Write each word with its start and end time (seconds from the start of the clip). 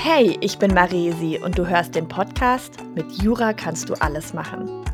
Hey, 0.00 0.38
ich 0.40 0.58
bin 0.58 0.72
Maresi 0.74 1.40
und 1.42 1.58
du 1.58 1.66
hörst 1.66 1.96
den 1.96 2.06
Podcast 2.06 2.72
Mit 2.94 3.20
Jura 3.20 3.52
kannst 3.52 3.88
du 3.88 3.94
alles 3.94 4.32
machen. 4.32 4.84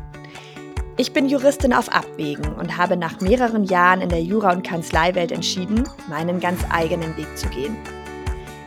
Ich 0.97 1.13
bin 1.13 1.29
Juristin 1.29 1.73
auf 1.73 1.89
Abwägen 1.89 2.51
und 2.55 2.75
habe 2.75 2.97
nach 2.97 3.21
mehreren 3.21 3.65
Jahren 3.65 4.01
in 4.01 4.09
der 4.09 4.23
Jura- 4.23 4.51
und 4.51 4.65
Kanzleiwelt 4.65 5.31
entschieden, 5.31 5.87
meinen 6.09 6.39
ganz 6.39 6.59
eigenen 6.71 7.15
Weg 7.17 7.37
zu 7.37 7.47
gehen. 7.49 7.77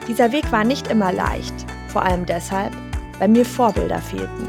Dieser 0.06 0.30
Weg 0.30 0.52
war 0.52 0.62
nicht 0.62 0.87
immer 0.87 1.12
leicht, 1.12 1.55
vor 1.88 2.02
allem 2.05 2.24
deshalb, 2.24 2.73
weil 3.18 3.29
mir 3.29 3.45
Vorbilder 3.45 3.98
fehlten. 3.98 4.48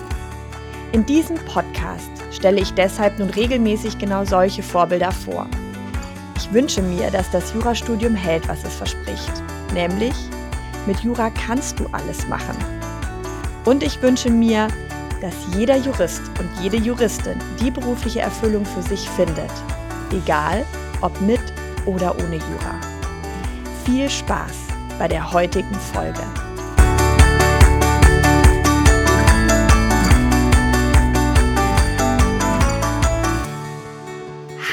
In 0.92 1.08
diesem 1.08 1.38
Podcast 1.46 2.12
stelle 2.30 2.62
ich 2.62 2.72
deshalb 2.76 3.18
nun 3.18 3.32
regelmäßig 3.32 3.98
genau 3.98 4.26
solche 4.26 4.62
Vorbilder 4.62 5.12
vor. 5.12 5.48
Ich 6.38 6.54
wünsche 6.54 6.84
mir, 6.84 7.10
dass 7.10 7.32
das 7.32 7.52
Jurastudium 7.52 8.14
hält, 8.14 8.48
was 8.48 8.64
es 8.64 8.76
verspricht, 8.76 9.34
nämlich 9.74 10.14
mit 10.86 11.00
Jura 11.02 11.30
kannst 11.30 11.80
du 11.80 11.86
alles 11.92 12.28
machen. 12.28 12.58
Und 13.66 13.84
ich 13.84 14.02
wünsche 14.02 14.30
mir, 14.30 14.68
dass 15.22 15.36
jeder 15.56 15.78
Jurist 15.78 16.22
und 16.40 16.50
jede 16.62 16.78
Juristin 16.78 17.38
die 17.62 17.72
berufliche 17.72 18.22
Erfüllung 18.22 18.66
für 18.66 18.82
sich 18.82 19.10
findet, 19.10 19.52
egal 20.12 20.66
ob 21.02 21.20
mit 21.22 21.42
oder 21.86 22.16
ohne 22.18 22.36
Jura. 22.36 22.80
Viel 23.86 24.10
Spaß 24.10 24.68
bei 24.98 25.08
der 25.08 25.32
heutigen 25.32 25.76
Folge. 25.76 26.24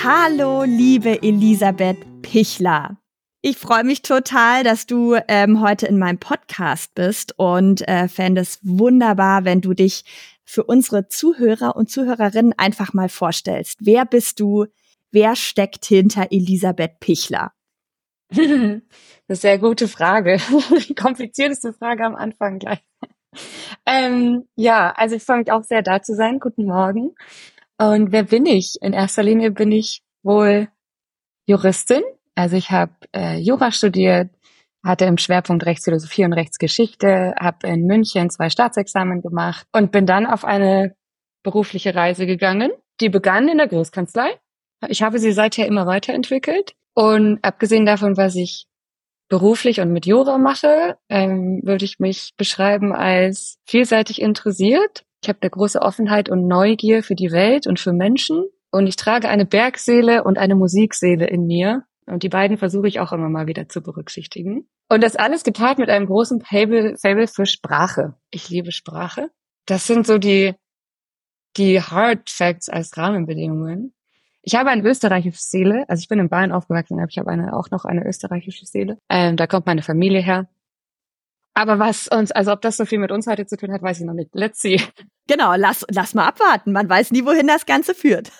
Hallo, 0.04 0.62
liebe 0.62 1.20
Elisabeth 1.22 2.22
Pichler. 2.22 2.96
Ich 3.48 3.58
freue 3.58 3.84
mich 3.84 4.02
total, 4.02 4.64
dass 4.64 4.86
du 4.86 5.14
ähm, 5.28 5.60
heute 5.60 5.86
in 5.86 6.00
meinem 6.00 6.18
Podcast 6.18 6.92
bist 6.96 7.38
und 7.38 7.86
äh, 7.86 8.08
fände 8.08 8.40
es 8.40 8.58
wunderbar, 8.64 9.44
wenn 9.44 9.60
du 9.60 9.72
dich 9.72 10.02
für 10.42 10.64
unsere 10.64 11.06
Zuhörer 11.06 11.76
und 11.76 11.88
Zuhörerinnen 11.88 12.54
einfach 12.58 12.92
mal 12.92 13.08
vorstellst. 13.08 13.78
Wer 13.82 14.04
bist 14.04 14.40
du? 14.40 14.66
Wer 15.12 15.36
steckt 15.36 15.84
hinter 15.84 16.32
Elisabeth 16.32 16.98
Pichler? 16.98 17.52
Das 19.28 19.38
ist 19.38 19.44
eine 19.44 19.52
sehr 19.52 19.58
gute 19.60 19.86
Frage. 19.86 20.38
Die 20.88 20.96
komplizierteste 20.96 21.72
Frage 21.72 22.04
am 22.04 22.16
Anfang 22.16 22.58
gleich. 22.58 22.82
Ähm, 23.86 24.48
ja, 24.56 24.92
also 24.96 25.14
ich 25.14 25.22
freue 25.22 25.38
mich 25.38 25.52
auch 25.52 25.62
sehr 25.62 25.82
da 25.82 26.02
zu 26.02 26.16
sein. 26.16 26.40
Guten 26.40 26.64
Morgen. 26.64 27.14
Und 27.78 28.10
wer 28.10 28.24
bin 28.24 28.44
ich? 28.44 28.74
In 28.80 28.92
erster 28.92 29.22
Linie 29.22 29.52
bin 29.52 29.70
ich 29.70 30.02
wohl 30.24 30.66
Juristin 31.46 32.02
also 32.36 32.56
ich 32.56 32.70
habe 32.70 32.92
äh, 33.14 33.38
Jura 33.38 33.72
studiert, 33.72 34.30
hatte 34.84 35.06
im 35.06 35.18
Schwerpunkt 35.18 35.66
Rechtsphilosophie 35.66 36.24
und 36.24 36.34
Rechtsgeschichte, 36.34 37.34
habe 37.40 37.66
in 37.66 37.86
München 37.86 38.30
zwei 38.30 38.50
Staatsexamen 38.50 39.22
gemacht 39.22 39.66
und 39.72 39.90
bin 39.90 40.06
dann 40.06 40.26
auf 40.26 40.44
eine 40.44 40.94
berufliche 41.42 41.94
Reise 41.94 42.26
gegangen. 42.26 42.70
Die 43.00 43.08
begann 43.08 43.48
in 43.48 43.58
der 43.58 43.68
Großkanzlei. 43.68 44.38
Ich 44.88 45.02
habe 45.02 45.18
sie 45.18 45.32
seither 45.32 45.66
immer 45.66 45.86
weiterentwickelt 45.86 46.74
und 46.94 47.38
abgesehen 47.42 47.86
davon, 47.86 48.16
was 48.16 48.36
ich 48.36 48.66
beruflich 49.28 49.80
und 49.80 49.92
mit 49.92 50.06
Jura 50.06 50.38
mache, 50.38 50.98
ähm, 51.08 51.60
würde 51.64 51.84
ich 51.84 51.98
mich 51.98 52.34
beschreiben 52.36 52.92
als 52.92 53.58
vielseitig 53.66 54.20
interessiert. 54.20 55.04
Ich 55.22 55.28
habe 55.28 55.38
eine 55.40 55.50
große 55.50 55.80
Offenheit 55.80 56.28
und 56.28 56.46
Neugier 56.46 57.02
für 57.02 57.14
die 57.14 57.32
Welt 57.32 57.66
und 57.66 57.80
für 57.80 57.92
Menschen 57.92 58.44
und 58.70 58.86
ich 58.86 58.96
trage 58.96 59.28
eine 59.28 59.46
Bergseele 59.46 60.22
und 60.22 60.38
eine 60.38 60.54
Musikseele 60.54 61.26
in 61.26 61.46
mir 61.46 61.84
und 62.06 62.22
die 62.22 62.28
beiden 62.28 62.56
versuche 62.56 62.88
ich 62.88 63.00
auch 63.00 63.12
immer 63.12 63.28
mal 63.28 63.46
wieder 63.46 63.68
zu 63.68 63.82
berücksichtigen. 63.82 64.68
Und 64.88 65.02
das 65.02 65.16
alles 65.16 65.42
gepaart 65.42 65.78
mit 65.78 65.90
einem 65.90 66.06
großen 66.06 66.40
Fable, 66.40 66.96
Fable 66.96 67.26
für 67.26 67.46
Sprache. 67.46 68.14
Ich 68.30 68.48
liebe 68.48 68.72
Sprache. 68.72 69.30
Das 69.66 69.86
sind 69.86 70.06
so 70.06 70.18
die, 70.18 70.54
die 71.56 71.80
Hard 71.80 72.30
Facts 72.30 72.68
als 72.68 72.96
Rahmenbedingungen. 72.96 73.92
Ich 74.42 74.54
habe 74.54 74.70
eine 74.70 74.88
österreichische 74.88 75.40
Seele. 75.40 75.84
Also 75.88 76.02
ich 76.02 76.08
bin 76.08 76.20
in 76.20 76.28
Bayern 76.28 76.52
aufgewachsen, 76.52 77.00
aber 77.00 77.08
ich 77.10 77.18
habe 77.18 77.30
eine, 77.30 77.56
auch 77.56 77.70
noch 77.72 77.84
eine 77.84 78.06
österreichische 78.06 78.64
Seele. 78.64 78.98
Ähm, 79.08 79.36
da 79.36 79.48
kommt 79.48 79.66
meine 79.66 79.82
Familie 79.82 80.22
her. 80.22 80.48
Aber 81.52 81.80
was 81.80 82.06
uns, 82.06 82.30
also 82.30 82.52
ob 82.52 82.60
das 82.60 82.76
so 82.76 82.84
viel 82.84 82.98
mit 82.98 83.10
uns 83.10 83.26
heute 83.26 83.46
zu 83.46 83.56
tun 83.56 83.72
hat, 83.72 83.82
weiß 83.82 83.98
ich 83.98 84.06
noch 84.06 84.14
nicht. 84.14 84.30
Let's 84.34 84.60
see. 84.60 84.80
Genau, 85.26 85.56
lass, 85.56 85.84
lass 85.90 86.14
mal 86.14 86.28
abwarten. 86.28 86.70
Man 86.70 86.88
weiß 86.88 87.10
nie, 87.10 87.24
wohin 87.24 87.48
das 87.48 87.66
Ganze 87.66 87.94
führt. 87.94 88.30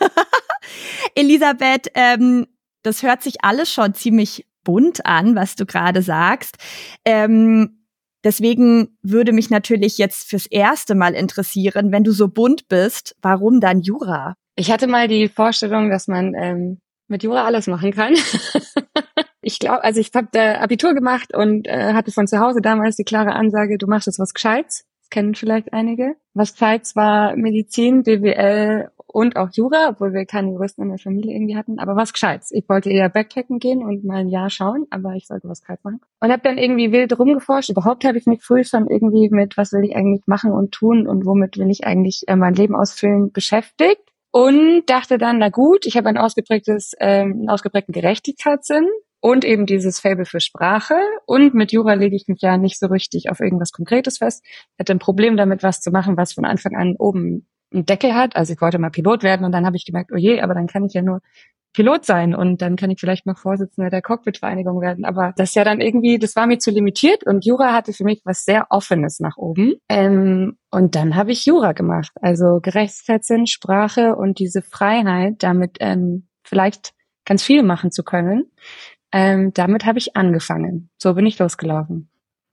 Elisabeth, 1.16 1.90
ähm, 1.94 2.46
das 2.86 3.02
hört 3.02 3.22
sich 3.22 3.44
alles 3.44 3.72
schon 3.72 3.94
ziemlich 3.94 4.46
bunt 4.64 5.04
an, 5.06 5.34
was 5.34 5.56
du 5.56 5.66
gerade 5.66 6.02
sagst. 6.02 6.56
Ähm, 7.04 7.84
deswegen 8.24 8.96
würde 9.02 9.32
mich 9.32 9.50
natürlich 9.50 9.98
jetzt 9.98 10.28
fürs 10.28 10.46
erste 10.46 10.94
Mal 10.94 11.14
interessieren, 11.14 11.92
wenn 11.92 12.04
du 12.04 12.12
so 12.12 12.28
bunt 12.28 12.68
bist, 12.68 13.16
warum 13.22 13.60
dann 13.60 13.80
Jura? 13.80 14.34
Ich 14.56 14.70
hatte 14.70 14.86
mal 14.86 15.08
die 15.08 15.28
Vorstellung, 15.28 15.90
dass 15.90 16.08
man 16.08 16.34
ähm, 16.34 16.78
mit 17.08 17.22
Jura 17.22 17.44
alles 17.44 17.66
machen 17.66 17.92
kann. 17.92 18.14
ich 19.40 19.58
glaube, 19.58 19.84
also 19.84 20.00
ich 20.00 20.10
habe 20.14 20.28
da 20.32 20.60
Abitur 20.60 20.94
gemacht 20.94 21.34
und 21.34 21.66
äh, 21.66 21.92
hatte 21.92 22.10
von 22.10 22.26
zu 22.26 22.40
Hause 22.40 22.60
damals 22.60 22.96
die 22.96 23.04
klare 23.04 23.34
Ansage, 23.34 23.78
du 23.78 23.86
machst 23.86 24.06
jetzt 24.06 24.18
was 24.18 24.34
Gescheites. 24.34 24.84
Das 25.02 25.10
kennen 25.10 25.34
vielleicht 25.34 25.72
einige. 25.72 26.16
Was 26.34 26.52
Gescheites 26.52 26.96
war 26.96 27.36
Medizin, 27.36 28.02
BWL 28.02 28.90
und 29.16 29.36
auch 29.36 29.48
Jura, 29.50 29.88
obwohl 29.88 30.12
wir 30.12 30.26
keine 30.26 30.50
Juristen 30.50 30.82
in 30.82 30.90
der 30.90 30.98
Familie 30.98 31.34
irgendwie 31.34 31.56
hatten, 31.56 31.78
aber 31.78 31.96
was 31.96 32.12
Gescheites. 32.12 32.50
Ich 32.52 32.68
wollte 32.68 32.90
eher 32.90 33.08
Backpacken 33.08 33.58
gehen 33.58 33.82
und 33.82 34.04
mal 34.04 34.18
ein 34.18 34.28
Jahr 34.28 34.50
schauen, 34.50 34.86
aber 34.90 35.14
ich 35.14 35.26
sollte 35.26 35.48
was 35.48 35.62
Gescheites 35.62 35.84
machen. 35.84 36.02
Und 36.20 36.30
habe 36.30 36.42
dann 36.42 36.58
irgendwie 36.58 36.92
wild 36.92 37.18
rumgeforscht. 37.18 37.70
Überhaupt 37.70 38.04
habe 38.04 38.18
ich 38.18 38.26
mich 38.26 38.42
früh 38.42 38.62
schon 38.62 38.90
irgendwie 38.90 39.30
mit, 39.30 39.56
was 39.56 39.72
will 39.72 39.84
ich 39.84 39.96
eigentlich 39.96 40.20
machen 40.26 40.52
und 40.52 40.72
tun 40.72 41.08
und 41.08 41.24
womit 41.24 41.56
will 41.56 41.70
ich 41.70 41.86
eigentlich 41.86 42.24
äh, 42.26 42.36
mein 42.36 42.52
Leben 42.52 42.76
ausfüllen, 42.76 43.32
beschäftigt. 43.32 44.02
Und 44.32 44.82
dachte 44.84 45.16
dann, 45.16 45.38
na 45.38 45.48
gut, 45.48 45.86
ich 45.86 45.96
habe 45.96 46.10
ein 46.10 46.18
ausgeprägtes, 46.18 46.92
ähm, 47.00 47.36
einen 47.38 47.48
ausgeprägten 47.48 47.94
Gerechtigkeitssinn 47.94 48.86
und 49.20 49.46
eben 49.46 49.64
dieses 49.64 49.98
Fable 49.98 50.26
für 50.26 50.40
Sprache. 50.40 50.96
Und 51.24 51.54
mit 51.54 51.72
Jura 51.72 51.94
lege 51.94 52.16
ich 52.16 52.28
mich 52.28 52.42
ja 52.42 52.58
nicht 52.58 52.78
so 52.78 52.88
richtig 52.88 53.30
auf 53.30 53.40
irgendwas 53.40 53.72
Konkretes 53.72 54.18
fest. 54.18 54.44
Ich 54.44 54.78
hatte 54.78 54.92
ein 54.92 54.98
Problem 54.98 55.38
damit, 55.38 55.62
was 55.62 55.80
zu 55.80 55.90
machen, 55.90 56.18
was 56.18 56.34
von 56.34 56.44
Anfang 56.44 56.76
an 56.76 56.96
oben 56.98 57.46
einen 57.72 57.86
Deckel 57.86 58.14
hat. 58.14 58.36
Also 58.36 58.52
ich 58.52 58.60
wollte 58.60 58.78
mal 58.78 58.90
Pilot 58.90 59.22
werden 59.22 59.44
und 59.44 59.52
dann 59.52 59.66
habe 59.66 59.76
ich 59.76 59.84
gemerkt, 59.84 60.10
oh 60.12 60.16
je, 60.16 60.40
aber 60.40 60.54
dann 60.54 60.66
kann 60.66 60.84
ich 60.84 60.94
ja 60.94 61.02
nur 61.02 61.20
Pilot 61.76 62.06
sein 62.06 62.34
und 62.34 62.62
dann 62.62 62.76
kann 62.76 62.90
ich 62.90 62.98
vielleicht 62.98 63.26
noch 63.26 63.36
Vorsitzender 63.36 63.90
der 63.90 64.00
Cockpit-Vereinigung 64.00 64.80
werden. 64.80 65.04
Aber 65.04 65.34
das 65.36 65.54
ja 65.54 65.62
dann 65.62 65.82
irgendwie, 65.82 66.18
das 66.18 66.34
war 66.34 66.46
mir 66.46 66.58
zu 66.58 66.70
limitiert 66.70 67.26
und 67.26 67.44
Jura 67.44 67.74
hatte 67.74 67.92
für 67.92 68.04
mich 68.04 68.22
was 68.24 68.44
sehr 68.46 68.68
Offenes 68.70 69.20
nach 69.20 69.36
oben. 69.36 69.74
Ähm, 69.90 70.56
und 70.70 70.94
dann 70.94 71.16
habe 71.16 71.32
ich 71.32 71.44
Jura 71.44 71.72
gemacht. 71.72 72.12
Also 72.22 72.60
Gerechtigkeitssinn, 72.62 73.46
Sprache 73.46 74.16
und 74.16 74.38
diese 74.38 74.62
Freiheit, 74.62 75.42
damit 75.42 75.76
ähm, 75.80 76.28
vielleicht 76.44 76.94
ganz 77.26 77.42
viel 77.42 77.62
machen 77.62 77.90
zu 77.90 78.04
können. 78.04 78.50
Ähm, 79.12 79.52
damit 79.52 79.84
habe 79.84 79.98
ich 79.98 80.16
angefangen. 80.16 80.88
So 80.96 81.12
bin 81.12 81.26
ich 81.26 81.38
losgelaufen. 81.38 82.08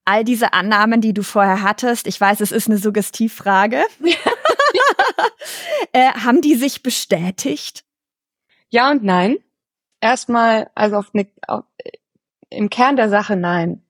All 0.06 0.24
diese 0.24 0.53
Annahmen, 0.53 1.00
die 1.00 1.14
du 1.14 1.24
vorher 1.24 1.62
hattest, 1.62 2.08
ich 2.08 2.19
weiß, 2.19 2.41
es 2.41 2.52
ist 2.52 2.68
eine 2.68 2.78
Suggestivfrage. 2.78 3.84
äh, 5.94 6.12
haben 6.12 6.41
die 6.41 6.56
sich 6.56 6.84
bestätigt? 6.84 7.84
Ja 8.69 8.91
und 8.91 9.03
nein. 9.03 9.38
Erstmal, 10.02 10.69
also 10.75 10.97
auf 10.97 11.12
eine, 11.14 11.28
auf, 11.47 11.64
im 12.50 12.69
Kern 12.69 12.96
der 12.96 13.09
Sache 13.09 13.36
nein. 13.36 13.84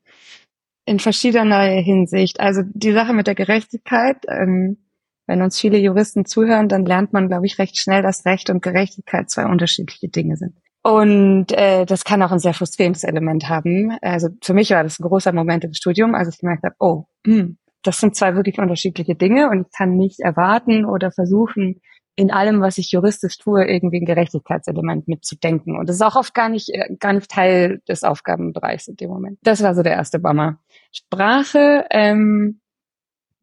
In 0.86 1.00
verschiedener 1.00 1.64
Hinsicht. 1.64 2.40
Also 2.40 2.62
die 2.66 2.92
Sache 2.92 3.14
mit 3.14 3.28
der 3.28 3.36
Gerechtigkeit, 3.36 4.18
ähm, 4.28 4.78
wenn 5.26 5.42
uns 5.42 5.60
viele 5.60 5.78
Juristen 5.78 6.26
zuhören, 6.26 6.68
dann 6.68 6.86
lernt 6.86 7.14
man, 7.14 7.30
glaube 7.30 7.46
ich, 7.46 7.58
recht 7.58 7.78
schnell, 7.78 8.02
dass 8.02 8.26
Recht 8.26 8.50
und 8.50 8.62
Gerechtigkeit 8.62 9.30
zwei 9.30 9.46
unterschiedliche 9.46 10.10
Dinge 10.10 10.36
sind. 10.36 10.58
Und 10.84 11.54
äh, 11.54 11.86
das 11.86 12.04
kann 12.04 12.22
auch 12.22 12.32
ein 12.32 12.40
sehr 12.40 12.54
frustrierendes 12.54 13.06
Element 13.06 13.48
haben. 13.48 13.98
Also 14.02 14.28
für 14.44 14.54
mich 14.54 14.72
war 14.72 14.84
das 14.84 15.00
ein 15.00 15.08
großer 15.08 15.32
Moment 15.32 15.64
im 15.64 15.74
Studium, 15.74 16.14
als 16.14 16.28
ich 16.28 16.40
gemerkt 16.40 16.64
habe, 16.64 16.76
oh, 16.80 17.06
hm, 17.26 17.58
das 17.84 18.00
sind 18.00 18.16
zwei 18.16 18.36
wirklich 18.36 18.60
unterschiedliche 18.60 19.16
Dinge 19.16 19.50
und 19.50 19.68
ich 19.68 19.78
kann 19.78 19.96
nicht 19.96 20.20
erwarten 20.20 20.86
oder 20.86 21.12
versuchen, 21.12 21.80
in 22.16 22.32
allem, 22.32 22.62
was 22.62 22.78
ich 22.78 22.92
juristisch 22.92 23.38
tue, 23.38 23.66
irgendwie 23.66 24.00
ein 24.00 24.06
Gerechtigkeitselement 24.06 25.08
mitzudenken. 25.08 25.78
Und 25.78 25.90
das 25.90 25.96
ist 25.96 26.02
auch 26.02 26.16
oft 26.16 26.34
gar 26.34 26.50
nicht, 26.50 26.70
äh, 26.70 26.94
gar 27.00 27.14
nicht 27.14 27.32
Teil 27.32 27.82
des 27.88 28.04
Aufgabenbereichs 28.04 28.88
in 28.88 28.98
dem 28.98 29.10
Moment. 29.10 29.40
Das 29.42 29.64
war 29.64 29.74
so 29.74 29.82
der 29.82 29.94
erste 29.94 30.20
Bummer. 30.20 30.60
Sprache, 30.92 31.86
ähm, 31.90 32.60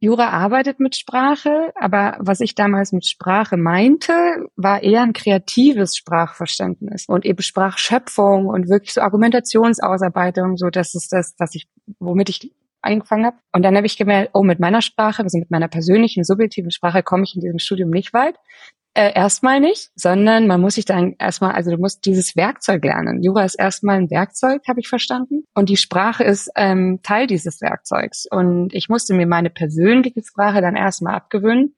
Jura 0.02 0.30
arbeitet 0.30 0.80
mit 0.80 0.96
Sprache, 0.96 1.72
aber 1.74 2.16
was 2.20 2.40
ich 2.40 2.54
damals 2.54 2.92
mit 2.92 3.06
Sprache 3.06 3.58
meinte, 3.58 4.12
war 4.56 4.82
eher 4.82 5.02
ein 5.02 5.12
kreatives 5.12 5.94
Sprachverständnis 5.94 7.04
und 7.06 7.26
eben 7.26 7.42
Sprachschöpfung 7.42 8.46
und 8.46 8.70
wirklich 8.70 8.94
so 8.94 9.02
Argumentationsausarbeitung, 9.02 10.56
so 10.56 10.70
das 10.70 10.94
ist 10.94 11.12
das, 11.12 11.34
was 11.38 11.54
ich, 11.54 11.68
womit 11.98 12.30
ich 12.30 12.50
angefangen 12.80 13.26
habe. 13.26 13.36
Und 13.52 13.62
dann 13.62 13.76
habe 13.76 13.86
ich 13.86 13.98
gemerkt, 13.98 14.30
oh, 14.32 14.42
mit 14.42 14.58
meiner 14.58 14.80
Sprache, 14.80 15.22
also 15.22 15.38
mit 15.38 15.50
meiner 15.50 15.68
persönlichen, 15.68 16.24
subjektiven 16.24 16.70
Sprache 16.70 17.02
komme 17.02 17.24
ich 17.24 17.34
in 17.34 17.42
diesem 17.42 17.58
Studium 17.58 17.90
nicht 17.90 18.14
weit. 18.14 18.36
Äh, 18.92 19.12
erstmal 19.14 19.60
nicht, 19.60 19.90
sondern 19.94 20.48
man 20.48 20.60
muss 20.60 20.74
sich 20.74 20.84
dann 20.84 21.14
erstmal, 21.18 21.52
also 21.52 21.70
du 21.70 21.76
musst 21.76 22.04
dieses 22.06 22.34
Werkzeug 22.34 22.84
lernen. 22.84 23.22
Jura 23.22 23.44
ist 23.44 23.54
erstmal 23.54 23.98
ein 23.98 24.10
Werkzeug, 24.10 24.62
habe 24.66 24.80
ich 24.80 24.88
verstanden. 24.88 25.44
Und 25.54 25.68
die 25.68 25.76
Sprache 25.76 26.24
ist 26.24 26.50
ähm, 26.56 26.98
Teil 27.04 27.28
dieses 27.28 27.60
Werkzeugs. 27.60 28.26
Und 28.28 28.74
ich 28.74 28.88
musste 28.88 29.14
mir 29.14 29.28
meine 29.28 29.50
persönliche 29.50 30.22
Sprache 30.24 30.60
dann 30.60 30.74
erstmal 30.74 31.14
abgewöhnen. 31.14 31.76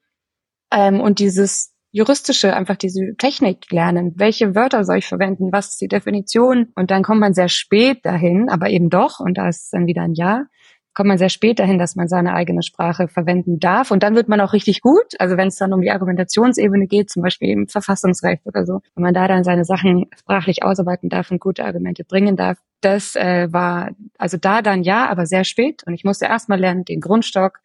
Ähm, 0.73 1.00
und 1.00 1.19
dieses 1.19 1.75
juristische, 1.91 2.56
einfach 2.56 2.76
diese 2.76 3.14
Technik 3.19 3.70
lernen. 3.70 4.14
Welche 4.17 4.55
Wörter 4.55 4.82
soll 4.85 4.97
ich 4.99 5.06
verwenden? 5.06 5.53
Was 5.53 5.70
ist 5.70 5.81
die 5.82 5.88
Definition? 5.88 6.73
Und 6.75 6.91
dann 6.91 7.03
kommt 7.03 7.20
man 7.20 7.35
sehr 7.35 7.49
spät 7.49 8.05
dahin, 8.06 8.49
aber 8.49 8.70
eben 8.70 8.88
doch, 8.88 9.20
und 9.20 9.37
da 9.37 9.49
ist 9.49 9.70
dann 9.75 9.87
wieder 9.87 10.03
ein 10.03 10.14
Ja, 10.14 10.47
kommt 10.94 11.09
man 11.09 11.19
sehr 11.19 11.29
spät 11.29 11.59
dahin, 11.59 11.79
dass 11.79 11.97
man 11.97 12.09
seine 12.09 12.35
eigene 12.35 12.62
Sprache 12.62 13.09
verwenden 13.09 13.59
darf. 13.59 13.91
Und 13.91 14.03
dann 14.03 14.15
wird 14.15 14.29
man 14.29 14.41
auch 14.41 14.53
richtig 14.53 14.83
gut. 14.83 15.15
Also 15.19 15.37
wenn 15.37 15.49
es 15.49 15.56
dann 15.56 15.73
um 15.73 15.81
die 15.81 15.91
Argumentationsebene 15.91 16.87
geht, 16.87 17.11
zum 17.11 17.23
Beispiel 17.23 17.50
im 17.50 17.69
Verfassungsrecht 17.69 18.47
oder 18.47 18.67
so, 18.67 18.81
wenn 18.94 19.05
man 19.05 19.15
da 19.15 19.27
dann 19.27 19.44
seine 19.44 19.65
Sachen 19.65 20.06
sprachlich 20.17 20.62
ausarbeiten 20.62 21.09
darf 21.09 21.31
und 21.31 21.41
gute 21.41 21.65
Argumente 21.65 22.05
bringen 22.05 22.37
darf, 22.37 22.59
das 22.83 23.17
äh, 23.17 23.49
war 23.53 23.91
also 24.19 24.37
da 24.37 24.61
dann 24.61 24.83
ja, 24.83 25.09
aber 25.09 25.27
sehr 25.27 25.44
spät. 25.44 25.83
Und 25.87 25.94
ich 25.94 26.05
musste 26.05 26.27
erstmal 26.27 26.61
lernen, 26.61 26.85
den 26.85 27.00
Grundstock, 27.00 27.61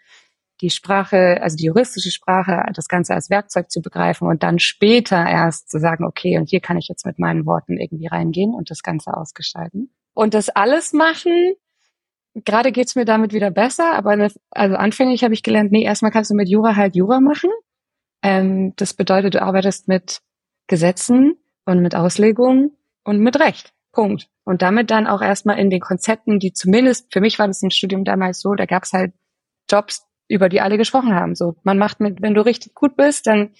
die 0.62 0.70
Sprache, 0.70 1.40
also 1.42 1.56
die 1.56 1.66
juristische 1.66 2.12
Sprache, 2.12 2.64
das 2.74 2.88
Ganze 2.88 3.14
als 3.14 3.30
Werkzeug 3.30 3.70
zu 3.70 3.82
begreifen 3.82 4.28
und 4.28 4.42
dann 4.42 4.58
später 4.58 5.18
erst 5.18 5.70
zu 5.70 5.80
sagen, 5.80 6.06
okay, 6.06 6.38
und 6.38 6.50
hier 6.50 6.62
kann 6.62 6.78
ich 6.78 6.88
jetzt 6.88 7.06
mit 7.06 7.20
meinen 7.20 7.46
Worten 7.46 7.78
irgendwie 7.78 8.08
reingehen 8.08 8.54
und 8.56 8.72
das 8.72 8.82
Ganze 8.82 9.16
ausgestalten. 9.16 9.92
Und 10.14 10.34
das 10.34 10.50
alles 10.50 10.94
machen 10.94 11.56
gerade 12.46 12.72
geht's 12.72 12.96
mir 12.96 13.06
damit 13.06 13.34
wieder 13.34 13.52
besser, 13.52 13.94
aber 13.94 14.12
eine, 14.12 14.32
also 14.52 14.76
anfänglich 14.76 15.24
habe 15.24 15.34
ich 15.34 15.44
gelernt, 15.44 15.72
nee, 15.72 15.84
erstmal 15.84 16.12
kannst 16.12 16.32
du 16.32 16.36
mit 16.36 16.50
Jura 16.50 16.76
halt 16.76 16.96
Jura 16.96 17.20
machen. 17.20 17.50
Ähm, 18.24 18.74
das 18.76 18.94
bedeutet, 18.94 19.36
du 19.36 19.42
arbeitest 19.42 19.88
mit 19.88 20.22
Gesetzen 20.68 21.38
und 21.66 21.82
mit 21.82 21.96
Auslegungen 21.96 22.72
und 23.04 23.20
mit 23.20 23.40
Recht. 23.40 23.74
Punkt. 23.92 24.30
Und 24.44 24.62
damit 24.62 24.92
dann 24.92 25.08
auch 25.08 25.22
erstmal 25.22 25.58
in 25.58 25.70
den 25.70 25.80
Konzepten, 25.80 26.40
die 26.40 26.54
zumindest, 26.54 27.12
für 27.12 27.22
mich 27.22 27.40
war 27.40 27.48
das 27.48 27.64
im 27.64 27.72
Studium 27.72 28.04
damals 28.04 28.40
so, 28.40 28.54
da 28.54 28.66
gab's 28.66 28.94
halt 28.94 29.14
Jobs, 29.70 30.06
über 30.28 30.50
die 30.50 30.62
alle 30.62 30.78
gesprochen 30.78 31.16
haben. 31.16 31.36
So, 31.36 31.56
man 31.64 31.78
macht 31.78 32.00
mit, 32.00 32.22
wenn 32.22 32.34
du 32.34 32.46
richtig 32.46 32.76
gut 32.76 32.96
bist, 32.96 33.28
dann 33.28 33.52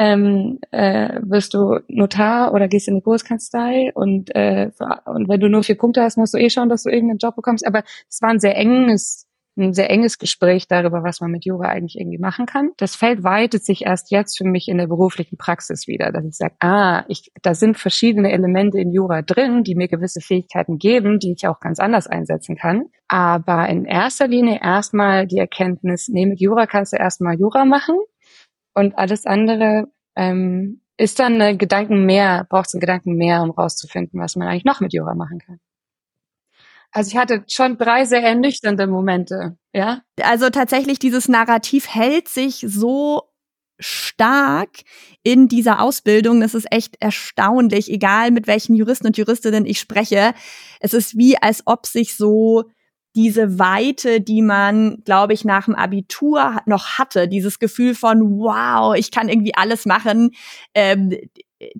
ähm, 0.00 0.58
äh, 0.70 1.20
wirst 1.20 1.52
du 1.52 1.78
Notar 1.88 2.54
oder 2.54 2.68
gehst 2.68 2.88
in 2.88 2.94
die 2.94 3.02
Großkanzlei 3.02 3.90
und, 3.92 4.34
äh, 4.34 4.70
und 5.04 5.28
wenn 5.28 5.40
du 5.40 5.50
nur 5.50 5.62
vier 5.62 5.76
Punkte 5.76 6.02
hast, 6.02 6.16
musst 6.16 6.32
du 6.32 6.38
eh 6.38 6.48
schauen, 6.48 6.70
dass 6.70 6.84
du 6.84 6.88
irgendeinen 6.88 7.18
Job 7.18 7.36
bekommst. 7.36 7.66
Aber 7.66 7.82
es 8.08 8.22
war 8.22 8.30
ein 8.30 8.40
sehr 8.40 8.56
enges, 8.56 9.28
ein 9.58 9.74
sehr 9.74 9.90
enges 9.90 10.16
Gespräch 10.16 10.66
darüber, 10.68 11.02
was 11.04 11.20
man 11.20 11.30
mit 11.30 11.44
Jura 11.44 11.68
eigentlich 11.68 12.00
irgendwie 12.00 12.16
machen 12.16 12.46
kann. 12.46 12.70
Das 12.78 12.96
Feld 12.96 13.24
weitet 13.24 13.62
sich 13.62 13.84
erst 13.84 14.10
jetzt 14.10 14.38
für 14.38 14.44
mich 14.44 14.68
in 14.68 14.78
der 14.78 14.86
beruflichen 14.86 15.36
Praxis 15.36 15.86
wieder, 15.86 16.12
dass 16.12 16.24
ich 16.24 16.34
sage, 16.34 16.54
ah, 16.60 17.04
ich, 17.08 17.30
da 17.42 17.52
sind 17.54 17.76
verschiedene 17.76 18.32
Elemente 18.32 18.78
in 18.78 18.92
Jura 18.92 19.20
drin, 19.20 19.64
die 19.64 19.74
mir 19.74 19.88
gewisse 19.88 20.22
Fähigkeiten 20.22 20.78
geben, 20.78 21.18
die 21.18 21.34
ich 21.36 21.46
auch 21.46 21.60
ganz 21.60 21.78
anders 21.78 22.06
einsetzen 22.06 22.56
kann. 22.56 22.84
Aber 23.06 23.68
in 23.68 23.84
erster 23.84 24.28
Linie 24.28 24.60
erstmal 24.62 25.26
die 25.26 25.38
Erkenntnis, 25.38 26.08
nee, 26.08 26.24
mit 26.24 26.40
Jura 26.40 26.64
kannst 26.64 26.94
du 26.94 26.96
erstmal 26.96 27.38
Jura 27.38 27.66
machen 27.66 27.96
und 28.74 28.96
alles 28.96 29.26
andere 29.26 29.88
ähm, 30.16 30.80
ist 30.96 31.18
dann 31.18 31.40
ein 31.40 31.58
Gedanken 31.58 32.04
mehr, 32.04 32.46
braucht 32.48 32.68
es 32.68 32.74
einen 32.74 32.80
Gedanken 32.80 33.14
mehr, 33.14 33.42
um 33.42 33.50
rauszufinden, 33.50 34.20
was 34.20 34.36
man 34.36 34.48
eigentlich 34.48 34.64
noch 34.64 34.80
mit 34.80 34.92
Yoga 34.92 35.14
machen 35.14 35.38
kann. 35.38 35.58
Also 36.92 37.10
ich 37.10 37.16
hatte 37.16 37.44
schon 37.48 37.78
drei 37.78 38.04
sehr 38.04 38.22
ernüchternde 38.22 38.86
Momente, 38.86 39.56
ja. 39.72 40.02
Also 40.20 40.50
tatsächlich 40.50 40.98
dieses 40.98 41.28
Narrativ 41.28 41.88
hält 41.88 42.28
sich 42.28 42.64
so 42.66 43.30
stark 43.78 44.70
in 45.22 45.48
dieser 45.48 45.80
Ausbildung. 45.80 46.40
Das 46.40 46.54
ist 46.54 46.70
echt 46.70 46.96
erstaunlich, 47.00 47.90
egal 47.90 48.30
mit 48.30 48.46
welchen 48.46 48.74
Juristen 48.74 49.06
und 49.06 49.16
Juristinnen 49.16 49.66
ich 49.66 49.80
spreche. 49.80 50.34
Es 50.80 50.92
ist 50.92 51.16
wie, 51.16 51.38
als 51.40 51.62
ob 51.66 51.86
sich 51.86 52.16
so 52.16 52.64
diese 53.14 53.58
Weite, 53.58 54.20
die 54.20 54.42
man, 54.42 55.02
glaube 55.04 55.32
ich, 55.32 55.44
nach 55.44 55.64
dem 55.64 55.74
Abitur 55.74 56.60
noch 56.66 56.98
hatte, 56.98 57.28
dieses 57.28 57.58
Gefühl 57.58 57.94
von, 57.94 58.38
wow, 58.38 58.94
ich 58.94 59.10
kann 59.10 59.28
irgendwie 59.28 59.54
alles 59.54 59.84
machen, 59.86 60.30
ähm, 60.74 61.16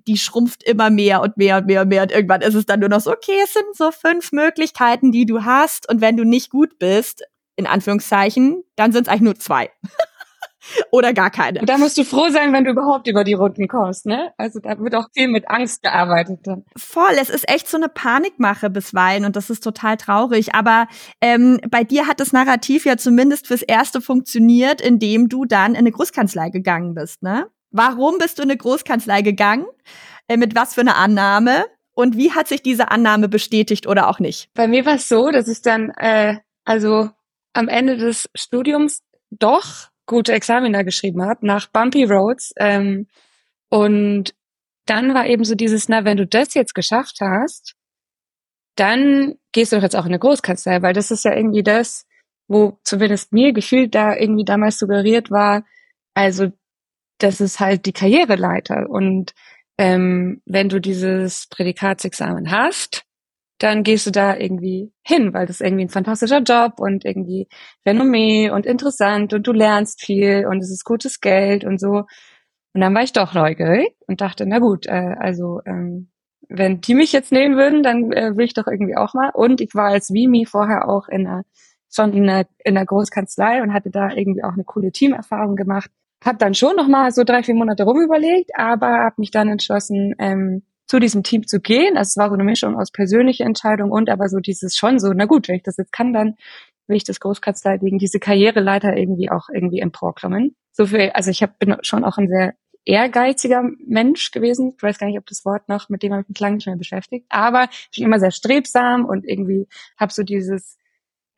die 0.07 0.17
schrumpft 0.17 0.63
immer 0.63 0.89
mehr 0.89 1.21
und 1.21 1.37
mehr 1.37 1.57
und 1.57 1.65
mehr 1.65 1.81
und 1.81 1.87
mehr. 1.87 2.03
Und 2.03 2.11
irgendwann 2.11 2.41
ist 2.41 2.53
es 2.53 2.65
dann 2.65 2.81
nur 2.81 2.89
noch 2.89 3.01
so, 3.01 3.11
okay, 3.11 3.39
es 3.43 3.53
sind 3.53 3.75
so 3.75 3.91
fünf 3.91 4.31
Möglichkeiten, 4.31 5.11
die 5.11 5.25
du 5.25 5.43
hast. 5.43 5.89
Und 5.89 6.01
wenn 6.01 6.17
du 6.17 6.23
nicht 6.23 6.51
gut 6.51 6.77
bist, 6.77 7.23
in 7.55 7.65
Anführungszeichen, 7.65 8.63
dann 8.75 8.91
sind 8.91 9.07
es 9.07 9.07
eigentlich 9.07 9.21
nur 9.21 9.35
zwei. 9.35 9.71
oder 10.91 11.13
gar 11.13 11.29
keine. 11.29 11.59
Und 11.59 11.69
da 11.69 11.77
musst 11.77 11.97
du 11.97 12.03
froh 12.03 12.29
sein, 12.29 12.53
wenn 12.53 12.63
du 12.63 12.71
überhaupt 12.71 13.07
über 13.07 13.23
die 13.23 13.33
Runden 13.33 13.67
kommst, 13.67 14.05
ne? 14.05 14.33
Also 14.37 14.59
da 14.59 14.79
wird 14.79 14.95
auch 14.95 15.07
viel 15.13 15.27
mit 15.27 15.49
Angst 15.49 15.83
gearbeitet 15.83 16.39
dann. 16.43 16.63
Voll, 16.77 17.13
es 17.19 17.29
ist 17.29 17.49
echt 17.49 17.67
so 17.67 17.77
eine 17.77 17.89
Panikmache 17.89 18.69
bisweilen 18.69 19.25
und 19.25 19.35
das 19.35 19.49
ist 19.49 19.63
total 19.63 19.97
traurig. 19.97 20.53
Aber 20.55 20.87
ähm, 21.21 21.59
bei 21.69 21.83
dir 21.83 22.07
hat 22.07 22.19
das 22.19 22.33
Narrativ 22.33 22.85
ja 22.85 22.97
zumindest 22.97 23.47
fürs 23.47 23.61
Erste 23.61 24.01
funktioniert, 24.01 24.81
indem 24.81 25.29
du 25.29 25.45
dann 25.45 25.71
in 25.71 25.79
eine 25.79 25.91
Großkanzlei 25.91 26.49
gegangen 26.49 26.93
bist, 26.93 27.23
ne? 27.23 27.47
Warum 27.71 28.17
bist 28.17 28.37
du 28.37 28.43
in 28.43 28.49
eine 28.49 28.57
Großkanzlei 28.57 29.21
gegangen? 29.21 29.65
Äh, 30.27 30.37
mit 30.37 30.55
was 30.55 30.73
für 30.73 30.81
einer 30.81 30.97
Annahme? 30.97 31.65
Und 31.93 32.17
wie 32.17 32.31
hat 32.31 32.47
sich 32.47 32.61
diese 32.61 32.91
Annahme 32.91 33.29
bestätigt 33.29 33.87
oder 33.87 34.07
auch 34.07 34.19
nicht? 34.19 34.49
Bei 34.53 34.67
mir 34.67 34.85
war 34.85 34.95
es 34.95 35.07
so, 35.07 35.29
dass 35.29 35.47
ich 35.47 35.61
dann, 35.61 35.89
äh, 35.91 36.37
also 36.65 37.09
am 37.53 37.67
Ende 37.67 37.97
des 37.97 38.29
Studiums 38.35 39.01
doch 39.29 39.90
gute 40.05 40.33
Examiner 40.33 40.83
geschrieben 40.83 41.23
habe, 41.23 41.45
nach 41.45 41.67
Bumpy 41.67 42.03
Roads. 42.03 42.53
Ähm, 42.57 43.07
und 43.69 44.33
dann 44.85 45.13
war 45.13 45.25
eben 45.27 45.43
so 45.43 45.55
dieses, 45.55 45.89
na, 45.89 46.05
wenn 46.05 46.17
du 46.17 46.27
das 46.27 46.53
jetzt 46.53 46.75
geschafft 46.75 47.17
hast, 47.21 47.75
dann 48.75 49.35
gehst 49.51 49.71
du 49.71 49.77
doch 49.77 49.83
jetzt 49.83 49.95
auch 49.95 50.05
in 50.05 50.11
eine 50.11 50.19
Großkanzlei, 50.19 50.81
weil 50.81 50.93
das 50.93 51.11
ist 51.11 51.25
ja 51.25 51.35
irgendwie 51.35 51.63
das, 51.63 52.05
wo 52.47 52.79
zumindest 52.83 53.31
mir 53.31 53.53
gefühlt 53.53 53.95
da 53.95 54.15
irgendwie 54.15 54.45
damals 54.45 54.79
suggeriert 54.79 55.31
war, 55.31 55.63
also 56.13 56.51
das 57.19 57.39
ist 57.39 57.59
halt 57.59 57.85
die 57.85 57.93
Karriereleiter. 57.93 58.89
Und 58.89 59.33
ähm, 59.77 60.41
wenn 60.45 60.69
du 60.69 60.79
dieses 60.79 61.47
Prädikatsexamen 61.47 62.51
hast, 62.51 63.03
dann 63.63 63.83
gehst 63.83 64.07
du 64.07 64.11
da 64.11 64.35
irgendwie 64.35 64.91
hin, 65.03 65.33
weil 65.33 65.45
das 65.45 65.57
ist 65.57 65.65
irgendwie 65.65 65.85
ein 65.85 65.89
fantastischer 65.89 66.41
Job 66.41 66.79
und 66.79 67.05
irgendwie 67.05 67.47
Renommee 67.85 68.49
und 68.49 68.65
interessant 68.65 69.33
und 69.33 69.45
du 69.45 69.51
lernst 69.51 70.01
viel 70.01 70.47
und 70.47 70.59
es 70.59 70.71
ist 70.71 70.83
gutes 70.83 71.19
Geld 71.19 71.63
und 71.63 71.79
so. 71.79 72.05
Und 72.73 72.81
dann 72.81 72.95
war 72.95 73.03
ich 73.03 73.13
doch 73.13 73.33
neugierig 73.33 73.95
und 74.07 74.21
dachte, 74.21 74.45
na 74.47 74.59
gut, 74.59 74.87
äh, 74.87 75.15
also 75.19 75.61
ähm, 75.65 76.09
wenn 76.49 76.81
die 76.81 76.95
mich 76.95 77.11
jetzt 77.11 77.31
nehmen 77.31 77.55
würden, 77.55 77.83
dann 77.83 78.11
äh, 78.11 78.35
will 78.35 78.45
ich 78.45 78.53
doch 78.53 78.67
irgendwie 78.67 78.97
auch 78.97 79.13
mal. 79.13 79.29
Und 79.33 79.61
ich 79.61 79.75
war 79.75 79.89
als 79.89 80.11
Vimi 80.11 80.45
vorher 80.45 80.89
auch 80.89 81.07
in 81.07 81.27
einer, 81.27 81.43
schon 81.93 82.13
in 82.13 82.29
einer, 82.29 82.47
in 82.63 82.77
einer 82.77 82.85
Großkanzlei 82.85 83.61
und 83.61 83.73
hatte 83.73 83.91
da 83.91 84.09
irgendwie 84.09 84.43
auch 84.43 84.53
eine 84.53 84.63
coole 84.63 84.91
Teamerfahrung 84.91 85.55
gemacht. 85.55 85.91
Hab 86.23 86.39
dann 86.39 86.53
schon 86.53 86.75
noch 86.75 86.87
mal 86.87 87.11
so 87.11 87.23
drei, 87.23 87.43
vier 87.43 87.55
Monate 87.55 87.83
rumüberlegt, 87.83 88.51
aber 88.55 88.87
habe 88.87 89.15
mich 89.17 89.31
dann 89.31 89.49
entschlossen, 89.49 90.13
ähm, 90.19 90.63
zu 90.91 90.99
diesem 90.99 91.23
Team 91.23 91.47
zu 91.47 91.61
gehen. 91.61 91.95
Also 91.95 92.09
es 92.09 92.17
war 92.17 92.27
so 92.27 92.33
eine 92.33 92.43
Mischung 92.43 92.77
aus 92.77 92.91
persönlicher 92.91 93.45
Entscheidung 93.45 93.91
und 93.91 94.09
aber 94.09 94.27
so 94.27 94.39
dieses 94.39 94.75
schon 94.75 94.99
so, 94.99 95.13
na 95.13 95.23
gut, 95.23 95.47
wenn 95.47 95.55
ich 95.55 95.63
das 95.63 95.77
jetzt 95.77 95.93
kann, 95.93 96.11
dann 96.11 96.35
will 96.87 96.97
ich 96.97 97.05
das 97.05 97.21
Großkanzlei 97.21 97.79
wegen 97.81 97.97
diese 97.97 98.19
Karriereleiter 98.19 98.97
irgendwie 98.97 99.31
auch 99.31 99.47
irgendwie 99.53 99.79
emporklommen. 99.79 100.53
So 100.73 100.87
viel, 100.87 101.11
also 101.13 101.31
ich 101.31 101.41
hab, 101.43 101.57
bin 101.59 101.77
schon 101.81 102.03
auch 102.03 102.17
ein 102.17 102.27
sehr 102.27 102.55
ehrgeiziger 102.83 103.63
Mensch 103.87 104.31
gewesen. 104.31 104.73
Ich 104.75 104.83
weiß 104.83 104.99
gar 104.99 105.07
nicht, 105.07 105.17
ob 105.17 105.25
das 105.27 105.45
Wort 105.45 105.69
noch, 105.69 105.87
mit 105.87 106.03
dem 106.03 106.11
habe 106.11 106.23
ich 106.23 106.27
mich 106.27 106.39
lange 106.41 106.55
nicht 106.55 106.67
mehr 106.67 106.75
beschäftigt. 106.75 107.25
Aber 107.29 107.69
ich 107.71 107.99
bin 107.99 108.07
immer 108.07 108.19
sehr 108.19 108.31
strebsam 108.31 109.05
und 109.05 109.23
irgendwie 109.25 109.69
habe 109.97 110.11
so 110.11 110.23
dieses 110.23 110.77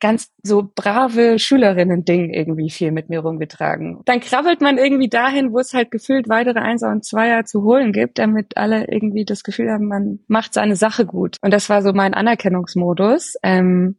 ganz 0.00 0.32
so 0.42 0.70
brave 0.74 1.38
Schülerinnen-Ding 1.38 2.32
irgendwie 2.32 2.70
viel 2.70 2.92
mit 2.92 3.08
mir 3.08 3.20
rumgetragen. 3.20 4.02
Dann 4.04 4.20
krabbelt 4.20 4.60
man 4.60 4.76
irgendwie 4.76 5.08
dahin, 5.08 5.52
wo 5.52 5.58
es 5.58 5.72
halt 5.72 5.90
gefühlt 5.90 6.28
weitere 6.28 6.58
Einser 6.58 6.90
und 6.90 7.04
Zweier 7.04 7.44
zu 7.44 7.62
holen 7.62 7.92
gibt, 7.92 8.18
damit 8.18 8.56
alle 8.56 8.86
irgendwie 8.88 9.24
das 9.24 9.44
Gefühl 9.44 9.70
haben, 9.70 9.86
man 9.86 10.20
macht 10.26 10.54
seine 10.54 10.76
Sache 10.76 11.06
gut. 11.06 11.38
Und 11.40 11.52
das 11.52 11.70
war 11.70 11.82
so 11.82 11.92
mein 11.92 12.14
Anerkennungsmodus. 12.14 13.36
Ähm, 13.42 13.96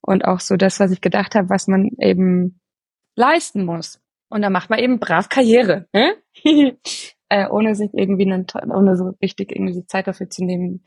und 0.00 0.24
auch 0.24 0.40
so 0.40 0.56
das, 0.56 0.80
was 0.80 0.90
ich 0.90 1.00
gedacht 1.00 1.34
habe, 1.34 1.50
was 1.50 1.66
man 1.66 1.90
eben 1.98 2.60
leisten 3.16 3.64
muss. 3.64 4.00
Und 4.30 4.42
da 4.42 4.50
macht 4.50 4.70
man 4.70 4.78
eben 4.78 5.00
brav 5.00 5.28
Karriere, 5.28 5.86
ne? 5.92 6.16
äh, 7.28 7.48
ohne 7.48 7.74
sich 7.74 7.90
irgendwie, 7.92 8.30
einen, 8.30 8.46
ohne 8.70 8.96
so 8.96 9.12
richtig 9.22 9.52
irgendwie 9.52 9.84
Zeit 9.86 10.06
dafür 10.06 10.30
zu 10.30 10.44
nehmen, 10.44 10.84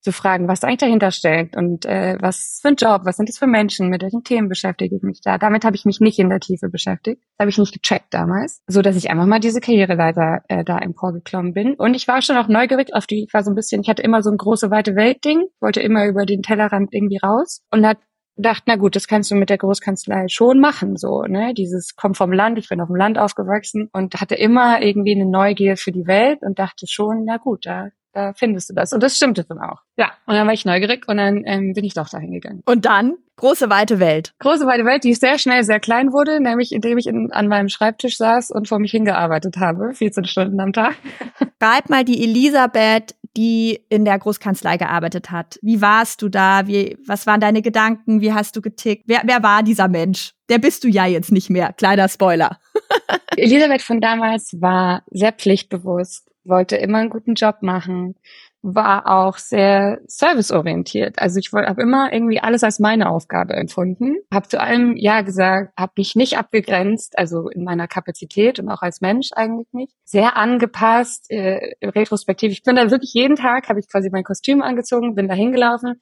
zu 0.00 0.12
fragen, 0.12 0.48
was 0.48 0.62
eigentlich 0.62 0.78
dahinter 0.78 1.10
steckt 1.10 1.56
und 1.56 1.84
äh, 1.84 2.16
was 2.20 2.60
für 2.62 2.68
ein 2.68 2.76
Job, 2.76 3.02
was 3.04 3.16
sind 3.16 3.28
das 3.28 3.38
für 3.38 3.46
Menschen, 3.46 3.88
mit 3.88 4.02
welchen 4.02 4.22
Themen 4.22 4.48
beschäftige 4.48 4.96
ich 4.96 5.02
mich 5.02 5.20
da. 5.22 5.38
Damit 5.38 5.64
habe 5.64 5.76
ich 5.76 5.84
mich 5.84 6.00
nicht 6.00 6.18
in 6.18 6.30
der 6.30 6.40
Tiefe 6.40 6.68
beschäftigt, 6.68 7.22
habe 7.38 7.50
ich 7.50 7.58
nicht 7.58 7.72
gecheckt 7.72 8.14
damals, 8.14 8.62
so 8.66 8.82
dass 8.82 8.96
ich 8.96 9.10
einfach 9.10 9.26
mal 9.26 9.40
diese 9.40 9.60
Karriereleiter 9.60 10.42
äh, 10.48 10.64
da 10.64 10.78
emporgeklommen 10.78 11.52
bin. 11.52 11.74
Und 11.74 11.94
ich 11.94 12.06
war 12.06 12.22
schon 12.22 12.36
auch 12.36 12.48
neugierig 12.48 12.94
auf 12.94 13.06
die, 13.06 13.24
ich 13.24 13.34
war 13.34 13.42
so 13.42 13.50
ein 13.50 13.56
bisschen, 13.56 13.82
ich 13.82 13.88
hatte 13.88 14.02
immer 14.02 14.22
so 14.22 14.30
ein 14.30 14.36
große 14.36 14.70
weite 14.70 14.94
Welt-Ding, 14.94 15.44
wollte 15.60 15.80
immer 15.80 16.06
über 16.06 16.26
den 16.26 16.42
Tellerrand 16.42 16.92
irgendwie 16.92 17.18
raus 17.18 17.62
und 17.70 17.86
hat 17.86 17.98
dachte, 18.38 18.62
na 18.66 18.76
gut, 18.76 18.94
das 18.94 19.08
kannst 19.08 19.30
du 19.30 19.34
mit 19.34 19.50
der 19.50 19.58
Großkanzlei 19.58 20.28
schon 20.28 20.60
machen, 20.60 20.96
so, 20.96 21.22
ne? 21.22 21.54
Dieses 21.54 21.96
komm 21.96 22.14
vom 22.14 22.32
Land, 22.32 22.56
ich 22.58 22.68
bin 22.68 22.80
auf 22.80 22.86
dem 22.86 22.96
Land 22.96 23.18
aufgewachsen 23.18 23.88
und 23.92 24.14
hatte 24.20 24.36
immer 24.36 24.80
irgendwie 24.80 25.14
eine 25.14 25.28
Neugier 25.28 25.76
für 25.76 25.90
die 25.90 26.06
Welt 26.06 26.38
und 26.42 26.58
dachte 26.58 26.86
schon, 26.86 27.24
na 27.24 27.38
gut, 27.38 27.66
da 27.66 27.88
da 28.18 28.32
findest 28.34 28.70
du 28.70 28.74
das. 28.74 28.92
Und 28.92 29.02
das 29.02 29.16
stimmte 29.16 29.44
dann 29.44 29.58
auch. 29.58 29.82
Ja, 29.96 30.12
und 30.26 30.34
dann 30.34 30.46
war 30.46 30.54
ich 30.54 30.64
neugierig 30.64 31.08
und 31.08 31.16
dann 31.16 31.42
ähm, 31.46 31.72
bin 31.72 31.84
ich 31.84 31.94
doch 31.94 32.08
dahin 32.08 32.32
gegangen. 32.32 32.62
Und 32.66 32.84
dann? 32.84 33.14
Große 33.36 33.70
weite 33.70 34.00
Welt. 34.00 34.34
Große 34.40 34.66
weite 34.66 34.84
Welt, 34.84 35.04
die 35.04 35.14
sehr 35.14 35.38
schnell 35.38 35.62
sehr 35.62 35.78
klein 35.78 36.12
wurde, 36.12 36.40
nämlich 36.40 36.72
indem 36.72 36.98
ich 36.98 37.06
in, 37.06 37.30
an 37.30 37.46
meinem 37.46 37.68
Schreibtisch 37.68 38.16
saß 38.16 38.50
und 38.50 38.66
vor 38.66 38.80
mich 38.80 38.90
hingearbeitet 38.90 39.58
habe, 39.58 39.94
14 39.94 40.24
Stunden 40.24 40.58
am 40.58 40.72
Tag. 40.72 40.96
Schreib 41.62 41.88
mal 41.88 42.04
die 42.04 42.24
Elisabeth, 42.24 43.14
die 43.36 43.78
in 43.88 44.04
der 44.04 44.18
Großkanzlei 44.18 44.76
gearbeitet 44.76 45.30
hat. 45.30 45.60
Wie 45.62 45.80
warst 45.80 46.22
du 46.22 46.28
da? 46.28 46.66
Wie, 46.66 46.98
was 47.06 47.28
waren 47.28 47.40
deine 47.40 47.62
Gedanken? 47.62 48.20
Wie 48.20 48.32
hast 48.32 48.56
du 48.56 48.60
getickt? 48.60 49.04
Wer, 49.06 49.22
wer 49.24 49.44
war 49.44 49.62
dieser 49.62 49.86
Mensch? 49.86 50.34
Der 50.48 50.58
bist 50.58 50.82
du 50.82 50.88
ja 50.88 51.06
jetzt 51.06 51.30
nicht 51.30 51.48
mehr. 51.48 51.72
Kleiner 51.74 52.08
Spoiler. 52.08 52.58
Elisabeth 53.36 53.82
von 53.82 54.00
damals 54.00 54.60
war 54.60 55.04
sehr 55.10 55.30
pflichtbewusst 55.30 56.27
wollte 56.44 56.76
immer 56.76 56.98
einen 56.98 57.10
guten 57.10 57.34
Job 57.34 57.56
machen, 57.62 58.14
war 58.62 59.06
auch 59.06 59.38
sehr 59.38 60.00
serviceorientiert. 60.06 61.18
Also 61.18 61.38
ich 61.38 61.52
habe 61.52 61.80
immer 61.80 62.12
irgendwie 62.12 62.40
alles 62.40 62.64
als 62.64 62.80
meine 62.80 63.08
Aufgabe 63.08 63.54
empfunden, 63.54 64.16
habe 64.32 64.48
zu 64.48 64.60
allem 64.60 64.96
ja 64.96 65.22
gesagt, 65.22 65.72
habe 65.78 65.92
mich 65.96 66.16
nicht 66.16 66.38
abgegrenzt, 66.38 67.16
also 67.18 67.48
in 67.48 67.62
meiner 67.62 67.86
Kapazität 67.86 68.58
und 68.58 68.68
auch 68.68 68.82
als 68.82 69.00
Mensch 69.00 69.28
eigentlich 69.32 69.68
nicht. 69.72 69.94
Sehr 70.04 70.36
angepasst, 70.36 71.30
äh, 71.30 71.74
retrospektiv. 71.84 72.50
Ich 72.50 72.62
bin 72.62 72.76
da 72.76 72.90
wirklich 72.90 73.14
jeden 73.14 73.36
Tag, 73.36 73.68
habe 73.68 73.78
ich 73.80 73.88
quasi 73.88 74.10
mein 74.10 74.24
Kostüm 74.24 74.60
angezogen, 74.60 75.14
bin 75.14 75.28
da 75.28 75.34
hingelaufen 75.34 76.00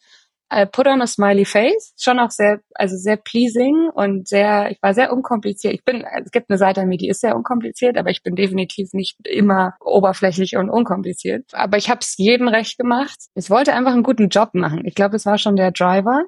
äh, 0.48 0.66
put 0.66 0.86
on 0.86 1.02
a 1.02 1.06
smiley 1.06 1.44
face, 1.44 1.92
schon 1.98 2.18
auch 2.18 2.30
sehr, 2.30 2.60
also 2.74 2.96
sehr 2.96 3.16
pleasing 3.16 3.90
und 3.92 4.28
sehr, 4.28 4.70
ich 4.70 4.78
war 4.80 4.94
sehr 4.94 5.12
unkompliziert. 5.12 5.74
Ich 5.74 5.84
bin, 5.84 6.04
es 6.24 6.30
gibt 6.30 6.50
eine 6.50 6.58
Seite 6.58 6.82
an 6.82 6.88
mir, 6.88 6.98
die 6.98 7.08
ist 7.08 7.20
sehr 7.20 7.36
unkompliziert, 7.36 7.98
aber 7.98 8.10
ich 8.10 8.22
bin 8.22 8.36
definitiv 8.36 8.92
nicht 8.92 9.16
immer 9.26 9.74
oberflächlich 9.80 10.56
und 10.56 10.70
unkompliziert. 10.70 11.46
Aber 11.52 11.76
ich 11.76 11.90
habe 11.90 12.00
es 12.00 12.16
jedem 12.16 12.48
recht 12.48 12.78
gemacht. 12.78 13.18
Ich 13.34 13.50
wollte 13.50 13.74
einfach 13.74 13.92
einen 13.92 14.04
guten 14.04 14.28
Job 14.28 14.50
machen. 14.54 14.82
Ich 14.84 14.94
glaube, 14.94 15.16
es 15.16 15.26
war 15.26 15.38
schon 15.38 15.56
der 15.56 15.72
Driver. 15.72 16.22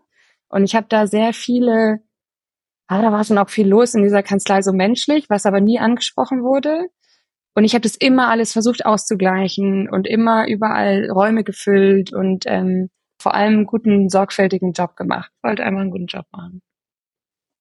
Und 0.48 0.64
ich 0.64 0.74
habe 0.74 0.86
da 0.88 1.06
sehr 1.06 1.32
viele, 1.32 2.00
ah, 2.88 3.02
da 3.02 3.12
war 3.12 3.22
schon 3.24 3.38
auch 3.38 3.50
viel 3.50 3.68
los 3.68 3.94
in 3.94 4.02
dieser 4.02 4.22
Kanzlei, 4.22 4.62
so 4.62 4.72
menschlich, 4.72 5.26
was 5.28 5.46
aber 5.46 5.60
nie 5.60 5.78
angesprochen 5.78 6.42
wurde. 6.42 6.88
Und 7.54 7.64
ich 7.64 7.74
habe 7.74 7.82
das 7.82 7.96
immer 7.96 8.28
alles 8.28 8.52
versucht 8.52 8.86
auszugleichen 8.86 9.88
und 9.90 10.06
immer 10.06 10.48
überall 10.48 11.10
Räume 11.10 11.44
gefüllt 11.44 12.12
und 12.12 12.44
ähm, 12.46 12.88
vor 13.18 13.34
allem 13.34 13.54
einen 13.54 13.66
guten, 13.66 14.08
sorgfältigen 14.08 14.72
Job 14.72 14.96
gemacht. 14.96 15.30
Wollte 15.42 15.64
einfach 15.64 15.80
einen 15.80 15.90
guten 15.90 16.06
Job 16.06 16.26
machen. 16.32 16.62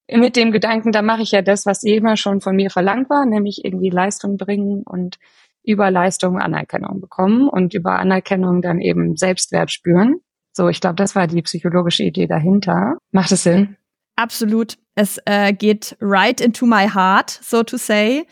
Mit 0.10 0.36
dem 0.36 0.52
Gedanken, 0.52 0.92
da 0.92 1.02
mache 1.02 1.22
ich 1.22 1.32
ja 1.32 1.42
das, 1.42 1.66
was 1.66 1.84
immer 1.84 2.16
schon 2.16 2.40
von 2.40 2.56
mir 2.56 2.70
verlangt 2.70 3.10
war, 3.10 3.26
nämlich 3.26 3.66
irgendwie 3.66 3.90
Leistung 3.90 4.38
bringen 4.38 4.84
und 4.84 5.18
über 5.64 5.92
Leistung 5.92 6.40
Anerkennung 6.40 7.02
bekommen 7.02 7.50
und 7.50 7.74
über 7.74 8.00
Anerkennung 8.00 8.62
dann 8.62 8.80
eben 8.80 9.18
Selbstwert 9.18 9.70
spüren. 9.70 10.22
So, 10.54 10.70
ich 10.70 10.80
glaube, 10.80 10.96
das 10.96 11.14
war 11.14 11.28
die 11.28 11.42
psychologische 11.42 12.04
Idee 12.04 12.26
dahinter. 12.26 12.98
Macht 13.12 13.32
es 13.34 13.44
Sinn? 13.44 13.76
Absolut. 14.16 14.78
Es 14.96 15.20
äh, 15.26 15.54
geht 15.54 15.98
right 16.00 16.40
into 16.40 16.66
my 16.66 16.88
heart, 16.88 17.30
so 17.30 17.64
to 17.64 17.78
say 17.78 18.26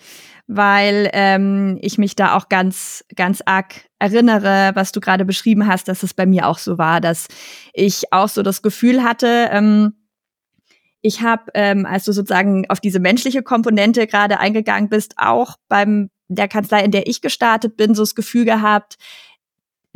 weil 0.47 1.09
ähm, 1.13 1.77
ich 1.81 1.97
mich 1.97 2.15
da 2.15 2.35
auch 2.35 2.49
ganz, 2.49 3.03
ganz 3.15 3.41
arg 3.45 3.89
erinnere, 3.99 4.71
was 4.75 4.91
du 4.91 4.99
gerade 4.99 5.25
beschrieben 5.25 5.67
hast, 5.67 5.87
dass 5.87 6.03
es 6.03 6.13
bei 6.13 6.25
mir 6.25 6.47
auch 6.47 6.59
so 6.59 6.77
war, 6.77 7.01
dass 7.01 7.27
ich 7.73 8.11
auch 8.13 8.29
so 8.29 8.43
das 8.43 8.61
Gefühl 8.61 9.03
hatte, 9.03 9.49
ähm, 9.51 9.93
ich 11.01 11.21
habe, 11.21 11.51
ähm, 11.53 11.85
als 11.85 12.05
du 12.05 12.13
sozusagen 12.13 12.65
auf 12.69 12.79
diese 12.79 12.99
menschliche 12.99 13.43
Komponente 13.43 14.07
gerade 14.07 14.39
eingegangen 14.39 14.89
bist, 14.89 15.13
auch 15.17 15.55
beim 15.67 16.09
der 16.27 16.47
Kanzlei, 16.47 16.83
in 16.83 16.91
der 16.91 17.07
ich 17.07 17.21
gestartet 17.21 17.77
bin, 17.77 17.93
so 17.93 18.01
das 18.01 18.15
Gefühl 18.15 18.45
gehabt, 18.45 18.95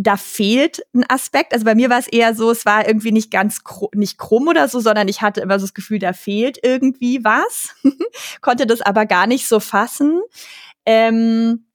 da 0.02 0.16
fehlt 0.16 0.82
ein 0.94 1.04
Aspekt. 1.10 1.54
Also 1.54 1.66
bei 1.66 1.76
mir 1.76 1.90
war 1.90 2.00
es 2.00 2.08
eher 2.08 2.34
so, 2.34 2.50
es 2.52 2.66
war 2.66 2.88
irgendwie 2.88 3.12
nicht 3.12 3.32
ganz 3.32 3.66
krumm, 3.66 3.90
nicht 3.94 4.18
krumm 4.18 4.48
oder 4.48 4.70
so, 4.70 4.80
sondern 4.80 5.10
ich 5.10 5.22
hatte 5.22 5.42
immer 5.42 5.60
so 5.60 5.66
das 5.66 5.74
Gefühl, 5.74 6.00
da 6.00 6.14
fehlt 6.14 6.58
irgendwie 6.64 7.24
was. 7.24 7.76
Konnte 8.42 8.66
das 8.66 8.82
aber 8.82 9.06
gar 9.06 9.28
nicht 9.28 9.46
so 9.46 9.60
fassen. 9.60 10.22
Ähm, 10.86 11.66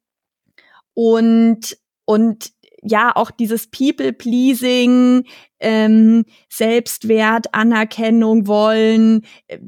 und, 0.94 1.76
und 2.06 2.52
ja, 2.82 3.14
auch 3.14 3.30
dieses 3.30 3.70
People-Pleasing, 3.70 5.24
ähm, 5.60 6.24
Selbstwert, 6.48 7.52
Anerkennung 7.52 8.46
wollen, 8.46 9.26
äh, 9.48 9.58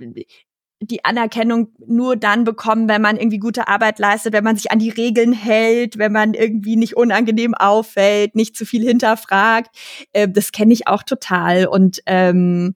die 0.80 1.04
Anerkennung 1.04 1.68
nur 1.86 2.16
dann 2.16 2.44
bekommen, 2.44 2.88
wenn 2.88 3.00
man 3.00 3.16
irgendwie 3.16 3.38
gute 3.38 3.66
Arbeit 3.66 3.98
leistet, 3.98 4.32
wenn 4.34 4.44
man 4.44 4.56
sich 4.56 4.70
an 4.70 4.78
die 4.78 4.90
Regeln 4.90 5.32
hält, 5.32 5.96
wenn 5.96 6.12
man 6.12 6.34
irgendwie 6.34 6.76
nicht 6.76 6.96
unangenehm 6.96 7.54
auffällt, 7.54 8.34
nicht 8.34 8.56
zu 8.56 8.66
viel 8.66 8.82
hinterfragt. 8.86 9.74
Äh, 10.12 10.28
das 10.28 10.52
kenne 10.52 10.72
ich 10.72 10.86
auch 10.86 11.02
total. 11.02 11.66
Und 11.66 12.02
ähm, 12.06 12.74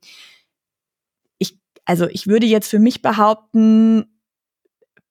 ich, 1.39 1.59
also 1.85 2.07
ich 2.09 2.27
würde 2.27 2.47
jetzt 2.47 2.71
für 2.71 2.79
mich 2.79 3.03
behaupten, 3.03 4.07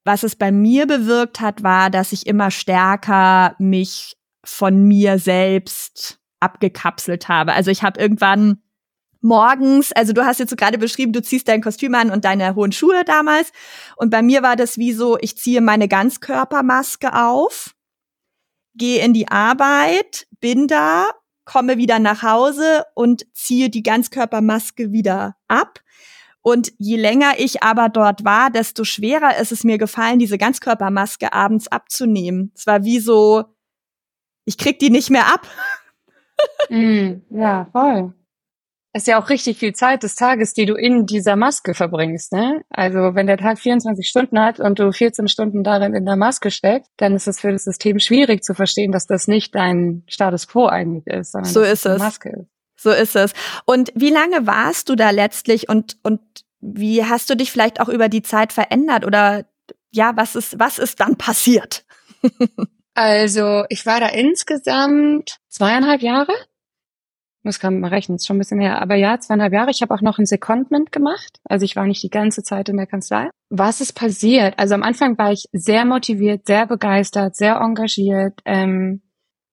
was 0.03 0.23
es 0.23 0.35
bei 0.35 0.51
mir 0.51 0.87
bewirkt 0.87 1.41
hat, 1.41 1.61
war, 1.61 1.91
dass 1.91 2.11
ich 2.11 2.25
immer 2.25 2.49
stärker 2.49 3.55
mich 3.59 4.17
von 4.43 4.87
mir 4.87 5.19
selbst 5.19 6.19
abgekapselt 6.39 7.27
habe. 7.27 7.53
Also 7.53 7.69
ich 7.69 7.83
habe 7.83 7.99
irgendwann 7.99 8.61
morgens, 9.21 9.91
also 9.91 10.13
du 10.13 10.25
hast 10.25 10.39
jetzt 10.39 10.49
so 10.49 10.55
gerade 10.55 10.77
beschrieben, 10.77 11.13
du 11.13 11.21
ziehst 11.21 11.47
dein 11.47 11.61
Kostüm 11.61 11.95
an 11.95 12.11
und 12.11 12.25
deine 12.25 12.55
hohen 12.55 12.71
Schuhe 12.71 13.03
damals. 13.05 13.51
Und 13.97 14.09
bei 14.09 14.21
mir 14.21 14.43
war 14.43 14.55
das 14.55 14.77
wie 14.77 14.93
so, 14.93 15.17
ich 15.19 15.37
ziehe 15.37 15.61
meine 15.61 15.87
Ganzkörpermaske 15.87 17.13
auf, 17.13 17.75
gehe 18.75 19.03
in 19.03 19.13
die 19.13 19.27
Arbeit, 19.27 20.27
bin 20.39 20.67
da, 20.67 21.07
komme 21.45 21.77
wieder 21.77 21.99
nach 21.99 22.23
Hause 22.23 22.85
und 22.95 23.25
ziehe 23.33 23.69
die 23.69 23.83
Ganzkörpermaske 23.83 24.91
wieder 24.91 25.35
ab. 25.47 25.79
Und 26.41 26.71
je 26.77 26.95
länger 26.95 27.33
ich 27.37 27.63
aber 27.63 27.89
dort 27.89 28.23
war, 28.23 28.49
desto 28.49 28.85
schwerer 28.85 29.37
ist 29.37 29.51
es 29.51 29.65
mir 29.65 29.77
gefallen, 29.77 30.19
diese 30.19 30.37
Ganzkörpermaske 30.37 31.33
abends 31.33 31.67
abzunehmen. 31.67 32.53
Es 32.55 32.65
war 32.65 32.85
wie 32.85 32.99
so, 32.99 33.43
ich 34.45 34.57
krieg 34.57 34.79
die 34.79 34.89
nicht 34.89 35.09
mehr 35.09 35.27
ab. 35.27 35.45
mm, 36.69 37.21
ja, 37.29 37.67
voll 37.73 38.13
ist 38.93 39.07
ja 39.07 39.21
auch 39.21 39.29
richtig 39.29 39.57
viel 39.57 39.73
Zeit 39.73 40.03
des 40.03 40.15
Tages, 40.15 40.53
die 40.53 40.65
du 40.65 40.73
in 40.73 41.05
dieser 41.05 41.35
Maske 41.35 41.73
verbringst, 41.73 42.33
ne? 42.33 42.61
Also 42.69 43.13
wenn 43.13 43.27
der 43.27 43.37
Tag 43.37 43.59
24 43.59 44.07
Stunden 44.07 44.39
hat 44.39 44.59
und 44.59 44.79
du 44.79 44.91
14 44.91 45.27
Stunden 45.27 45.63
darin 45.63 45.93
in 45.93 46.05
der 46.05 46.15
Maske 46.15 46.49
steckst, 46.49 46.91
dann 46.97 47.15
ist 47.15 47.27
es 47.27 47.39
für 47.39 47.51
das 47.51 47.65
System 47.65 47.99
schwierig 47.99 48.43
zu 48.43 48.55
verstehen, 48.55 48.91
dass 48.91 49.05
das 49.05 49.27
nicht 49.27 49.53
dein 49.53 50.03
Status 50.07 50.47
quo 50.47 50.65
eigentlich 50.65 51.05
ist, 51.07 51.33
sondern 51.33 51.51
so 51.51 51.61
ist 51.61 51.85
es. 51.85 51.99
Maske 51.99 52.29
ist. 52.29 52.49
So 52.81 52.91
ist 52.91 53.15
es. 53.15 53.33
Und 53.65 53.91
wie 53.93 54.09
lange 54.09 54.47
warst 54.47 54.89
du 54.89 54.95
da 54.95 55.11
letztlich 55.11 55.69
und 55.69 55.97
und 56.01 56.21
wie 56.59 57.05
hast 57.05 57.29
du 57.29 57.35
dich 57.35 57.51
vielleicht 57.51 57.81
auch 57.81 57.89
über 57.89 58.09
die 58.09 58.21
Zeit 58.21 58.53
verändert 58.53 59.05
oder 59.05 59.45
ja, 59.91 60.13
was 60.15 60.35
ist 60.35 60.57
was 60.59 60.79
ist 60.79 60.99
dann 60.99 61.15
passiert? 61.15 61.85
also 62.95 63.65
ich 63.69 63.85
war 63.85 63.99
da 63.99 64.07
insgesamt 64.07 65.39
zweieinhalb 65.49 66.01
Jahre 66.01 66.33
muss 67.43 67.59
gerade 67.59 67.75
mal 67.75 67.89
rechnen, 67.89 68.17
ist 68.17 68.27
schon 68.27 68.35
ein 68.35 68.39
bisschen 68.39 68.59
her. 68.59 68.81
Aber 68.81 68.95
ja, 68.95 69.19
zweieinhalb 69.19 69.53
Jahre. 69.53 69.71
Ich 69.71 69.81
habe 69.81 69.93
auch 69.93 70.01
noch 70.01 70.19
ein 70.19 70.25
Secondment 70.25 70.91
gemacht. 70.91 71.39
Also 71.45 71.63
ich 71.63 71.75
war 71.75 71.85
nicht 71.85 72.03
die 72.03 72.09
ganze 72.09 72.43
Zeit 72.43 72.69
in 72.69 72.77
der 72.77 72.87
Kanzlei. 72.87 73.29
Was 73.49 73.81
ist 73.81 73.93
passiert? 73.93 74.57
Also 74.57 74.75
am 74.75 74.83
Anfang 74.83 75.17
war 75.17 75.31
ich 75.31 75.45
sehr 75.51 75.85
motiviert, 75.85 76.45
sehr 76.45 76.67
begeistert, 76.67 77.35
sehr 77.35 77.55
engagiert. 77.55 78.39
Ähm, 78.45 79.01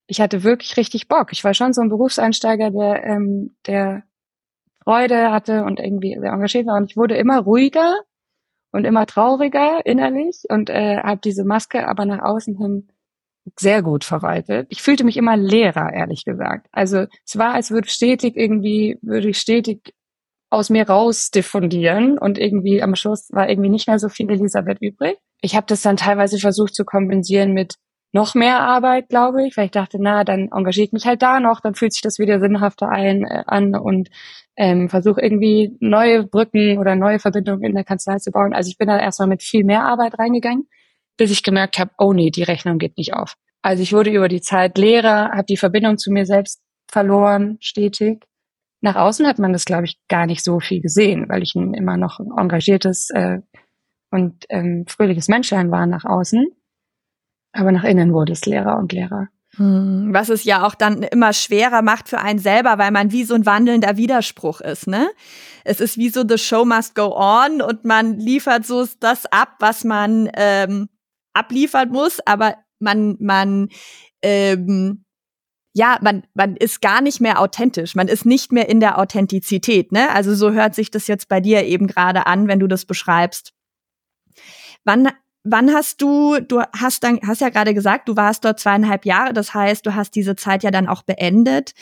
ich 0.06 0.20
hatte 0.20 0.42
wirklich 0.42 0.76
richtig 0.76 1.08
Bock. 1.08 1.32
Ich 1.32 1.44
war 1.44 1.54
schon 1.54 1.72
so 1.72 1.80
ein 1.80 1.88
Berufseinsteiger, 1.88 2.70
der, 2.70 3.04
ähm, 3.04 3.56
der 3.66 4.02
Freude 4.82 5.30
hatte 5.30 5.64
und 5.64 5.80
irgendwie 5.80 6.16
sehr 6.20 6.32
engagiert 6.32 6.66
war. 6.66 6.76
Und 6.76 6.90
ich 6.90 6.96
wurde 6.96 7.16
immer 7.16 7.38
ruhiger 7.40 7.94
und 8.72 8.84
immer 8.84 9.06
trauriger 9.06 9.84
innerlich 9.84 10.42
und 10.48 10.70
äh, 10.70 10.98
habe 10.98 11.20
diese 11.22 11.44
Maske 11.44 11.88
aber 11.88 12.04
nach 12.04 12.22
außen 12.22 12.56
hin 12.56 12.88
sehr 13.56 13.82
gut 13.82 14.04
verwaltet. 14.04 14.66
Ich 14.70 14.82
fühlte 14.82 15.04
mich 15.04 15.16
immer 15.16 15.36
leerer, 15.36 15.92
ehrlich 15.92 16.24
gesagt. 16.24 16.66
Also 16.72 17.06
es 17.24 17.38
war, 17.38 17.54
als 17.54 17.70
würde 17.70 17.88
stetig 17.88 18.36
irgendwie, 18.36 18.98
würde 19.02 19.28
ich 19.28 19.38
stetig 19.38 19.94
aus 20.50 20.70
mir 20.70 20.88
raus 20.88 21.30
diffundieren 21.30 22.18
und 22.18 22.38
irgendwie 22.38 22.82
am 22.82 22.94
Schluss 22.94 23.28
war 23.32 23.48
irgendwie 23.48 23.68
nicht 23.68 23.88
mehr 23.88 23.98
so 23.98 24.08
viel 24.08 24.30
Elisabeth 24.30 24.78
übrig. 24.80 25.18
Ich 25.40 25.56
habe 25.56 25.66
das 25.68 25.82
dann 25.82 25.96
teilweise 25.96 26.38
versucht 26.38 26.74
zu 26.74 26.84
kompensieren 26.84 27.52
mit 27.52 27.76
noch 28.12 28.34
mehr 28.34 28.60
Arbeit, 28.60 29.08
glaube 29.08 29.46
ich, 29.46 29.56
weil 29.56 29.66
ich 29.66 29.72
dachte, 29.72 29.98
na, 30.00 30.24
dann 30.24 30.48
engagiert 30.52 30.92
mich 30.92 31.06
halt 31.06 31.20
da 31.22 31.40
noch, 31.40 31.60
dann 31.60 31.74
fühlt 31.74 31.92
sich 31.92 32.02
das 32.02 32.18
wieder 32.18 32.40
sinnhafter 32.40 32.88
ein, 32.88 33.24
äh, 33.24 33.42
an 33.46 33.74
und 33.74 34.08
ähm, 34.56 34.88
versuche 34.88 35.20
irgendwie 35.20 35.76
neue 35.80 36.24
Brücken 36.24 36.78
oder 36.78 36.96
neue 36.96 37.18
Verbindungen 37.18 37.64
in 37.64 37.74
der 37.74 37.84
Kanzlei 37.84 38.16
zu 38.18 38.30
bauen. 38.30 38.54
Also 38.54 38.70
ich 38.70 38.78
bin 38.78 38.88
da 38.88 38.98
erstmal 38.98 39.28
mit 39.28 39.42
viel 39.42 39.64
mehr 39.64 39.84
Arbeit 39.84 40.18
reingegangen 40.18 40.66
bis 41.16 41.30
ich 41.30 41.42
gemerkt 41.42 41.78
habe, 41.78 41.90
oh 41.98 42.12
nee, 42.12 42.30
die 42.30 42.42
Rechnung 42.42 42.78
geht 42.78 42.96
nicht 42.96 43.14
auf. 43.14 43.34
Also 43.62 43.82
ich 43.82 43.92
wurde 43.92 44.10
über 44.10 44.28
die 44.28 44.40
Zeit 44.40 44.78
Lehrer, 44.78 45.30
habe 45.30 45.46
die 45.48 45.56
Verbindung 45.56 45.98
zu 45.98 46.12
mir 46.12 46.26
selbst 46.26 46.62
verloren, 46.88 47.58
stetig. 47.60 48.24
nach 48.80 48.96
außen 48.96 49.26
hat 49.26 49.38
man 49.38 49.52
das, 49.52 49.64
glaube 49.64 49.86
ich, 49.86 49.98
gar 50.08 50.26
nicht 50.26 50.44
so 50.44 50.60
viel 50.60 50.80
gesehen, 50.80 51.28
weil 51.28 51.42
ich 51.42 51.54
ein 51.56 51.74
immer 51.74 51.96
noch 51.96 52.20
engagiertes 52.20 53.10
äh, 53.10 53.40
und 54.10 54.44
ähm, 54.50 54.84
fröhliches 54.86 55.28
Menschlein 55.28 55.70
war 55.70 55.86
nach 55.86 56.04
außen. 56.04 56.46
Aber 57.52 57.72
nach 57.72 57.84
innen 57.84 58.12
wurde 58.12 58.32
es 58.32 58.46
Lehrer 58.46 58.78
und 58.78 58.92
Lehrer. 58.92 59.28
Hm, 59.56 60.10
was 60.12 60.28
es 60.28 60.44
ja 60.44 60.66
auch 60.66 60.74
dann 60.74 61.02
immer 61.02 61.32
schwerer 61.32 61.80
macht 61.82 62.08
für 62.08 62.18
einen 62.18 62.38
selber, 62.38 62.78
weil 62.78 62.90
man 62.90 63.10
wie 63.10 63.24
so 63.24 63.34
ein 63.34 63.46
wandelnder 63.46 63.96
Widerspruch 63.96 64.60
ist, 64.60 64.86
ne? 64.86 65.08
Es 65.64 65.80
ist 65.80 65.96
wie 65.96 66.10
so 66.10 66.24
the 66.28 66.38
show 66.38 66.64
must 66.64 66.94
go 66.94 67.16
on 67.16 67.62
und 67.62 67.84
man 67.84 68.18
liefert 68.18 68.66
so 68.66 68.86
das 69.00 69.24
ab, 69.26 69.56
was 69.58 69.82
man 69.84 70.30
ähm, 70.36 70.88
abliefern 71.36 71.90
muss, 71.90 72.20
aber 72.26 72.56
man 72.78 73.16
man 73.20 73.68
ähm, 74.22 75.04
ja, 75.72 75.98
man, 76.00 76.22
man 76.32 76.56
ist 76.56 76.80
gar 76.80 77.02
nicht 77.02 77.20
mehr 77.20 77.38
authentisch. 77.38 77.94
Man 77.94 78.08
ist 78.08 78.24
nicht 78.24 78.50
mehr 78.50 78.66
in 78.66 78.80
der 78.80 78.98
Authentizität, 78.98 79.92
ne? 79.92 80.10
Also 80.10 80.34
so 80.34 80.52
hört 80.52 80.74
sich 80.74 80.90
das 80.90 81.06
jetzt 81.06 81.28
bei 81.28 81.38
dir 81.38 81.64
eben 81.64 81.86
gerade 81.86 82.26
an, 82.26 82.48
wenn 82.48 82.60
du 82.60 82.66
das 82.66 82.86
beschreibst. 82.86 83.52
Wann 84.84 85.10
wann 85.46 85.72
hast 85.72 86.02
du, 86.02 86.40
du 86.40 86.62
hast 86.76 87.04
dann, 87.04 87.20
hast 87.26 87.40
ja 87.40 87.50
gerade 87.50 87.72
gesagt, 87.72 88.08
du 88.08 88.16
warst 88.16 88.44
dort 88.44 88.58
zweieinhalb 88.58 89.06
Jahre, 89.06 89.32
das 89.32 89.54
heißt, 89.54 89.86
du 89.86 89.94
hast 89.94 90.14
diese 90.14 90.34
Zeit 90.34 90.62
ja 90.64 90.70
dann 90.70 90.88
auch 90.88 91.02
beendet. 91.02 91.72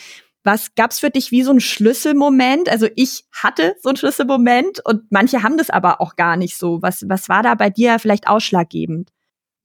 Was 0.43 0.75
gab's 0.75 0.99
für 0.99 1.09
dich 1.09 1.31
wie 1.31 1.41
so 1.41 1.51
ein 1.51 1.59
Schlüsselmoment? 1.59 2.69
Also 2.69 2.87
ich 2.95 3.25
hatte 3.31 3.75
so 3.81 3.89
einen 3.89 3.97
Schlüsselmoment 3.97 4.85
und 4.85 5.03
manche 5.09 5.41
haben 5.41 5.57
das 5.57 5.71
aber 5.71 5.99
auch 6.01 6.15
gar 6.15 6.37
nicht 6.37 6.57
so. 6.57 6.81
Was, 6.83 7.05
was 7.09 7.29
war 7.29 7.41
da 7.41 7.55
bei 7.55 7.71
dir 7.71 7.97
vielleicht 7.97 8.27
ausschlaggebend? 8.27 9.09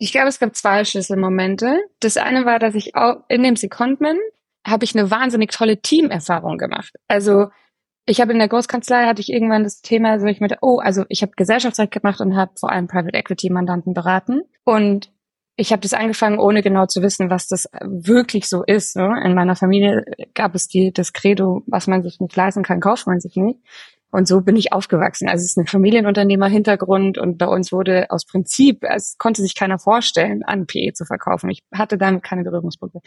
Ich 0.02 0.12
glaube, 0.12 0.28
es 0.28 0.40
gab 0.40 0.56
zwei 0.56 0.84
Schlüsselmomente. 0.86 1.78
Das 2.00 2.16
eine 2.16 2.46
war, 2.46 2.58
dass 2.58 2.74
ich 2.74 2.96
auch 2.96 3.22
in 3.28 3.42
dem 3.42 3.54
Secondment 3.54 4.18
habe 4.66 4.84
ich 4.84 4.96
eine 4.96 5.10
wahnsinnig 5.10 5.52
tolle 5.52 5.82
Teamerfahrung 5.82 6.56
gemacht. 6.56 6.94
Also 7.06 7.48
ich 8.06 8.20
habe 8.22 8.32
in 8.32 8.38
der 8.38 8.48
Großkanzlei 8.48 9.04
hatte 9.04 9.20
ich 9.20 9.30
irgendwann 9.30 9.62
das 9.62 9.82
Thema, 9.82 10.18
so 10.18 10.26
ich 10.26 10.40
mit, 10.40 10.56
oh, 10.62 10.78
also 10.78 11.04
ich 11.10 11.20
habe 11.20 11.32
Gesellschaftsrecht 11.36 11.92
gemacht 11.92 12.20
und 12.22 12.34
habe 12.34 12.52
vor 12.58 12.72
allem 12.72 12.86
Private 12.86 13.12
Equity 13.12 13.50
Mandanten 13.50 13.92
beraten 13.92 14.40
und 14.64 15.12
ich 15.56 15.70
habe 15.70 15.82
das 15.82 15.92
angefangen, 15.92 16.38
ohne 16.38 16.62
genau 16.62 16.86
zu 16.86 17.02
wissen, 17.02 17.28
was 17.28 17.46
das 17.46 17.68
wirklich 17.82 18.48
so 18.48 18.64
ist. 18.64 18.96
Ne? 18.96 19.22
In 19.22 19.34
meiner 19.34 19.54
Familie 19.54 20.06
gab 20.32 20.54
es 20.54 20.68
die, 20.68 20.92
das 20.92 21.12
Credo, 21.12 21.62
was 21.66 21.86
man 21.86 22.02
sich 22.02 22.18
nicht 22.20 22.34
leisten 22.34 22.62
kann, 22.62 22.80
kauft 22.80 23.06
man 23.06 23.20
sich 23.20 23.36
nicht. 23.36 23.60
Und 24.10 24.26
so 24.26 24.40
bin 24.40 24.56
ich 24.56 24.72
aufgewachsen. 24.72 25.28
Also 25.28 25.42
es 25.42 25.52
ist 25.52 25.58
ein 25.58 25.66
Familienunternehmer-Hintergrund 25.66 27.16
und 27.18 27.38
bei 27.38 27.46
uns 27.46 27.70
wurde 27.70 28.06
aus 28.10 28.24
Prinzip, 28.24 28.82
es 28.82 29.16
konnte 29.18 29.42
sich 29.42 29.54
keiner 29.54 29.78
vorstellen, 29.78 30.42
an 30.42 30.66
PE 30.66 30.92
zu 30.94 31.04
verkaufen. 31.04 31.48
Ich 31.50 31.62
hatte 31.72 31.96
damit 31.96 32.22
keine 32.22 32.42
Berührungspunkte. 32.42 33.00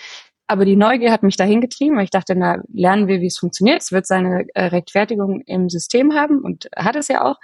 Aber 0.47 0.65
die 0.65 0.75
Neugier 0.75 1.11
hat 1.11 1.23
mich 1.23 1.37
dahin 1.37 1.61
getrieben, 1.61 1.95
weil 1.97 2.03
ich 2.03 2.09
dachte, 2.09 2.35
na, 2.35 2.61
lernen 2.71 3.07
wir, 3.07 3.21
wie 3.21 3.27
es 3.27 3.37
funktioniert. 3.37 3.81
Es 3.81 3.91
wird 3.91 4.05
seine 4.05 4.45
äh, 4.53 4.65
Rechtfertigung 4.65 5.41
im 5.41 5.69
System 5.69 6.13
haben 6.13 6.39
und 6.39 6.69
hat 6.75 6.95
es 6.95 7.07
ja 7.07 7.23
auch. 7.23 7.37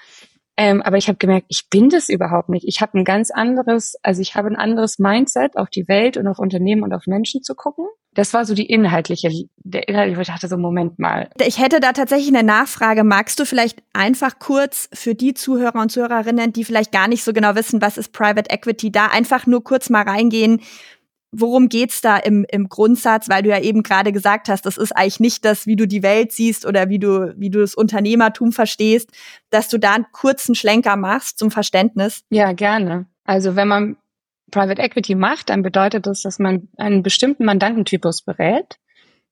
Ähm, 0.61 0.81
aber 0.81 0.97
ich 0.97 1.07
habe 1.07 1.17
gemerkt, 1.17 1.45
ich 1.47 1.69
bin 1.69 1.87
das 1.87 2.09
überhaupt 2.09 2.49
nicht. 2.49 2.65
Ich 2.67 2.81
habe 2.81 2.97
ein 2.97 3.05
ganz 3.05 3.31
anderes, 3.31 3.95
also 4.03 4.21
ich 4.21 4.35
habe 4.35 4.49
ein 4.49 4.57
anderes 4.57 4.99
Mindset, 4.99 5.55
auf 5.55 5.69
die 5.69 5.87
Welt 5.87 6.17
und 6.17 6.27
auf 6.27 6.37
Unternehmen 6.37 6.83
und 6.83 6.93
auf 6.93 7.07
Menschen 7.07 7.41
zu 7.41 7.55
gucken. 7.55 7.85
Das 8.13 8.33
war 8.33 8.43
so 8.43 8.53
die 8.53 8.65
inhaltliche, 8.65 9.29
der 9.55 9.87
inhaltliche, 9.87 10.21
ich 10.21 10.27
dachte 10.27 10.49
so, 10.49 10.57
Moment 10.57 10.99
mal. 10.99 11.29
Ich 11.39 11.59
hätte 11.59 11.79
da 11.79 11.93
tatsächlich 11.93 12.35
eine 12.35 12.43
Nachfrage. 12.43 13.05
Magst 13.05 13.39
du 13.39 13.45
vielleicht 13.45 13.81
einfach 13.93 14.37
kurz 14.37 14.89
für 14.91 15.15
die 15.15 15.33
Zuhörer 15.33 15.79
und 15.79 15.93
Zuhörerinnen, 15.93 16.51
die 16.51 16.65
vielleicht 16.65 16.91
gar 16.91 17.07
nicht 17.07 17.23
so 17.23 17.31
genau 17.31 17.55
wissen, 17.55 17.81
was 17.81 17.97
ist 17.97 18.11
Private 18.11 18.49
Equity, 18.49 18.91
da 18.91 19.05
einfach 19.05 19.47
nur 19.47 19.63
kurz 19.63 19.89
mal 19.89 20.03
reingehen, 20.03 20.59
worum 21.31 21.69
geht's 21.69 22.01
da 22.01 22.17
im, 22.17 22.45
im 22.49 22.69
Grundsatz, 22.69 23.29
weil 23.29 23.43
du 23.43 23.49
ja 23.49 23.59
eben 23.59 23.83
gerade 23.83 24.11
gesagt 24.11 24.49
hast, 24.49 24.65
das 24.65 24.77
ist 24.77 24.91
eigentlich 24.91 25.19
nicht 25.19 25.45
das, 25.45 25.67
wie 25.67 25.75
du 25.75 25.87
die 25.87 26.03
Welt 26.03 26.31
siehst 26.31 26.65
oder 26.65 26.89
wie 26.89 26.99
du, 26.99 27.33
wie 27.37 27.49
du 27.49 27.59
das 27.59 27.75
Unternehmertum 27.75 28.51
verstehst, 28.51 29.11
dass 29.49 29.69
du 29.69 29.77
da 29.77 29.93
einen 29.93 30.07
kurzen 30.11 30.55
Schlenker 30.55 30.95
machst 30.95 31.37
zum 31.37 31.51
Verständnis. 31.51 32.23
Ja, 32.29 32.53
gerne. 32.53 33.05
Also 33.25 33.55
wenn 33.55 33.67
man 33.67 33.97
Private 34.51 34.81
Equity 34.81 35.15
macht, 35.15 35.49
dann 35.49 35.61
bedeutet 35.61 36.07
das, 36.07 36.21
dass 36.23 36.39
man 36.39 36.67
einen 36.77 37.03
bestimmten 37.03 37.45
Mandantentypus 37.45 38.23
berät, 38.23 38.79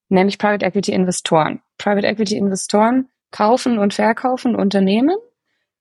nämlich 0.10 0.38
Private 0.38 0.66
Equity 0.66 0.92
Investoren. 0.92 1.62
Private 1.80 2.08
Equity 2.08 2.38
Investoren 2.38 3.08
kaufen 3.32 3.80
und 3.80 3.96
verkaufen 3.96 4.56
Unternehmen 4.56 5.16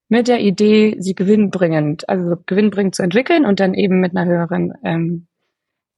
mit 0.08 0.28
der 0.28 0.40
Idee, 0.40 0.96
sie 0.98 1.14
gewinnbringend, 1.14 2.08
also 2.08 2.36
gewinnbringend 2.46 2.94
zu 2.94 3.02
entwickeln 3.02 3.44
und 3.44 3.60
dann 3.60 3.74
eben 3.74 4.00
mit 4.00 4.16
einer 4.16 4.24
höheren 4.30 4.72
ähm, 4.84 5.26
äh, 5.34 5.35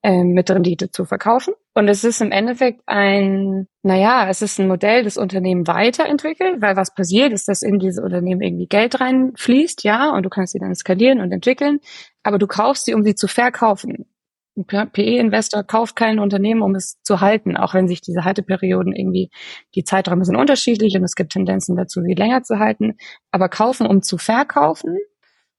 mit 0.03 0.51
Rendite 0.51 0.91
zu 0.91 1.05
verkaufen. 1.05 1.55
Und 1.75 1.89
es 1.89 2.05
ist 2.05 2.21
im 2.21 2.31
Endeffekt 2.31 2.83
ein, 2.87 3.67
naja, 3.83 4.29
es 4.29 4.43
ist 4.43 4.59
ein 4.59 4.69
Modell, 4.69 5.05
das 5.05 5.17
Unternehmen 5.17 5.67
weiterentwickelt, 5.67 6.61
weil 6.61 6.77
was 6.77 6.95
passiert 6.95 7.33
ist, 7.33 7.49
dass 7.49 7.63
in 7.63 7.79
diese 7.79 8.03
Unternehmen 8.03 8.41
irgendwie 8.41 8.67
Geld 8.67 9.01
reinfließt, 9.01 9.83
ja, 9.85 10.11
und 10.13 10.25
du 10.25 10.29
kannst 10.29 10.53
sie 10.53 10.61
dann 10.61 10.75
skalieren 10.75 11.21
und 11.21 11.33
entwickeln, 11.33 11.81
aber 12.23 12.39
du 12.39 12.47
kaufst 12.47 12.87
sie, 12.87 12.95
um 12.95 13.03
sie 13.03 13.17
zu 13.17 13.29
verkaufen. 13.29 14.07
Ein 14.57 14.91
PE-Investor 14.91 15.63
kauft 15.63 15.95
kein 15.95 16.19
Unternehmen, 16.19 16.63
um 16.63 16.75
es 16.75 17.01
zu 17.03 17.21
halten, 17.21 17.57
auch 17.57 17.75
wenn 17.75 17.87
sich 17.87 18.01
diese 18.01 18.25
Halteperioden 18.25 18.93
irgendwie, 18.93 19.31
die 19.77 19.85
Zeiträume 19.85 20.25
sind 20.25 20.37
unterschiedlich 20.37 20.97
und 20.97 21.05
es 21.05 21.15
gibt 21.15 21.33
Tendenzen 21.33 21.77
dazu, 21.77 22.03
sie 22.03 22.15
länger 22.15 22.43
zu 22.43 22.59
halten, 22.59 22.97
aber 23.31 23.49
kaufen, 23.49 23.87
um 23.87 24.03
zu 24.03 24.19
verkaufen 24.19 24.99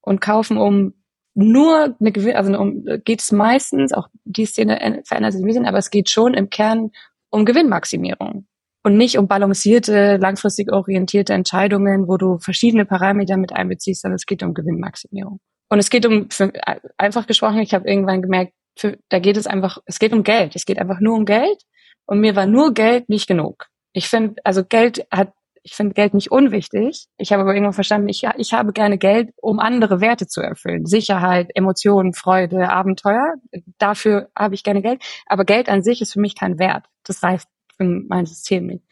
und 0.02 0.19
kaufen, 0.19 0.58
um 0.58 0.95
nur 1.33 1.95
eine 1.99 2.11
gewisse, 2.11 2.35
also 2.35 2.57
um, 2.57 2.83
geht 3.05 3.21
es 3.21 3.31
meistens, 3.31 3.93
auch 3.93 4.07
die 4.25 4.45
Szene 4.45 5.01
verändert 5.05 5.33
sich 5.33 5.41
ein 5.41 5.47
bisschen, 5.47 5.65
aber 5.65 5.77
es 5.77 5.89
geht 5.89 6.09
schon 6.09 6.33
im 6.33 6.49
Kern 6.49 6.91
um 7.29 7.45
Gewinnmaximierung 7.45 8.47
und 8.83 8.97
nicht 8.97 9.17
um 9.17 9.27
balancierte, 9.27 10.17
langfristig 10.17 10.71
orientierte 10.71 11.33
Entscheidungen, 11.33 12.07
wo 12.07 12.17
du 12.17 12.39
verschiedene 12.39 12.85
Parameter 12.85 13.37
mit 13.37 13.53
einbeziehst, 13.53 14.01
sondern 14.01 14.15
es 14.15 14.25
geht 14.25 14.43
um 14.43 14.53
Gewinnmaximierung. 14.53 15.39
Und 15.69 15.79
es 15.79 15.89
geht 15.89 16.05
um, 16.05 16.29
für, 16.31 16.51
einfach 16.97 17.27
gesprochen, 17.27 17.59
ich 17.59 17.73
habe 17.73 17.87
irgendwann 17.87 18.21
gemerkt, 18.21 18.53
für, 18.77 18.97
da 19.09 19.19
geht 19.19 19.37
es 19.37 19.45
einfach, 19.45 19.77
es 19.85 19.99
geht 19.99 20.13
um 20.13 20.23
Geld. 20.23 20.55
Es 20.55 20.65
geht 20.65 20.79
einfach 20.79 20.99
nur 20.99 21.15
um 21.15 21.25
Geld. 21.25 21.63
Und 22.05 22.21
mir 22.21 22.35
war 22.35 22.47
nur 22.47 22.73
Geld 22.73 23.09
nicht 23.09 23.27
genug. 23.27 23.67
Ich 23.93 24.07
finde, 24.07 24.41
also 24.43 24.63
Geld 24.63 25.05
hat 25.11 25.33
ich 25.63 25.76
finde 25.76 25.93
Geld 25.93 26.13
nicht 26.13 26.32
unwichtig. 26.32 27.08
Ich 27.17 27.32
habe 27.32 27.43
aber 27.43 27.54
irgendwann 27.54 27.74
verstanden, 27.74 28.10
ich, 28.10 28.24
ich 28.38 28.54
habe 28.54 28.74
gerne 28.74 28.98
Geld, 28.98 29.32
um 29.38 29.60
andere 29.60 30.02
Werte 30.02 30.28
zu 30.28 30.41
erfüllen. 30.41 30.86
Sicherheit, 30.86 31.52
Emotionen, 31.56 32.13
Freude, 32.13 32.69
Abenteuer. 32.69 33.36
Dafür 33.78 34.30
habe 34.38 34.56
ich 34.56 34.63
gerne 34.63 34.82
Geld. 34.82 35.02
Aber 35.26 35.45
Geld 35.45 35.69
an 35.69 35.84
sich 35.84 36.02
ist 36.02 36.13
für 36.13 36.19
mich 36.19 36.36
kein 36.36 36.60
Wert. 36.60 36.86
Das 37.04 37.24
reicht 37.24 37.48
für 37.78 37.86
mein 37.86 38.26
System 38.26 38.67
nicht. 38.67 38.84